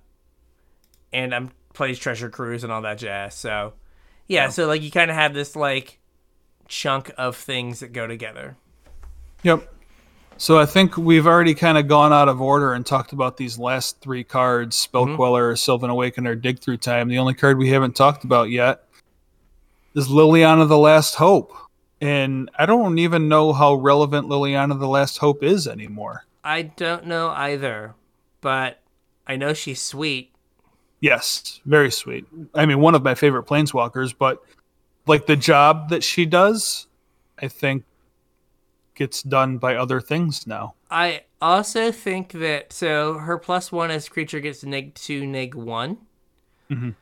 and 1.13 1.33
um 1.33 1.51
plays 1.77 1.99
Treasure 1.99 2.29
Cruise 2.29 2.63
and 2.63 2.73
all 2.73 2.81
that 2.81 2.97
jazz. 2.97 3.35
So 3.35 3.73
yeah, 4.27 4.49
so 4.49 4.67
like 4.67 4.81
you 4.81 4.91
kind 4.91 5.09
of 5.09 5.15
have 5.15 5.33
this 5.33 5.55
like 5.55 5.99
chunk 6.67 7.11
of 7.17 7.37
things 7.37 7.79
that 7.79 7.93
go 7.93 8.07
together. 8.07 8.57
yep. 9.43 9.73
So 10.39 10.59
I 10.59 10.67
think 10.67 10.97
we've 10.97 11.25
already 11.25 11.55
kind 11.55 11.79
of 11.79 11.87
gone 11.87 12.13
out 12.13 12.29
of 12.29 12.41
order 12.41 12.73
and 12.73 12.85
talked 12.85 13.11
about 13.11 13.37
these 13.37 13.57
last 13.57 14.01
three 14.01 14.23
cards: 14.23 14.75
Spell 14.75 15.15
Queller, 15.15 15.53
mm-hmm. 15.53 15.55
Sylvan 15.55 15.89
Awakener, 15.89 16.35
Dig 16.35 16.59
Through 16.59 16.77
Time. 16.77 17.07
The 17.07 17.19
only 17.19 17.33
card 17.33 17.57
we 17.57 17.69
haven't 17.69 17.95
talked 17.95 18.23
about 18.23 18.49
yet 18.49 18.83
is 19.95 20.09
Liliana 20.09 20.67
the 20.67 20.77
Last 20.77 21.15
Hope, 21.15 21.53
and 22.01 22.51
I 22.57 22.65
don't 22.65 22.99
even 22.99 23.29
know 23.29 23.53
how 23.53 23.75
relevant 23.75 24.27
Liliana 24.27 24.79
the 24.79 24.87
Last 24.87 25.17
Hope 25.19 25.41
is 25.41 25.67
anymore. 25.67 26.25
I 26.43 26.63
don't 26.63 27.07
know 27.07 27.29
either, 27.29 27.95
but 28.41 28.79
I 29.25 29.37
know 29.37 29.53
she's 29.53 29.81
sweet. 29.81 30.33
Yes, 30.99 31.61
very 31.65 31.91
sweet. 31.91 32.25
I 32.53 32.65
mean, 32.65 32.79
one 32.79 32.95
of 32.95 33.03
my 33.03 33.13
favorite 33.15 33.45
planeswalkers, 33.45 34.15
but 34.17 34.43
like 35.05 35.25
the 35.27 35.35
job 35.35 35.89
that 35.89 36.03
she 36.03 36.25
does, 36.25 36.87
I 37.39 37.47
think 37.47 37.83
gets 38.95 39.21
done 39.21 39.59
by 39.59 39.75
other 39.75 40.01
things 40.01 40.47
now. 40.47 40.73
I 40.89 41.23
also 41.39 41.91
think 41.91 42.31
that 42.31 42.73
so 42.73 43.19
her 43.19 43.37
plus 43.37 43.71
one 43.71 43.91
as 43.91 44.09
creature 44.09 44.39
gets 44.39 44.63
neg 44.63 44.95
two, 44.95 45.25
neg 45.27 45.53
one. 45.53 45.97
Mhm. 46.69 46.95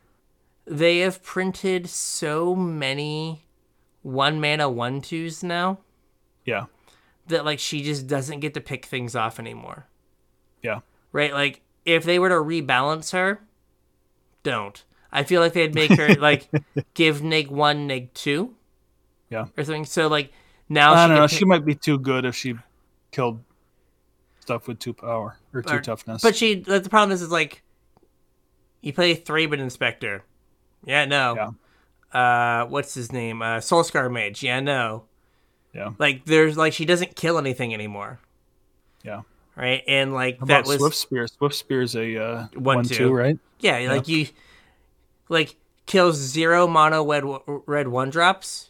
They 0.66 1.00
have 1.00 1.24
printed 1.24 1.90
so 1.90 2.54
many 2.56 3.46
one 4.02 4.42
mana 4.42 4.70
one 4.70 5.00
twos 5.02 5.42
now 5.42 5.80
Yeah. 6.44 6.66
that 7.28 7.46
like 7.46 7.60
she 7.60 7.82
just 7.82 8.08
doesn't 8.08 8.42
get 8.42 8.54
to 8.56 8.62
pick 8.62 8.86
things 8.86 9.16
off 9.16 9.40
anymore. 9.40 9.88
Yeah. 10.62 10.82
Right? 11.14 11.32
Like 11.34 11.62
if 11.86 12.04
they 12.04 12.20
were 12.20 12.30
to 12.30 12.36
rebalance 12.36 13.14
her, 13.14 13.40
don't. 14.46 14.82
I 15.12 15.24
feel 15.24 15.42
like 15.42 15.52
they'd 15.54 15.76
make 15.76 15.92
her 15.92 16.14
like 16.16 16.48
give 16.94 17.22
neg 17.22 17.50
one, 17.52 17.88
neg 17.88 18.14
two. 18.14 18.56
Yeah. 19.30 19.48
Or 19.58 19.64
something. 19.66 19.86
So 19.86 20.08
like 20.08 20.32
now 20.70 20.94
I 20.94 21.04
she 21.04 21.08
don't 21.10 21.18
know. 21.18 21.28
pick- 21.28 21.38
She 21.40 21.46
might 21.46 21.66
be 21.66 21.76
too 21.76 22.00
good 22.00 22.24
if 22.26 22.36
she 22.36 22.56
killed 23.12 23.44
stuff 24.40 24.68
with 24.68 24.80
two 24.80 24.94
power 24.94 25.38
or 25.54 25.62
two 25.62 25.76
Or- 25.76 25.82
toughness. 25.82 26.22
But 26.22 26.36
she, 26.36 26.56
the 26.62 26.80
the 26.80 26.90
problem 26.90 27.12
is, 27.12 27.22
is 27.22 27.30
like, 27.32 27.64
you 28.82 28.94
play 28.94 29.16
Thraben 29.16 29.60
Inspector. 29.60 30.24
Yeah, 30.86 31.06
no. 31.06 31.56
Uh, 32.14 32.66
what's 32.68 32.94
his 32.94 33.12
name? 33.12 33.42
Uh, 33.42 33.58
Soulscar 33.58 34.12
Mage. 34.12 34.44
Yeah, 34.44 34.60
no. 34.62 35.06
yeah, 35.74 35.92
Like, 35.98 36.26
there's 36.26 36.56
like 36.56 36.72
she 36.74 36.86
doesn't 36.86 37.16
kill 37.16 37.38
anything 37.40 37.74
anymore, 37.74 38.20
yeah. 39.04 39.22
Right? 39.56 39.84
And 39.88 40.14
like 40.14 40.40
How 40.40 40.46
that 40.48 40.66
was 40.66 40.78
Swift 40.78 40.96
Spear? 40.96 41.28
Swiftspear's 41.28 41.96
a 41.96 42.18
uh, 42.18 42.48
One, 42.56 42.78
one, 42.78 42.84
two. 42.84 42.96
two, 42.96 43.14
right? 43.14 43.40
yeah, 43.60 43.78
like 43.90 44.08
you, 44.08 44.28
like 45.30 45.56
kills 45.86 46.18
zero 46.18 46.68
mono 46.68 47.04
red 47.06 47.24
red 47.66 47.88
one 47.88 48.10
drops. 48.10 48.70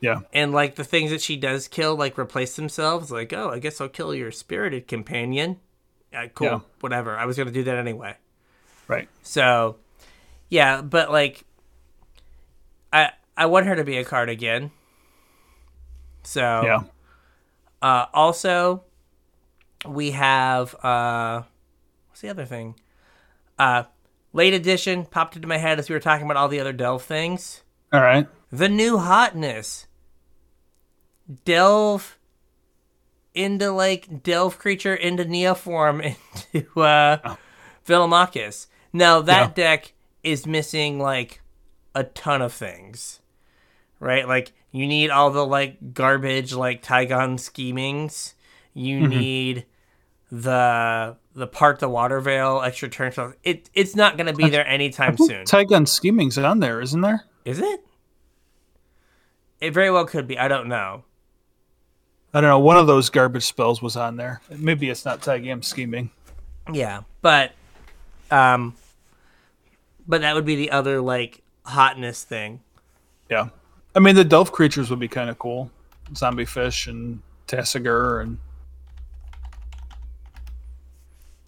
Yeah, 0.00 0.20
And 0.32 0.50
like 0.52 0.74
the 0.74 0.82
things 0.84 1.10
that 1.12 1.20
she 1.20 1.36
does 1.36 1.68
kill, 1.68 1.94
like 1.94 2.18
replace 2.18 2.56
themselves. 2.56 3.12
Like, 3.12 3.32
oh, 3.32 3.50
I 3.50 3.60
guess 3.60 3.80
I'll 3.80 3.88
kill 3.88 4.12
your 4.14 4.32
spirited 4.32 4.88
companion. 4.88 5.60
Uh, 6.12 6.26
cool, 6.34 6.46
Yeah. 6.48 6.60
whatever. 6.80 7.16
I 7.16 7.24
was 7.24 7.36
gonna 7.36 7.52
do 7.52 7.62
that 7.64 7.76
anyway. 7.76 8.16
right. 8.88 9.08
So, 9.22 9.76
yeah, 10.48 10.82
but 10.82 11.12
like, 11.12 11.44
I 12.92 13.10
I 13.36 13.46
want 13.46 13.66
her 13.66 13.76
to 13.76 13.84
be 13.84 13.96
a 13.98 14.04
card 14.04 14.28
again. 14.28 14.72
So 16.24 16.40
Yeah, 16.64 16.82
Uh, 17.80 18.06
also, 18.12 18.84
we 19.86 20.12
have 20.12 20.74
uh, 20.84 21.42
what's 22.08 22.20
the 22.20 22.28
other 22.28 22.44
thing? 22.44 22.74
Uh, 23.58 23.84
late 24.32 24.54
edition 24.54 25.04
popped 25.04 25.36
into 25.36 25.48
my 25.48 25.58
head 25.58 25.78
as 25.78 25.88
we 25.88 25.94
were 25.94 26.00
talking 26.00 26.24
about 26.24 26.36
all 26.36 26.48
the 26.48 26.60
other 26.60 26.72
delve 26.72 27.02
things. 27.02 27.62
all 27.92 28.00
right. 28.00 28.26
The 28.50 28.68
new 28.68 28.98
hotness. 28.98 29.86
Delve 31.44 32.18
into 33.34 33.70
like 33.70 34.22
delve 34.22 34.58
creature 34.58 34.94
into 34.94 35.24
neoform 35.24 36.16
into 36.52 36.80
uh 36.80 37.36
Villamachus. 37.86 38.66
Now 38.92 39.22
that 39.22 39.54
deck 39.54 39.92
is 40.22 40.46
missing 40.46 40.98
like 40.98 41.40
a 41.94 42.04
ton 42.04 42.42
of 42.42 42.52
things. 42.52 43.20
Right? 44.00 44.26
Like 44.28 44.52
you 44.70 44.86
need 44.86 45.10
all 45.10 45.30
the 45.30 45.46
like 45.46 45.94
garbage 45.94 46.52
like 46.52 46.82
Taigam's 46.82 47.44
Schemings. 47.44 48.34
You 48.74 49.06
need 49.06 49.64
the 50.32 51.14
the 51.34 51.46
Part 51.46 51.78
the 51.78 51.88
Waterveil 51.88 52.66
extra 52.66 52.88
turn 52.88 53.12
spells. 53.12 53.34
It 53.44 53.68
it's 53.74 53.94
not 53.94 54.16
gonna 54.16 54.32
be 54.32 54.48
there 54.48 54.66
anytime 54.66 55.18
soon. 55.18 55.44
Taigam's 55.44 55.92
Scheming's 55.92 56.38
on 56.38 56.58
there, 56.58 56.80
isn't 56.80 57.02
there? 57.02 57.24
Is 57.44 57.60
it? 57.60 57.84
It 59.60 59.74
very 59.74 59.90
well 59.90 60.06
could 60.06 60.26
be. 60.26 60.38
I 60.38 60.48
don't 60.48 60.68
know. 60.68 61.04
I 62.32 62.40
don't 62.40 62.48
know. 62.48 62.58
One 62.58 62.78
of 62.78 62.86
those 62.86 63.10
garbage 63.10 63.44
spells 63.44 63.82
was 63.82 63.94
on 63.94 64.16
there. 64.16 64.40
Maybe 64.50 64.88
it's 64.88 65.04
not 65.04 65.20
Taigam's 65.20 65.66
Scheming. 65.66 66.10
Yeah, 66.72 67.02
but 67.20 67.52
um 68.30 68.74
but 70.08 70.22
that 70.22 70.34
would 70.34 70.46
be 70.46 70.56
the 70.56 70.70
other 70.70 71.02
like 71.02 71.42
hotness 71.66 72.24
thing. 72.24 72.60
Yeah. 73.30 73.50
I 73.94 73.98
mean, 73.98 74.14
the 74.14 74.24
delve 74.24 74.50
creatures 74.50 74.88
would 74.88 74.98
be 74.98 75.08
kind 75.08 75.28
of 75.28 75.38
cool. 75.38 75.70
Zombie 76.16 76.46
fish 76.46 76.86
and 76.86 77.20
Tasigur 77.46 78.22
and 78.22 78.38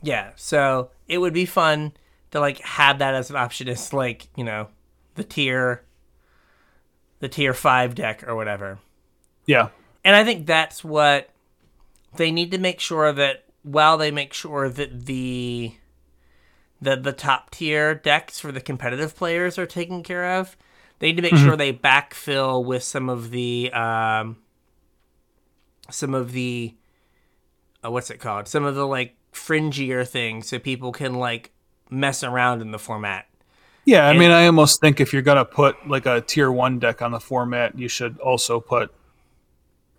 Yeah, 0.05 0.33
so 0.37 0.91
it 1.09 1.19
would 1.19 1.33
be 1.33 1.47
fun 1.47 1.93
to 2.31 2.41
like 2.41 2.61
have 2.61 2.99
that 2.99 3.15
as 3.15 3.31
an 3.31 3.37
option 3.37 3.69
as 3.69 3.93
like, 3.93 4.29
you 4.37 4.45
know, 4.45 4.69
the 5.15 5.25
tier 5.25 5.85
the 7.21 7.29
tier 7.29 7.55
5 7.55 7.95
deck 7.95 8.27
or 8.29 8.37
whatever. 8.37 8.79
yeah, 9.47 9.69
And 10.05 10.15
I 10.15 10.25
think 10.25 10.47
that's 10.47 10.85
what 10.85 11.31
they 12.17 12.31
need 12.31 12.51
to 12.51 12.59
make 12.59 12.81
sure 12.81 13.13
that 13.13 13.45
while 13.63 13.97
they 13.97 14.11
make 14.11 14.35
sure 14.35 14.69
that 14.69 15.07
the 15.07 15.73
the 16.83 16.97
the 16.97 17.13
top 17.13 17.51
tier 17.51 17.95
decks 17.95 18.39
for 18.39 18.53
the 18.53 18.61
competitive 18.61 19.17
players 19.17 19.59
are 19.59 19.65
taken 19.65 20.03
care 20.03 20.39
of, 20.39 20.55
they 20.99 21.07
need 21.07 21.17
to 21.17 21.23
make 21.23 21.37
sure 21.37 21.57
they 21.57 21.73
backfill 21.73 22.63
with 22.63 22.83
some 22.83 23.09
of 23.09 23.31
the 23.31 23.73
um 23.73 24.37
some 25.91 26.15
of 26.15 26.33
the 26.33 26.75
uh, 27.83 27.91
what's 27.91 28.11
it 28.11 28.19
called? 28.19 28.49
Some 28.49 28.65
of 28.65 28.75
the 28.75 28.87
like 28.87 29.17
fringier 29.35 30.07
thing 30.09 30.43
so 30.43 30.59
people 30.59 30.93
can 30.93 31.15
like 31.15 31.51
mess 31.91 32.23
around 32.25 32.63
in 32.63 32.71
the 32.71 32.79
format. 32.79 33.27
yeah. 33.85 34.07
I 34.07 34.11
And- 34.11 34.19
mean, 34.19 34.31
I 34.31 34.47
almost 34.47 34.81
think 34.81 35.01
if 35.01 35.13
you're 35.13 35.23
gonna 35.23 35.45
put 35.45 35.87
like 35.89 36.07
a 36.07 36.21
tier 36.23 36.51
one 36.51 36.79
deck 36.79 37.03
on 37.03 37.11
the 37.11 37.21
format, 37.21 37.79
you 37.79 37.89
should 37.89 38.19
also 38.21 38.61
put 38.61 38.95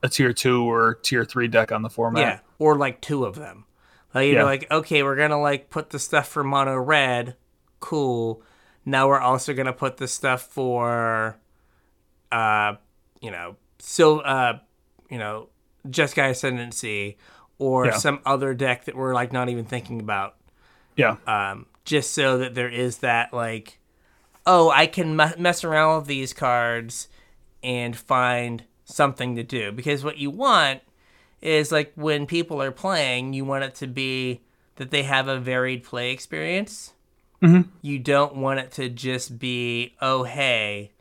a 0.01 0.09
tier 0.09 0.33
two 0.33 0.63
or 0.69 0.95
tier 1.03 1.23
three 1.25 1.47
deck 1.47 1.71
on 1.71 1.81
the 1.83 1.89
format. 1.89 2.21
Yeah, 2.21 2.39
or 2.59 2.75
like 2.77 3.01
two 3.01 3.25
of 3.25 3.35
them. 3.35 3.65
Like 4.13 4.27
you're 4.27 4.37
Yeah. 4.37 4.43
like, 4.45 4.71
okay, 4.71 5.03
we're 5.03 5.15
gonna 5.15 5.39
like 5.39 5.69
put 5.69 5.89
the 5.91 5.99
stuff 5.99 6.27
for 6.27 6.43
mono 6.43 6.75
red, 6.77 7.35
cool. 7.79 8.41
Now 8.85 9.07
we're 9.07 9.19
also 9.19 9.53
gonna 9.53 9.73
put 9.73 9.97
the 9.97 10.07
stuff 10.07 10.41
for, 10.43 11.37
uh, 12.31 12.75
you 13.21 13.31
know, 13.31 13.55
so 13.79 14.19
uh, 14.19 14.59
you 15.09 15.17
know, 15.17 15.49
Jeskai 15.87 16.31
Ascendancy, 16.31 17.17
or 17.57 17.87
Yeah. 17.87 17.97
some 17.97 18.19
other 18.25 18.53
deck 18.53 18.85
that 18.85 18.95
we're 18.95 19.13
like 19.13 19.31
not 19.33 19.49
even 19.49 19.65
thinking 19.65 19.99
about. 19.99 20.35
yeah, 20.97 21.17
Um, 21.27 21.65
just 21.83 22.13
so 22.13 22.37
that 22.37 22.55
there 22.55 22.69
is 22.69 22.97
that 22.99 23.33
like, 23.33 23.79
oh, 24.45 24.69
I 24.69 24.87
can 24.87 25.19
m- 25.19 25.33
mess 25.41 25.63
around 25.63 25.97
with 25.99 26.07
these 26.07 26.33
cards 26.33 27.07
and 27.63 27.95
find 27.97 28.63
something 28.85 29.35
to 29.35 29.43
do 29.43 29.71
because 29.71 30.03
what 30.03 30.17
you 30.17 30.29
want 30.29 30.81
is 31.41 31.71
like 31.71 31.91
when 31.95 32.25
people 32.25 32.61
are 32.61 32.71
playing, 32.71 33.33
you 33.33 33.43
want 33.43 33.63
it 33.63 33.75
to 33.75 33.87
be 33.87 34.41
that 34.77 34.89
they 34.91 35.03
have 35.03 35.27
a 35.27 35.37
varied 35.39 35.83
play 35.83 36.11
experience. 36.11 36.93
Mhm. 37.41 37.67
You 37.81 37.99
don't 37.99 38.35
want 38.35 38.59
it 38.59 38.71
to 38.73 38.87
just 38.89 39.37
be, 39.39 39.95
oh, 40.01 40.23
hey, 40.23 40.91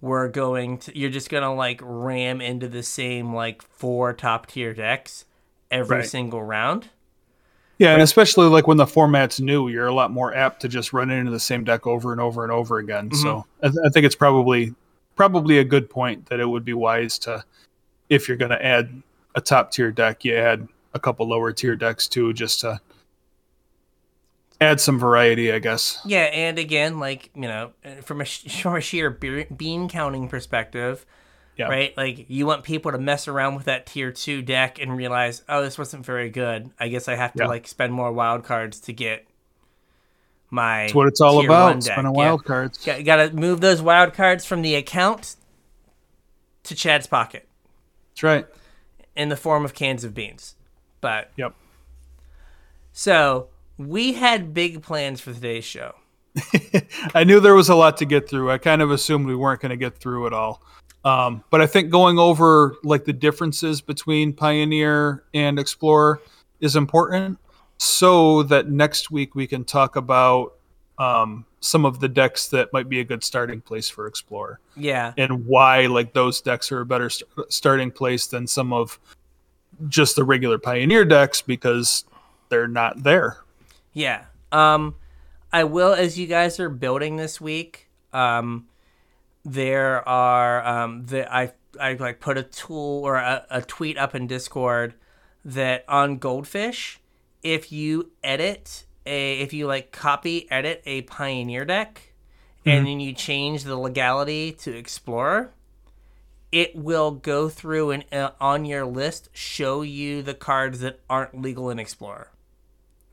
we're 0.00 0.28
going 0.28 0.78
to, 0.78 0.96
you're 0.98 1.10
just 1.10 1.28
going 1.30 1.42
to 1.42 1.50
like 1.50 1.80
ram 1.82 2.40
into 2.40 2.68
the 2.68 2.82
same 2.82 3.34
like 3.34 3.62
four 3.62 4.12
top 4.12 4.46
tier 4.46 4.72
decks 4.74 5.24
every 5.74 5.98
Right. 5.98 6.06
single 6.08 6.42
round. 6.42 6.88
yeah. 7.78 7.92
And 7.92 8.02
especially 8.02 8.46
like 8.48 8.66
when 8.66 8.76
the 8.76 8.86
format's 8.86 9.40
new, 9.40 9.68
you're 9.68 9.86
a 9.86 9.94
lot 9.94 10.10
more 10.10 10.34
apt 10.34 10.60
to 10.62 10.68
just 10.68 10.92
run 10.92 11.10
into 11.10 11.30
the 11.30 11.40
same 11.40 11.64
deck 11.64 11.86
over 11.86 12.12
and 12.12 12.20
over 12.20 12.42
and 12.44 12.52
over 12.52 12.78
again. 12.78 13.12
So 13.12 13.44
I, 13.62 13.68
th- 13.68 13.78
I 13.84 13.88
think 13.90 14.06
it's 14.06 14.14
probably 14.14 14.74
probably 15.16 15.58
a 15.58 15.64
good 15.64 15.90
point 15.90 16.26
that 16.26 16.40
it 16.40 16.46
would 16.46 16.64
be 16.64 16.72
wise 16.74 17.18
to, 17.20 17.44
if 18.08 18.26
you're 18.28 18.36
gonna 18.36 18.58
add 18.60 19.02
a 19.34 19.40
top 19.40 19.70
tier 19.72 19.90
deck, 19.92 20.24
you 20.24 20.34
add 20.36 20.68
a 20.94 20.98
couple 21.00 21.28
lower 21.28 21.52
tier 21.52 21.74
decks 21.76 22.06
too, 22.08 22.32
just 22.32 22.60
to 22.60 22.80
add 24.60 24.80
some 24.80 24.98
variety, 24.98 25.52
I 25.52 25.58
guess. 25.58 26.00
Yeah, 26.04 26.24
and 26.32 26.58
again, 26.58 26.98
like 27.00 27.30
you 27.34 27.42
know, 27.42 27.72
uh, 27.84 28.00
from 28.02 28.20
a 28.20 28.24
sh- 28.24 28.60
from 28.62 28.76
a 28.76 28.80
sheer 28.80 29.10
be- 29.10 29.44
bean 29.44 29.88
counting 29.88 30.28
perspective, 30.28 31.04
Yeah. 31.56 31.68
right? 31.68 31.96
Like 31.96 32.26
you 32.28 32.46
want 32.46 32.64
people 32.64 32.90
to 32.92 32.98
mess 32.98 33.28
around 33.28 33.54
with 33.54 33.66
that 33.66 33.86
tier 33.86 34.10
two 34.10 34.42
deck 34.42 34.80
and 34.80 34.96
realize, 34.96 35.42
oh, 35.48 35.62
this 35.62 35.78
wasn't 35.78 36.04
very 36.04 36.28
good. 36.30 36.70
I 36.80 36.88
guess 36.88 37.06
I 37.08 37.14
have 37.14 37.32
to 37.34 37.44
Yeah. 37.44 37.48
like 37.48 37.68
spend 37.68 37.92
more 37.92 38.10
wild 38.12 38.44
cards 38.44 38.80
to 38.80 38.92
get 38.92 39.26
my. 40.50 40.82
That's 40.82 40.94
what 40.94 41.06
it's 41.08 41.20
all 41.20 41.44
about. 41.44 41.82
Spending 41.82 42.04
Yeah. 42.06 42.10
wild 42.10 42.44
cards. 42.44 42.78
Got, 42.84 43.04
got 43.04 43.16
to 43.16 43.32
move 43.36 43.60
those 43.60 43.80
wild 43.82 44.14
cards 44.14 44.44
from 44.44 44.62
the 44.62 44.74
account 44.74 45.36
to 46.64 46.74
Chad's 46.74 47.06
pocket 47.06 47.46
That's 48.12 48.22
right. 48.22 48.46
in 49.14 49.28
the 49.28 49.36
form 49.36 49.64
of 49.64 49.74
cans 49.74 50.02
of 50.04 50.14
beans. 50.14 50.56
But 51.00 51.30
Yep. 51.36 51.54
so 52.92 53.48
we 53.78 54.14
had 54.14 54.54
big 54.54 54.82
plans 54.82 55.20
for 55.20 55.32
today's 55.32 55.64
show. 55.64 55.94
I 57.14 57.24
knew 57.24 57.38
there 57.40 57.54
was 57.54 57.68
a 57.68 57.74
lot 57.74 57.96
to 57.98 58.04
get 58.04 58.28
through. 58.28 58.50
I 58.50 58.58
kind 58.58 58.82
of 58.82 58.90
assumed 58.90 59.26
we 59.26 59.36
weren't 59.36 59.60
going 59.60 59.70
to 59.70 59.76
get 59.76 59.98
through 59.98 60.26
it 60.26 60.32
all. 60.32 60.62
Um, 61.04 61.44
but 61.50 61.60
I 61.60 61.66
think 61.66 61.90
going 61.90 62.18
over 62.18 62.76
like 62.82 63.04
the 63.04 63.12
differences 63.12 63.80
between 63.80 64.32
Pioneer 64.32 65.24
and 65.34 65.58
Explorer 65.58 66.20
is 66.60 66.76
important. 66.76 67.38
so 67.76 68.44
that 68.44 68.70
next 68.70 69.10
week 69.10 69.34
we 69.34 69.46
can 69.46 69.64
talk 69.64 69.96
about 69.96 70.54
um, 70.98 71.44
some 71.60 71.84
of 71.84 71.98
the 72.00 72.08
decks 72.08 72.48
that 72.48 72.72
might 72.72 72.88
be 72.88 73.00
a 73.00 73.04
good 73.04 73.22
starting 73.24 73.60
place 73.60 73.88
for 73.90 74.06
Explorer 74.06 74.60
Yeah. 74.76 75.12
and 75.18 75.44
why 75.44 75.86
like 75.86 76.12
those 76.14 76.40
decks 76.40 76.70
are 76.70 76.80
a 76.80 76.86
better 76.86 77.10
st- 77.10 77.28
starting 77.52 77.90
place 77.90 78.28
than 78.28 78.46
some 78.46 78.72
of 78.72 78.98
just 79.88 80.14
the 80.14 80.22
regular 80.24 80.56
Pioneer 80.58 81.04
decks 81.04 81.42
because 81.42 82.04
they're 82.48 82.68
not 82.68 83.02
there. 83.02 83.38
Yeah. 83.92 84.24
Um, 84.52 84.94
I 85.52 85.64
will 85.64 85.92
as 85.92 86.16
you 86.18 86.28
guys 86.28 86.60
are 86.60 86.68
building 86.70 87.16
this 87.16 87.40
week. 87.40 87.88
Um, 88.12 88.68
there 89.44 90.06
are 90.08 90.64
um 90.66 91.06
the 91.06 91.32
I 91.32 91.52
I 91.80 91.94
like 91.94 92.20
put 92.20 92.38
a 92.38 92.42
tool 92.42 93.02
or 93.04 93.16
a, 93.16 93.46
a 93.50 93.62
tweet 93.62 93.98
up 93.98 94.14
in 94.14 94.26
Discord 94.26 94.94
that 95.44 95.84
on 95.88 96.18
Goldfish, 96.18 97.00
if 97.42 97.70
you 97.70 98.10
edit 98.22 98.84
a 99.06 99.40
if 99.40 99.52
you 99.52 99.66
like 99.66 99.92
copy 99.92 100.50
edit 100.50 100.82
a 100.86 101.02
Pioneer 101.02 101.64
deck, 101.64 102.14
and 102.64 102.86
then 102.86 103.00
you 103.00 103.12
change 103.12 103.64
the 103.64 103.76
legality 103.76 104.52
to 104.52 104.76
Explorer. 104.76 105.52
It 106.50 106.76
will 106.76 107.10
go 107.10 107.48
through 107.48 107.90
and 107.90 108.04
uh, 108.12 108.30
on 108.40 108.64
your 108.64 108.86
list 108.86 109.28
show 109.32 109.82
you 109.82 110.22
the 110.22 110.34
cards 110.34 110.78
that 110.80 111.00
aren't 111.10 111.42
legal 111.42 111.68
in 111.68 111.80
Explorer. 111.80 112.30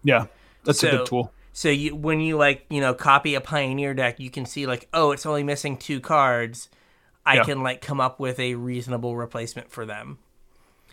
Yeah, 0.04 0.28
that's 0.64 0.84
a 0.84 0.92
good 0.92 1.06
tool. 1.08 1.34
So 1.54 1.70
you 1.70 1.96
when 1.96 2.20
you 2.22 2.38
like 2.38 2.66
you 2.70 2.80
know 2.82 2.94
copy 2.94 3.36
a 3.36 3.42
Pioneer 3.42 3.94
deck, 3.94 4.20
you 4.20 4.30
can 4.30 4.46
see 4.46 4.66
like 4.66 4.88
oh 4.94 5.12
it's 5.12 5.26
only 5.26 5.44
missing 5.44 5.78
two 5.78 6.00
cards. 6.00 6.70
I 7.26 7.36
Yeah. 7.36 7.44
can 7.44 7.62
like 7.64 7.82
come 7.82 8.00
up 8.02 8.20
with 8.20 8.40
a 8.40 8.56
reasonable 8.56 9.16
replacement 9.16 9.70
for 9.72 9.86
them. 9.86 10.18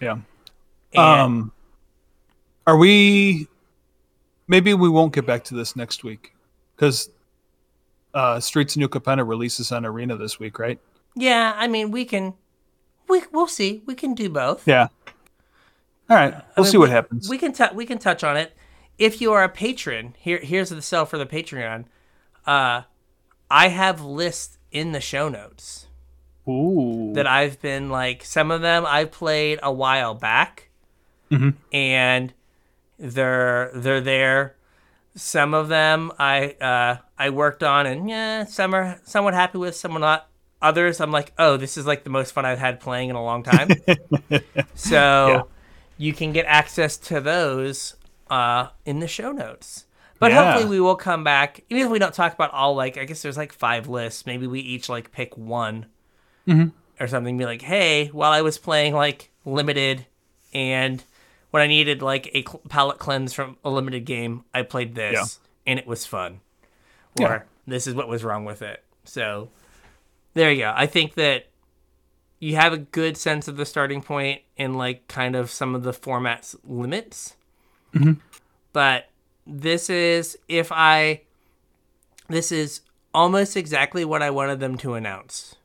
Yeah. 0.00 0.18
And, 0.92 0.98
Um, 1.00 1.52
are 2.66 2.76
we? 2.76 3.46
Maybe 4.46 4.72
we 4.74 4.88
won't 4.88 5.12
get 5.12 5.26
back 5.26 5.44
to 5.44 5.54
this 5.54 5.76
next 5.76 6.02
week 6.04 6.34
because 6.74 7.11
uh, 8.14 8.40
Streets 8.40 8.74
of 8.74 8.80
New 8.80 8.88
Capenna 8.88 9.26
releases 9.26 9.70
on 9.72 9.84
Arena 9.86 10.16
this 10.16 10.38
week, 10.40 10.59
right? 10.59 10.78
yeah, 11.14 11.52
I 11.56 11.66
mean 11.68 11.90
we 11.90 12.04
can 12.04 12.34
we 13.09 13.22
we'll 13.32 13.46
see. 13.46 13.82
We 13.86 13.94
can 13.94 14.14
do 14.14 14.28
both. 14.28 14.66
Yeah. 14.66 14.88
All 16.11 16.16
right, 16.16 16.34
we'll 16.56 16.64
mean, 16.64 16.72
see 16.72 16.78
what 16.78 16.88
we- 16.88 16.94
happens. 16.94 17.28
We 17.28 17.38
can 17.38 17.52
t- 17.52 17.64
we 17.74 17.84
can 17.86 17.98
touch 17.98 18.24
on 18.24 18.36
it. 18.36 18.54
If 18.99 19.20
you 19.20 19.32
are 19.32 19.44
a 19.44 19.49
patron, 19.49 20.14
here 20.18 20.38
here's 20.38 20.70
the 20.70 20.82
sell 20.82 21.07
for 21.07 21.18
the 21.18 21.26
Patreon. 21.26 21.84
Uh, 22.46 22.82
I 23.51 23.68
have 23.68 24.01
lists 24.03 24.59
in 24.72 24.92
the 24.92 25.01
show 25.01 25.28
notes 25.28 25.86
Ooh. 26.49 27.12
that 27.14 27.26
I've 27.26 27.61
been 27.61 27.90
like 27.90 28.24
some 28.24 28.51
of 28.51 28.61
them 28.61 28.84
I 28.86 29.05
played 29.05 29.61
a 29.62 29.72
while 29.72 30.14
back, 30.14 30.68
Mhm. 31.30 31.55
and 31.72 32.32
they're 32.99 33.70
they're 33.74 34.01
there. 34.01 34.57
Some 35.14 35.55
of 35.55 35.68
them 35.68 36.11
I 36.18 36.57
uh, 36.61 36.96
I 37.18 37.30
worked 37.30 37.62
on, 37.62 37.86
and 37.86 38.09
yeah, 38.11 38.44
some 38.44 38.74
are 38.74 39.01
somewhat 39.05 39.34
happy 39.34 39.59
with, 39.59 39.76
some 39.76 39.96
are 39.96 40.01
not. 40.01 40.24
Others 40.61 41.01
I'm 41.01 41.12
like, 41.12 41.32
oh, 41.38 41.57
this 41.57 41.76
is 41.76 41.86
like 41.86 42.03
the 42.03 42.11
most 42.11 42.32
fun 42.32 42.44
I've 42.44 42.59
had 42.59 42.80
playing 42.80 43.11
in 43.11 43.14
a 43.16 43.22
long 43.22 43.44
time. 43.44 43.68
so 44.74 45.28
Yeah. 45.28 45.42
you 45.99 46.12
can 46.12 46.32
get 46.32 46.46
access 46.46 46.96
to 46.96 47.20
those 47.20 47.94
uh, 48.31 48.68
in 48.85 49.01
the 49.01 49.09
show 49.09 49.33
notes. 49.33 49.85
But 50.18 50.33
Yeah. 50.33 50.53
hopefully 50.53 50.68
we 50.70 50.81
will 50.81 50.97
come 50.97 51.22
back. 51.22 51.61
Even 51.70 51.85
if 51.85 51.91
we 51.91 51.99
don't 51.99 52.12
talk 52.14 52.35
about 52.35 52.53
all 52.53 52.74
like 52.74 52.97
I 52.99 53.05
guess 53.05 53.22
there's 53.22 53.37
like 53.37 53.53
five 53.53 53.89
lists. 53.89 54.26
Maybe 54.26 54.47
we 54.47 54.61
each 54.61 54.89
like 54.89 55.12
pick 55.12 55.37
one 55.37 55.87
or 56.47 57.07
something. 57.07 57.37
Be 57.39 57.45
like, 57.45 57.62
hey, 57.62 58.09
while 58.09 58.33
I 58.33 58.43
was 58.43 58.59
playing 58.59 58.95
like 58.95 59.31
limited, 59.45 60.07
and 60.53 61.03
when 61.51 61.62
I 61.62 61.66
needed 61.66 62.03
like 62.03 62.26
a 62.35 62.43
cl- 62.43 62.62
palette 62.68 62.99
cleanse 62.99 63.33
from 63.33 63.57
a 63.64 63.70
limited 63.70 64.05
game, 64.05 64.45
I 64.55 64.62
played 64.62 64.95
this 64.95 65.12
Yeah. 65.14 65.70
and 65.70 65.79
it 65.79 65.87
was 65.87 66.05
fun. 66.05 66.41
Or 67.20 67.26
Yeah. 67.29 67.43
this 67.66 67.87
is 67.87 67.95
what 67.95 68.09
was 68.09 68.24
wrong 68.24 68.45
with 68.45 68.61
it. 68.62 68.83
So 69.05 69.51
there 70.35 70.51
you 70.51 70.59
go. 70.62 70.72
I 70.74 70.87
think 70.87 71.14
that 71.14 71.47
you 72.41 72.57
have 72.57 72.72
a 72.72 72.79
good 72.79 73.16
sense 73.16 73.49
of 73.49 73.57
the 73.57 73.64
starting 73.66 74.03
point 74.03 74.43
and 74.57 74.76
like 74.76 75.07
kind 75.09 75.35
of 75.37 75.51
some 75.51 75.74
of 75.74 75.83
the 75.85 75.93
formats 75.93 76.55
limits. 76.64 77.35
But 78.72 79.09
this 79.47 79.89
is 79.91 80.39
if 80.49 80.70
I 80.72 81.22
this 82.28 82.53
is 82.53 82.82
almost 83.14 83.57
exactly 83.57 84.05
what 84.05 84.22
I 84.22 84.30
wanted 84.30 84.61
them 84.61 84.76
to 84.78 84.95
announce. 84.95 85.57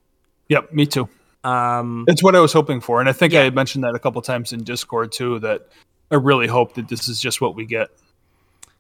Yep, 0.50 0.72
me 0.74 0.86
too. 0.86 1.10
Um 1.44 2.06
It's 2.08 2.24
what 2.24 2.36
I 2.36 2.40
was 2.40 2.54
hoping 2.54 2.80
for, 2.82 3.00
and 3.00 3.10
I 3.10 3.14
think 3.14 3.34
Yeah. 3.34 3.42
I 3.42 3.44
had 3.46 3.56
mentioned 3.56 3.84
that 3.84 3.96
a 3.96 4.00
couple 4.00 4.22
times 4.22 4.54
in 4.54 4.64
Discord 4.64 5.12
too. 5.12 5.40
That 5.40 5.68
I 6.12 6.16
really 6.16 6.48
hope 6.48 6.76
that 6.76 6.88
this 6.88 7.08
is 7.08 7.20
just 7.20 7.42
what 7.42 7.56
we 7.56 7.66
get. 7.66 7.90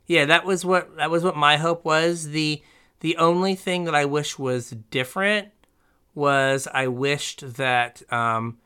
yeah, 0.07 0.25
that 0.25 0.45
was 0.45 0.63
what 0.65 0.95
that 0.97 1.09
was 1.11 1.23
what 1.23 1.35
my 1.35 1.57
hope 1.57 1.83
was. 1.85 2.29
The 2.29 2.61
the 3.01 3.17
only 3.17 3.55
thing 3.55 3.83
that 3.83 3.95
I 3.95 4.05
wish 4.05 4.39
was 4.39 4.69
different 4.89 5.49
was 6.15 6.67
I 6.73 6.87
wished 6.87 7.55
that 7.57 8.01
um 8.13 8.57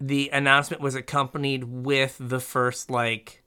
the 0.00 0.28
announcement 0.32 0.82
was 0.82 0.94
accompanied 0.94 1.64
with 1.64 2.16
the 2.20 2.40
first 2.40 2.90
like 2.90 3.42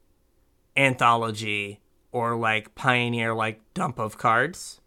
anthology 0.78 1.80
or 2.12 2.36
like 2.36 2.74
pioneer 2.76 3.34
like 3.34 3.62
dump 3.74 4.00
of 4.00 4.18
cards. 4.18 4.80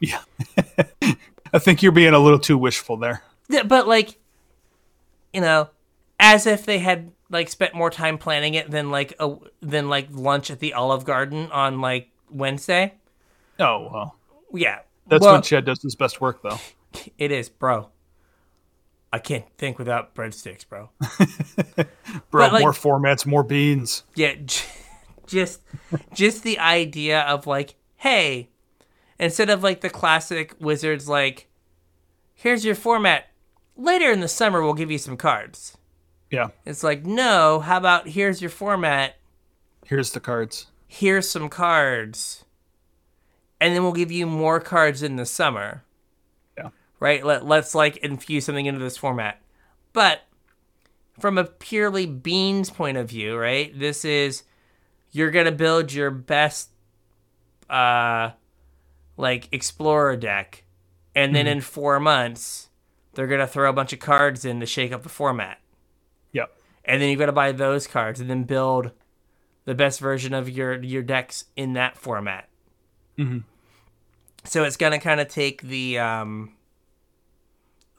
Yeah, 0.00 0.22
I 1.52 1.58
think 1.58 1.82
you're 1.82 1.92
being 1.92 2.14
a 2.14 2.18
little 2.18 2.38
too 2.38 2.56
wishful 2.58 2.96
there. 2.96 3.22
Yeah, 3.48 3.62
but 3.64 3.88
like, 3.88 4.18
you 5.32 5.40
know, 5.40 5.70
as 6.20 6.46
if 6.46 6.64
they 6.66 6.78
had 6.78 7.10
like 7.30 7.48
spent 7.48 7.74
more 7.74 7.90
time 7.90 8.16
planning 8.18 8.54
it 8.54 8.70
than 8.70 8.90
like 8.90 9.14
a 9.18 9.34
than 9.60 9.88
like 9.88 10.08
lunch 10.10 10.50
at 10.50 10.60
the 10.60 10.74
Olive 10.74 11.04
Garden 11.04 11.50
on 11.50 11.80
like 11.80 12.10
Wednesday. 12.30 12.94
Oh 13.58 13.88
well, 13.92 14.16
Yeah, 14.52 14.80
that's 15.08 15.22
well, 15.22 15.34
when 15.34 15.42
Chad 15.42 15.64
does 15.64 15.82
his 15.82 15.96
best 15.96 16.20
work, 16.20 16.42
though. 16.42 16.58
it 17.18 17.32
is, 17.32 17.48
bro. 17.48 17.88
I 19.12 19.18
can't 19.18 19.46
think 19.56 19.78
without 19.78 20.14
breadsticks, 20.14 20.68
bro. 20.68 20.90
Bro, 22.30 22.48
like- 22.48 22.60
more 22.60 22.72
formats, 22.72 23.24
more 23.24 23.42
beans. 23.42 24.02
Yeah, 24.14 24.34
just 25.28 25.60
just 26.12 26.42
the 26.42 26.58
idea 26.58 27.20
of 27.22 27.46
like, 27.46 27.76
hey, 27.96 28.48
instead 29.18 29.50
of 29.50 29.62
like 29.62 29.80
the 29.82 29.90
classic 29.90 30.54
wizards, 30.58 31.08
like, 31.08 31.48
here's 32.34 32.64
your 32.64 32.74
format. 32.74 33.26
Later 33.76 34.10
in 34.10 34.20
the 34.20 34.28
summer, 34.28 34.62
we'll 34.62 34.74
give 34.74 34.90
you 34.90 34.98
some 34.98 35.16
cards. 35.16 35.76
Yeah, 36.30 36.48
It's 36.66 36.82
like, 36.82 37.06
no, 37.06 37.60
how 37.60 37.78
about 37.78 38.08
here's 38.08 38.42
your 38.42 38.50
format. 38.50 39.16
here's 39.86 40.10
the 40.12 40.20
cards. 40.20 40.66
here's 40.86 41.30
some 41.30 41.48
cards 41.48 42.44
and 43.60 43.74
then 43.74 43.82
we'll 43.82 43.92
give 43.92 44.12
you 44.12 44.26
more 44.26 44.60
cards 44.60 45.02
in 45.02 45.16
the 45.16 45.24
summer 45.26 45.82
Yeah. 46.56 46.68
right 47.00 47.24
Let, 47.24 47.46
let's 47.46 47.74
like 47.74 47.96
infuse 47.98 48.44
something 48.44 48.66
into 48.66 48.78
this 48.80 48.96
format 48.98 49.40
but 49.94 50.22
from 51.18 51.38
a 51.38 51.44
purely 51.44 52.04
beans 52.06 52.68
point 52.70 52.96
of 52.98 53.08
view 53.08 53.36
right 53.38 53.76
this 53.78 54.04
is 54.04 54.42
you're 55.10 55.30
gonna 55.30 55.52
build 55.52 55.92
your 55.92 56.10
best 56.10 56.70
uh 57.70 58.30
like 59.16 59.48
explorer 59.52 60.16
deck 60.16 60.64
and 61.14 61.34
then 61.34 61.46
in 61.46 61.60
four 61.60 61.98
months 62.00 62.68
they're 63.14 63.26
gonna 63.26 63.46
throw 63.46 63.68
a 63.68 63.72
bunch 63.72 63.92
of 63.92 63.98
cards 63.98 64.44
in 64.44 64.60
to 64.60 64.66
shake 64.66 64.92
up 64.92 65.02
the 65.02 65.08
format 65.08 65.58
Yep. 66.32 66.56
and 66.84 67.02
then 67.02 67.08
you've 67.10 67.18
got 67.18 67.26
to 67.26 67.32
buy 67.32 67.52
those 67.52 67.86
cards 67.86 68.20
and 68.20 68.28
then 68.30 68.44
build 68.44 68.92
the 69.64 69.74
best 69.74 70.00
version 70.00 70.32
of 70.34 70.48
your 70.48 70.82
your 70.82 71.02
decks 71.02 71.44
in 71.56 71.74
that 71.74 71.96
format. 71.98 72.48
Mhm. 73.18 73.44
So 74.44 74.64
it's 74.64 74.76
gonna 74.78 74.98
kind 75.00 75.20
of 75.20 75.28
take 75.28 75.60
the 75.62 75.98
um. 75.98 76.54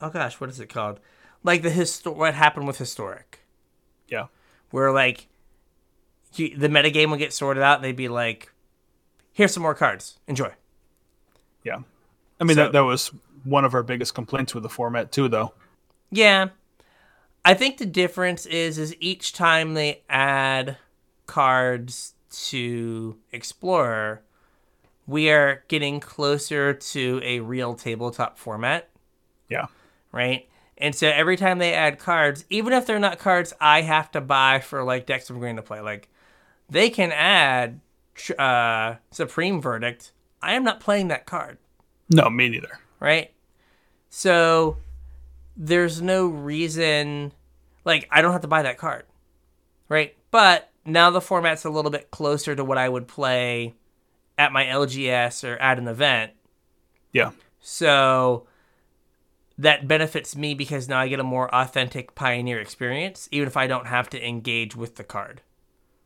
Oh 0.02 0.10
gosh, 0.10 0.40
what 0.40 0.50
is 0.50 0.60
it 0.60 0.68
called? 0.70 1.00
Like 1.44 1.62
the 1.62 1.70
histo- 1.70 2.16
what 2.16 2.34
happened 2.34 2.66
with 2.66 2.78
historic, 2.80 3.42
Yeah. 4.08 4.28
where 4.72 4.92
like 4.92 5.28
you, 6.36 6.56
the 6.58 6.68
metagame 6.70 7.10
would 7.10 7.20
get 7.20 7.34
sorted 7.34 7.64
out. 7.64 7.78
And 7.78 7.84
they'd 7.86 7.96
be 7.96 8.08
like, 8.10 8.52
"Here's 9.34 9.54
some 9.54 9.64
more 9.64 9.76
cards. 9.76 10.20
Enjoy." 10.28 10.52
Yeah. 11.64 11.80
I 12.40 12.44
mean, 12.44 12.56
So- 12.56 12.64
that, 12.64 12.72
that 12.74 12.82
was 12.86 13.12
one 13.44 13.66
of 13.66 13.74
our 13.74 13.84
biggest 13.84 14.14
complaints 14.14 14.54
with 14.54 14.64
the 14.64 14.70
format, 14.70 15.12
too, 15.12 15.28
though. 15.28 15.54
Yeah. 16.12 16.50
I 17.46 17.54
think 17.54 17.78
the 17.78 17.86
difference 17.86 18.46
is 18.46 18.78
is 18.78 18.96
each 19.00 19.34
time 19.34 19.74
they 19.74 20.04
add 20.10 20.78
cards 21.26 22.14
to 22.48 23.18
Explorer, 23.32 24.22
we 25.08 25.30
are 25.32 25.64
getting 25.68 26.00
closer 26.00 26.74
to 26.74 27.20
a 27.24 27.40
real 27.40 27.74
tabletop 27.76 28.38
format, 28.38 28.90
Yeah. 29.48 29.68
right? 30.12 30.48
And 30.78 30.94
so 30.94 31.08
every 31.08 31.38
time 31.38 31.58
they 31.60 31.74
add 31.74 31.98
cards, 31.98 32.46
even 32.50 32.74
if 32.74 32.86
they're 32.86 33.00
not 33.00 33.20
cards 33.20 33.54
I 33.60 33.82
have 33.82 34.12
to 34.12 34.22
buy 34.22 34.60
for 34.60 34.84
like 34.84 35.06
decks 35.06 35.30
I'm 35.30 35.40
going 35.40 35.56
to 35.56 35.62
play, 35.62 35.82
like 35.82 36.08
they 36.70 36.90
can 36.90 37.12
add 37.12 37.80
uh, 38.38 38.96
Supreme 39.12 39.62
Verdict. 39.62 40.12
I 40.42 40.54
am 40.54 40.64
not 40.64 40.80
playing 40.80 41.10
that 41.10 41.26
card 41.26 41.58
No, 42.10 42.30
me 42.30 42.50
neither. 42.50 42.80
right? 43.00 43.32
So 44.10 44.78
there's 45.58 46.02
no 46.02 46.28
reason 46.28 47.32
like 47.86 48.08
I 48.12 48.22
don't 48.22 48.32
have 48.32 48.42
to 48.42 48.48
buy 48.48 48.62
that 48.64 48.78
card. 48.78 49.06
Right? 49.90 50.16
But 50.32 50.70
now 50.86 51.10
the 51.10 51.22
format's 51.22 51.66
a 51.66 51.70
little 51.70 51.92
bit 51.92 52.12
closer 52.12 52.56
to 52.56 52.64
what 52.64 52.78
I 52.78 52.88
would 52.88 53.08
play 53.08 53.74
at 54.38 54.52
my 54.52 54.66
LGS 54.66 55.44
or 55.44 55.58
at 55.58 55.78
an 55.80 55.88
event. 55.88 56.32
Yeah. 57.12 57.32
So 57.60 58.48
that 59.58 59.88
benefits 59.88 60.36
me 60.36 60.54
because 60.54 60.88
now 60.88 61.00
I 61.00 61.08
get 61.10 61.20
a 61.20 61.24
more 61.24 61.54
authentic 61.54 62.16
Pioneer 62.16 62.60
experience, 62.62 63.28
even 63.32 63.48
if 63.48 63.58
I 63.58 63.68
don't 63.68 63.88
have 63.88 64.10
to 64.12 64.26
engage 64.28 64.76
with 64.76 64.96
the 64.96 65.04
card. 65.04 65.42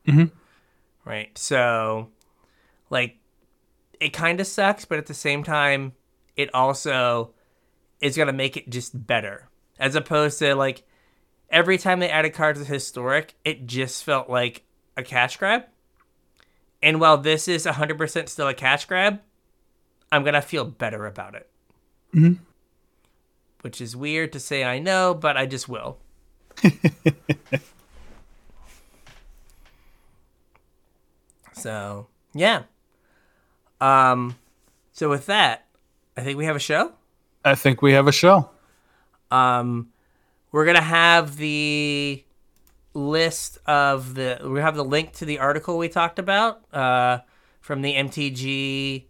Mhm. 0.07 0.31
Right. 1.05 1.37
So, 1.37 2.09
like, 2.89 3.17
it 3.99 4.09
kind 4.13 4.39
of 4.39 4.47
sucks, 4.47 4.85
but 4.85 4.97
at 4.97 5.05
the 5.07 5.13
same 5.13 5.43
time, 5.43 5.93
it 6.35 6.53
also 6.53 7.33
is 8.01 8.15
going 8.17 8.27
to 8.27 8.33
make 8.33 8.57
it 8.57 8.69
just 8.69 9.05
better. 9.07 9.49
As 9.79 9.95
opposed 9.95 10.39
to, 10.39 10.55
like, 10.55 10.83
every 11.49 11.77
time 11.77 11.99
they 11.99 12.09
added 12.09 12.33
cards 12.33 12.59
to 12.59 12.65
Historic, 12.65 13.35
it 13.43 13.65
just 13.65 14.03
felt 14.03 14.29
like 14.29 14.63
a 14.95 15.03
cash 15.03 15.37
grab. 15.37 15.65
And 16.81 16.99
while 16.99 17.17
this 17.17 17.47
is 17.47 17.65
100% 17.65 18.29
still 18.29 18.47
a 18.47 18.53
cash 18.53 18.85
grab, 18.85 19.21
I'm 20.11 20.23
going 20.23 20.33
to 20.33 20.41
feel 20.41 20.65
better 20.65 21.05
about 21.05 21.35
it. 21.35 21.49
Mhm. 22.13 22.39
Which 23.61 23.79
is 23.81 23.95
weird 23.95 24.33
to 24.33 24.39
say, 24.39 24.63
I 24.63 24.79
know, 24.79 25.13
but 25.13 25.37
I 25.37 25.45
just 25.45 25.67
will. 25.69 25.97
so, 31.63 32.07
yeah. 32.33 32.63
Um, 33.79 34.35
so 34.91 35.09
with 35.09 35.25
that, 35.27 35.65
I 36.17 36.21
think 36.21 36.37
we 36.37 36.45
have 36.45 36.55
a 36.57 36.59
show. 36.59 36.91
I 37.45 37.55
think 37.55 37.81
we 37.81 37.93
have 37.93 38.07
a 38.07 38.11
show. 38.11 38.49
Um, 39.31 39.89
we're 40.51 40.65
gonna 40.65 40.81
have 40.81 41.37
the 41.37 42.23
list 42.93 43.57
of 43.65 44.13
the 44.13 44.39
we 44.43 44.59
have 44.59 44.75
the 44.75 44.83
link 44.85 45.13
to 45.13 45.25
the 45.25 45.39
article 45.39 45.77
we 45.77 45.89
talked 45.89 46.19
about 46.19 46.61
uh, 46.73 47.19
from 47.61 47.81
the 47.81 47.93
MTG 47.95 49.05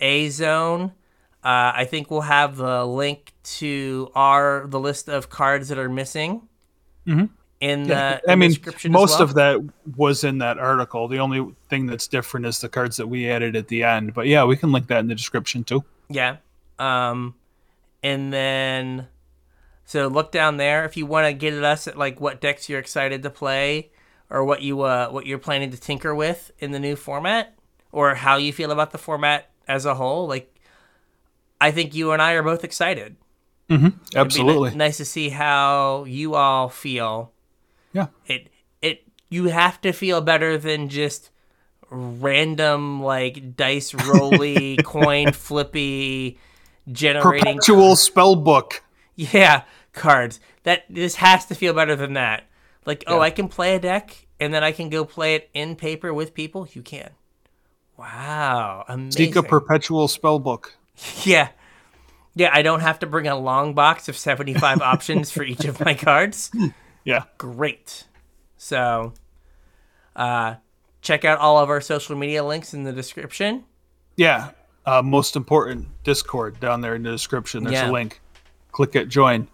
A 0.00 0.28
zone. 0.30 0.92
Uh, 1.44 1.72
I 1.74 1.84
think 1.84 2.10
we'll 2.10 2.22
have 2.22 2.56
the 2.56 2.84
link 2.86 3.32
to 3.60 4.10
our 4.14 4.66
the 4.66 4.80
list 4.80 5.08
of 5.08 5.28
cards 5.28 5.68
that 5.68 5.78
are 5.78 5.88
missing 5.88 6.48
Mhm. 7.06 7.28
In 7.62 7.84
Yeah, 7.86 8.18
the 8.24 8.30
I 8.30 8.32
in 8.32 8.38
mean, 8.40 8.50
description. 8.50 8.90
most 8.92 9.20
well. 9.20 9.22
of 9.22 9.34
that 9.34 9.60
was 9.96 10.24
in 10.24 10.38
that 10.38 10.58
article. 10.58 11.06
The 11.06 11.20
only 11.20 11.54
thing 11.70 11.86
that's 11.86 12.08
different 12.08 12.44
is 12.44 12.60
the 12.60 12.68
cards 12.68 12.96
that 12.96 13.06
we 13.06 13.30
added 13.30 13.54
at 13.54 13.68
the 13.68 13.84
end. 13.84 14.14
But 14.14 14.26
yeah, 14.26 14.44
we 14.44 14.56
can 14.56 14.72
link 14.72 14.88
that 14.88 14.98
in 14.98 15.06
the 15.06 15.14
description 15.14 15.62
too. 15.62 15.84
Yeah. 16.10 16.36
Um, 16.80 17.36
and 18.02 18.32
then, 18.32 19.06
so 19.84 20.08
look 20.08 20.32
down 20.32 20.56
there 20.56 20.84
if 20.84 20.96
you 20.96 21.06
want 21.06 21.26
to 21.28 21.32
get 21.32 21.54
at 21.54 21.62
us 21.62 21.86
at 21.86 21.96
like 21.96 22.20
what 22.20 22.40
decks 22.40 22.68
you're 22.68 22.80
excited 22.80 23.22
to 23.22 23.30
play, 23.30 23.90
or 24.28 24.44
what 24.44 24.62
you 24.62 24.80
uh 24.82 25.08
what 25.10 25.26
you're 25.26 25.38
planning 25.38 25.70
to 25.70 25.78
tinker 25.80 26.14
with 26.14 26.50
in 26.58 26.72
the 26.72 26.80
new 26.80 26.96
format, 26.96 27.54
or 27.92 28.16
how 28.16 28.36
you 28.38 28.52
feel 28.52 28.72
about 28.72 28.90
the 28.90 28.98
format 28.98 29.50
as 29.68 29.86
a 29.86 29.94
whole. 29.94 30.26
Like, 30.26 30.52
I 31.60 31.70
think 31.70 31.94
you 31.94 32.10
and 32.10 32.20
I 32.20 32.32
are 32.32 32.42
both 32.42 32.64
excited. 32.64 33.14
Mm-hmm. 33.70 33.86
It'd 33.86 34.00
be 34.10 34.16
ni- 34.16 34.20
Absolutely. 34.20 34.74
nice 34.74 34.96
to 34.96 35.04
see 35.04 35.28
how 35.28 36.04
you 36.08 36.34
all 36.34 36.68
feel. 36.68 37.31
Yeah. 37.92 38.06
It 38.26 38.48
it 38.80 39.04
you 39.30 39.46
have 39.48 39.80
to 39.82 39.92
feel 39.92 40.20
better 40.20 40.56
than 40.58 40.88
just 40.88 41.30
random 41.90 43.02
like 43.02 43.56
dice 43.56 43.92
rolly 44.06 44.78
coin 44.78 45.32
flippy 45.32 46.38
generating 46.90 47.56
Perpetual 47.56 47.96
spell 47.96 48.34
book. 48.34 48.82
yeah 49.14 49.62
cards 49.92 50.40
that 50.62 50.84
this 50.88 51.16
has 51.16 51.44
to 51.46 51.54
feel 51.54 51.74
better 51.74 51.94
than 51.94 52.14
that 52.14 52.44
like 52.86 53.04
oh 53.06 53.16
Yeah. 53.16 53.22
i 53.24 53.30
can 53.30 53.46
play 53.48 53.74
a 53.74 53.78
deck 53.78 54.26
and 54.40 54.54
then 54.54 54.64
i 54.64 54.72
can 54.72 54.88
go 54.88 55.04
play 55.04 55.34
it 55.34 55.50
in 55.52 55.76
paper 55.76 56.14
with 56.14 56.32
people 56.32 56.66
you 56.72 56.80
can 56.80 57.10
wow 57.98 58.84
amazing 58.88 59.10
Seek 59.26 59.36
a 59.36 59.42
perpetual 59.42 60.08
spell 60.08 60.38
book. 60.38 60.74
yeah 61.24 61.48
yeah 62.34 62.50
i 62.54 62.62
don't 62.62 62.80
have 62.80 62.98
to 63.00 63.06
bring 63.06 63.28
a 63.28 63.36
long 63.36 63.74
box 63.74 64.08
of 64.08 64.16
75 64.16 64.80
options 64.92 65.30
for 65.30 65.42
each 65.42 65.64
of 65.66 65.78
my 65.84 65.92
cards 65.94 66.50
Yeah. 67.04 67.24
great 67.38 68.04
so 68.56 69.12
uh 70.16 70.54
check 71.00 71.24
out 71.24 71.38
all 71.38 71.58
of 71.58 71.70
our 71.70 71.80
social 71.80 72.16
media 72.16 72.44
links 72.44 72.74
in 72.74 72.82
the 72.84 72.92
description 72.92 73.64
Yeah. 74.16 74.50
Uh, 74.84 75.00
most 75.00 75.36
important, 75.36 75.86
Discord 76.04 76.58
down 76.60 76.80
there 76.80 76.96
in 76.96 77.04
the 77.04 77.10
description. 77.12 77.62
There's 77.62 77.74
Yeah. 77.74 77.88
a 77.88 77.92
link. 77.92 78.20
Click 78.72 78.96
it, 78.96 79.08
join. 79.08 79.46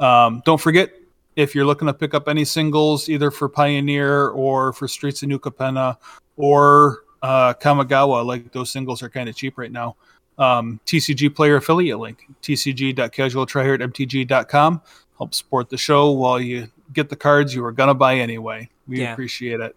Um, 0.00 0.42
don't 0.44 0.60
forget, 0.60 0.90
if 1.36 1.54
you're 1.54 1.64
looking 1.64 1.86
to 1.86 1.94
pick 1.94 2.12
up 2.12 2.26
any 2.28 2.44
singles, 2.44 3.08
either 3.08 3.30
for 3.30 3.48
Pioneer 3.48 4.28
or 4.30 4.72
for 4.72 4.88
Streets 4.88 5.22
of 5.22 5.28
New 5.28 5.38
Capenna 5.38 5.96
or 6.36 7.04
uh, 7.22 7.54
Kamigawa, 7.54 8.26
like 8.26 8.50
those 8.52 8.68
singles 8.70 9.00
are 9.02 9.08
kind 9.08 9.28
of 9.28 9.36
cheap 9.36 9.56
right 9.58 9.70
now. 9.72 9.94
Um, 10.38 10.80
TCGplayer 10.86 11.56
affiliate 11.58 11.98
link, 12.00 12.26
tcg.casualtryhardmtg.com. 12.42 14.82
Help 15.18 15.34
support 15.34 15.68
the 15.70 15.76
show 15.76 16.10
while 16.10 16.40
you 16.40 16.68
get 16.94 17.08
the 17.08 17.16
cards 17.16 17.54
you 17.54 17.62
were 17.62 17.72
going 17.72 17.88
to 17.88 17.94
buy 17.94 18.16
anyway. 18.16 18.68
We 18.86 19.00
Yeah. 19.00 19.12
appreciate 19.12 19.60
it. 19.60 19.76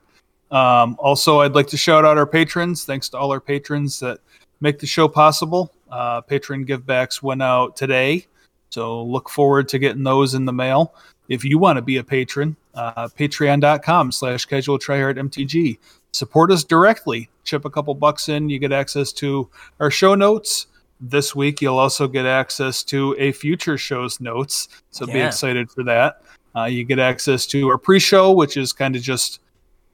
Um, 0.51 0.95
also, 0.99 1.41
I'd 1.41 1.55
like 1.55 1.67
to 1.67 1.77
shout 1.77 2.05
out 2.05 2.17
our 2.17 2.25
patrons. 2.25 2.85
Thanks 2.85 3.09
to 3.09 3.17
all 3.17 3.31
our 3.31 3.41
patrons 3.41 3.99
that 3.99 4.19
make 4.61 4.79
the 4.79 4.87
show 4.87 5.07
possible. 5.07 5.73
Uh, 5.91 6.21
patron 6.21 6.65
givebacks 6.65 7.21
went 7.21 7.41
out 7.41 7.75
today, 7.75 8.25
so 8.69 9.03
look 9.03 9.29
forward 9.29 9.67
to 9.69 9.79
getting 9.79 10.03
those 10.03 10.33
in 10.33 10.45
the 10.45 10.53
mail. 10.53 10.93
If 11.29 11.43
you 11.43 11.57
want 11.57 11.77
to 11.77 11.81
be 11.81 11.97
a 11.97 12.03
patron, 12.03 12.55
uh, 12.73 13.07
patreon.com 13.09 14.11
slash 14.11 14.45
casual 14.45 14.79
tryhard 14.79 15.17
MTG. 15.17 15.77
Support 16.11 16.51
us 16.51 16.63
directly. 16.63 17.29
Chip 17.43 17.65
a 17.65 17.69
couple 17.69 17.93
bucks 17.93 18.29
in, 18.29 18.49
you 18.49 18.59
get 18.59 18.71
access 18.71 19.11
to 19.13 19.49
our 19.79 19.91
show 19.91 20.15
notes. 20.15 20.67
This 20.99 21.35
week, 21.35 21.61
you'll 21.61 21.77
also 21.77 22.07
get 22.07 22.25
access 22.25 22.83
to 22.85 23.15
a 23.19 23.31
future 23.31 23.77
show's 23.77 24.19
notes, 24.19 24.67
so 24.91 25.05
be 25.05 25.19
excited 25.19 25.69
for 25.69 25.83
that. 25.83 26.21
Uh, 26.57 26.65
you 26.65 26.83
get 26.83 26.97
access 26.97 27.45
to 27.45 27.69
our 27.69 27.77
pre-show, 27.77 28.31
which 28.31 28.57
is 28.57 28.73
kind 28.73 28.95
of 28.95 29.01
just 29.01 29.41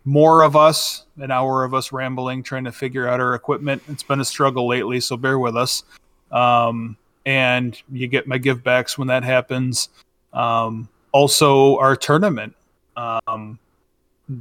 more 0.06 0.44
of 0.44 0.56
us, 0.56 1.06
an 1.18 1.30
hour 1.30 1.64
of 1.66 1.74
us 1.74 1.92
rambling, 1.92 2.42
trying 2.42 2.64
to 2.64 2.72
figure 2.72 3.08
out 3.08 3.20
our 3.20 3.36
equipment. 3.36 3.82
It's 3.90 4.04
been 4.04 4.22
a 4.22 4.26
struggle 4.26 4.68
lately, 4.68 5.02
so 5.02 5.18
bear 5.18 5.40
with 5.40 5.58
us. 5.58 5.84
Um, 6.32 6.96
and 7.26 7.82
you 7.92 8.08
get 8.08 8.28
my 8.28 8.38
give 8.38 8.64
backs 8.64 8.98
when 8.98 9.08
that 9.10 9.24
happens. 9.24 9.90
Um, 10.32 10.88
also, 11.12 11.78
our 11.80 11.96
tournament. 11.96 12.56
Um, 12.96 13.60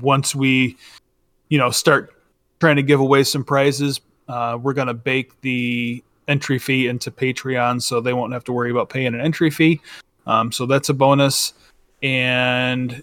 once 0.01 0.35
we, 0.35 0.77
you 1.49 1.59
know, 1.59 1.70
start 1.70 2.15
trying 2.61 2.77
to 2.77 2.82
give 2.82 3.01
away 3.01 3.24
some 3.24 3.43
prizes, 3.43 4.01
uh, 4.28 4.59
we're 4.61 4.74
going 4.74 4.89
to 4.89 4.94
bake 4.94 5.40
the 5.40 6.05
entry 6.28 6.59
fee 6.59 6.86
into 6.86 7.11
Patreon, 7.11 7.82
so 7.82 8.01
they 8.01 8.12
won't 8.12 8.32
have 8.32 8.44
to 8.44 8.53
worry 8.53 8.70
about 8.70 8.90
paying 8.90 9.09
an 9.09 9.20
entry 9.20 9.51
fee. 9.51 9.81
Um, 10.27 10.53
so 10.53 10.66
that's 10.66 10.89
a 10.89 10.94
bonus. 10.94 11.53
And 12.03 13.03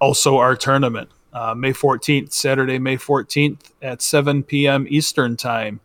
also 0.00 0.38
our 0.38 0.56
tournament. 0.56 1.10
Uh, 1.32 1.54
May 1.54 1.72
14th, 1.72 2.32
Saturday, 2.32 2.78
May 2.78 2.96
14th 2.96 3.72
at 3.82 4.00
7 4.00 4.42
p.m. 4.42 4.86
Eastern 4.88 5.36
Time. 5.36 5.80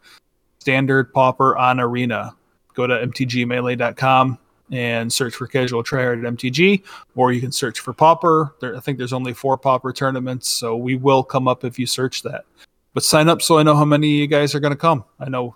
Standard 0.59 1.13
Pauper 1.13 1.57
on 1.57 1.79
Arena. 1.79 2.35
Go 2.73 2.87
to 2.87 2.93
mtgmelee.com 2.93 4.37
and 4.71 5.11
search 5.11 5.35
for 5.35 5.47
Casual 5.47 5.83
Tryhard 5.83 6.25
at 6.25 6.33
MTG, 6.33 6.83
or 7.15 7.33
you 7.33 7.41
can 7.41 7.51
search 7.51 7.79
for 7.79 7.93
Pauper. 7.93 8.55
There, 8.61 8.75
I 8.75 8.79
think 8.79 8.97
there's 8.97 9.11
only 9.11 9.33
four 9.33 9.57
Pauper 9.57 9.91
tournaments, 9.91 10.47
so 10.47 10.77
we 10.77 10.95
will 10.95 11.23
come 11.23 11.47
up 11.47 11.65
if 11.65 11.77
you 11.77 11.85
search 11.85 12.21
that. 12.23 12.45
But 12.93 13.03
sign 13.03 13.27
up 13.27 13.41
so 13.41 13.57
I 13.57 13.63
know 13.63 13.75
how 13.75 13.85
many 13.85 14.07
of 14.07 14.19
you 14.19 14.27
guys 14.27 14.55
are 14.55 14.59
going 14.59 14.71
to 14.71 14.77
come. 14.77 15.03
I 15.19 15.29
know 15.29 15.55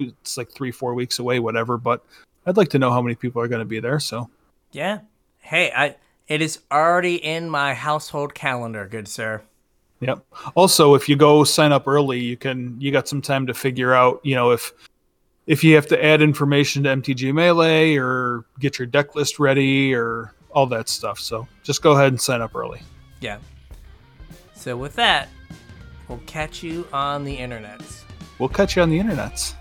it's 0.00 0.36
like 0.36 0.50
three, 0.50 0.72
four 0.72 0.94
weeks 0.94 1.18
away, 1.18 1.38
whatever, 1.38 1.76
but 1.76 2.04
I'd 2.46 2.56
like 2.56 2.70
to 2.70 2.78
know 2.78 2.90
how 2.90 3.02
many 3.02 3.14
people 3.14 3.42
are 3.42 3.48
going 3.48 3.60
to 3.60 3.66
be 3.66 3.80
there. 3.80 4.00
So 4.00 4.30
Yeah. 4.72 5.00
Hey, 5.38 5.70
I 5.74 5.96
it 6.30 6.40
is 6.40 6.60
already 6.70 7.16
in 7.16 7.50
my 7.50 7.74
household 7.74 8.34
calendar, 8.34 8.86
good 8.86 9.08
sir. 9.08 9.42
Yep. 9.98 10.24
Also, 10.54 10.94
if 10.94 11.08
you 11.08 11.16
go 11.16 11.44
sign 11.44 11.72
up 11.72 11.86
early, 11.86 12.20
you 12.20 12.36
can 12.36 12.80
you 12.80 12.90
got 12.90 13.08
some 13.08 13.20
time 13.20 13.46
to 13.48 13.52
figure 13.52 13.92
out, 13.92 14.20
you 14.22 14.34
know, 14.34 14.52
if 14.52 14.72
if 15.46 15.64
you 15.64 15.74
have 15.74 15.88
to 15.88 16.02
add 16.02 16.22
information 16.22 16.84
to 16.84 16.90
MTG 16.90 17.34
Melee 17.34 17.96
or 17.96 18.44
get 18.60 18.78
your 18.78 18.86
deck 18.86 19.16
list 19.16 19.38
ready 19.40 19.92
or 19.92 20.32
all 20.52 20.66
that 20.68 20.88
stuff. 20.88 21.18
So 21.18 21.46
just 21.64 21.82
go 21.82 21.92
ahead 21.92 22.08
and 22.08 22.20
sign 22.20 22.40
up 22.40 22.54
early. 22.54 22.80
Yeah. 23.20 23.38
So 24.54 24.76
with 24.76 24.94
that, 24.94 25.28
we'll 26.08 26.22
catch 26.26 26.62
you 26.62 26.86
on 26.92 27.24
the 27.24 27.36
internets. 27.36 28.02
We'll 28.38 28.48
catch 28.48 28.76
you 28.76 28.82
on 28.82 28.90
the 28.90 28.98
internets. 28.98 29.54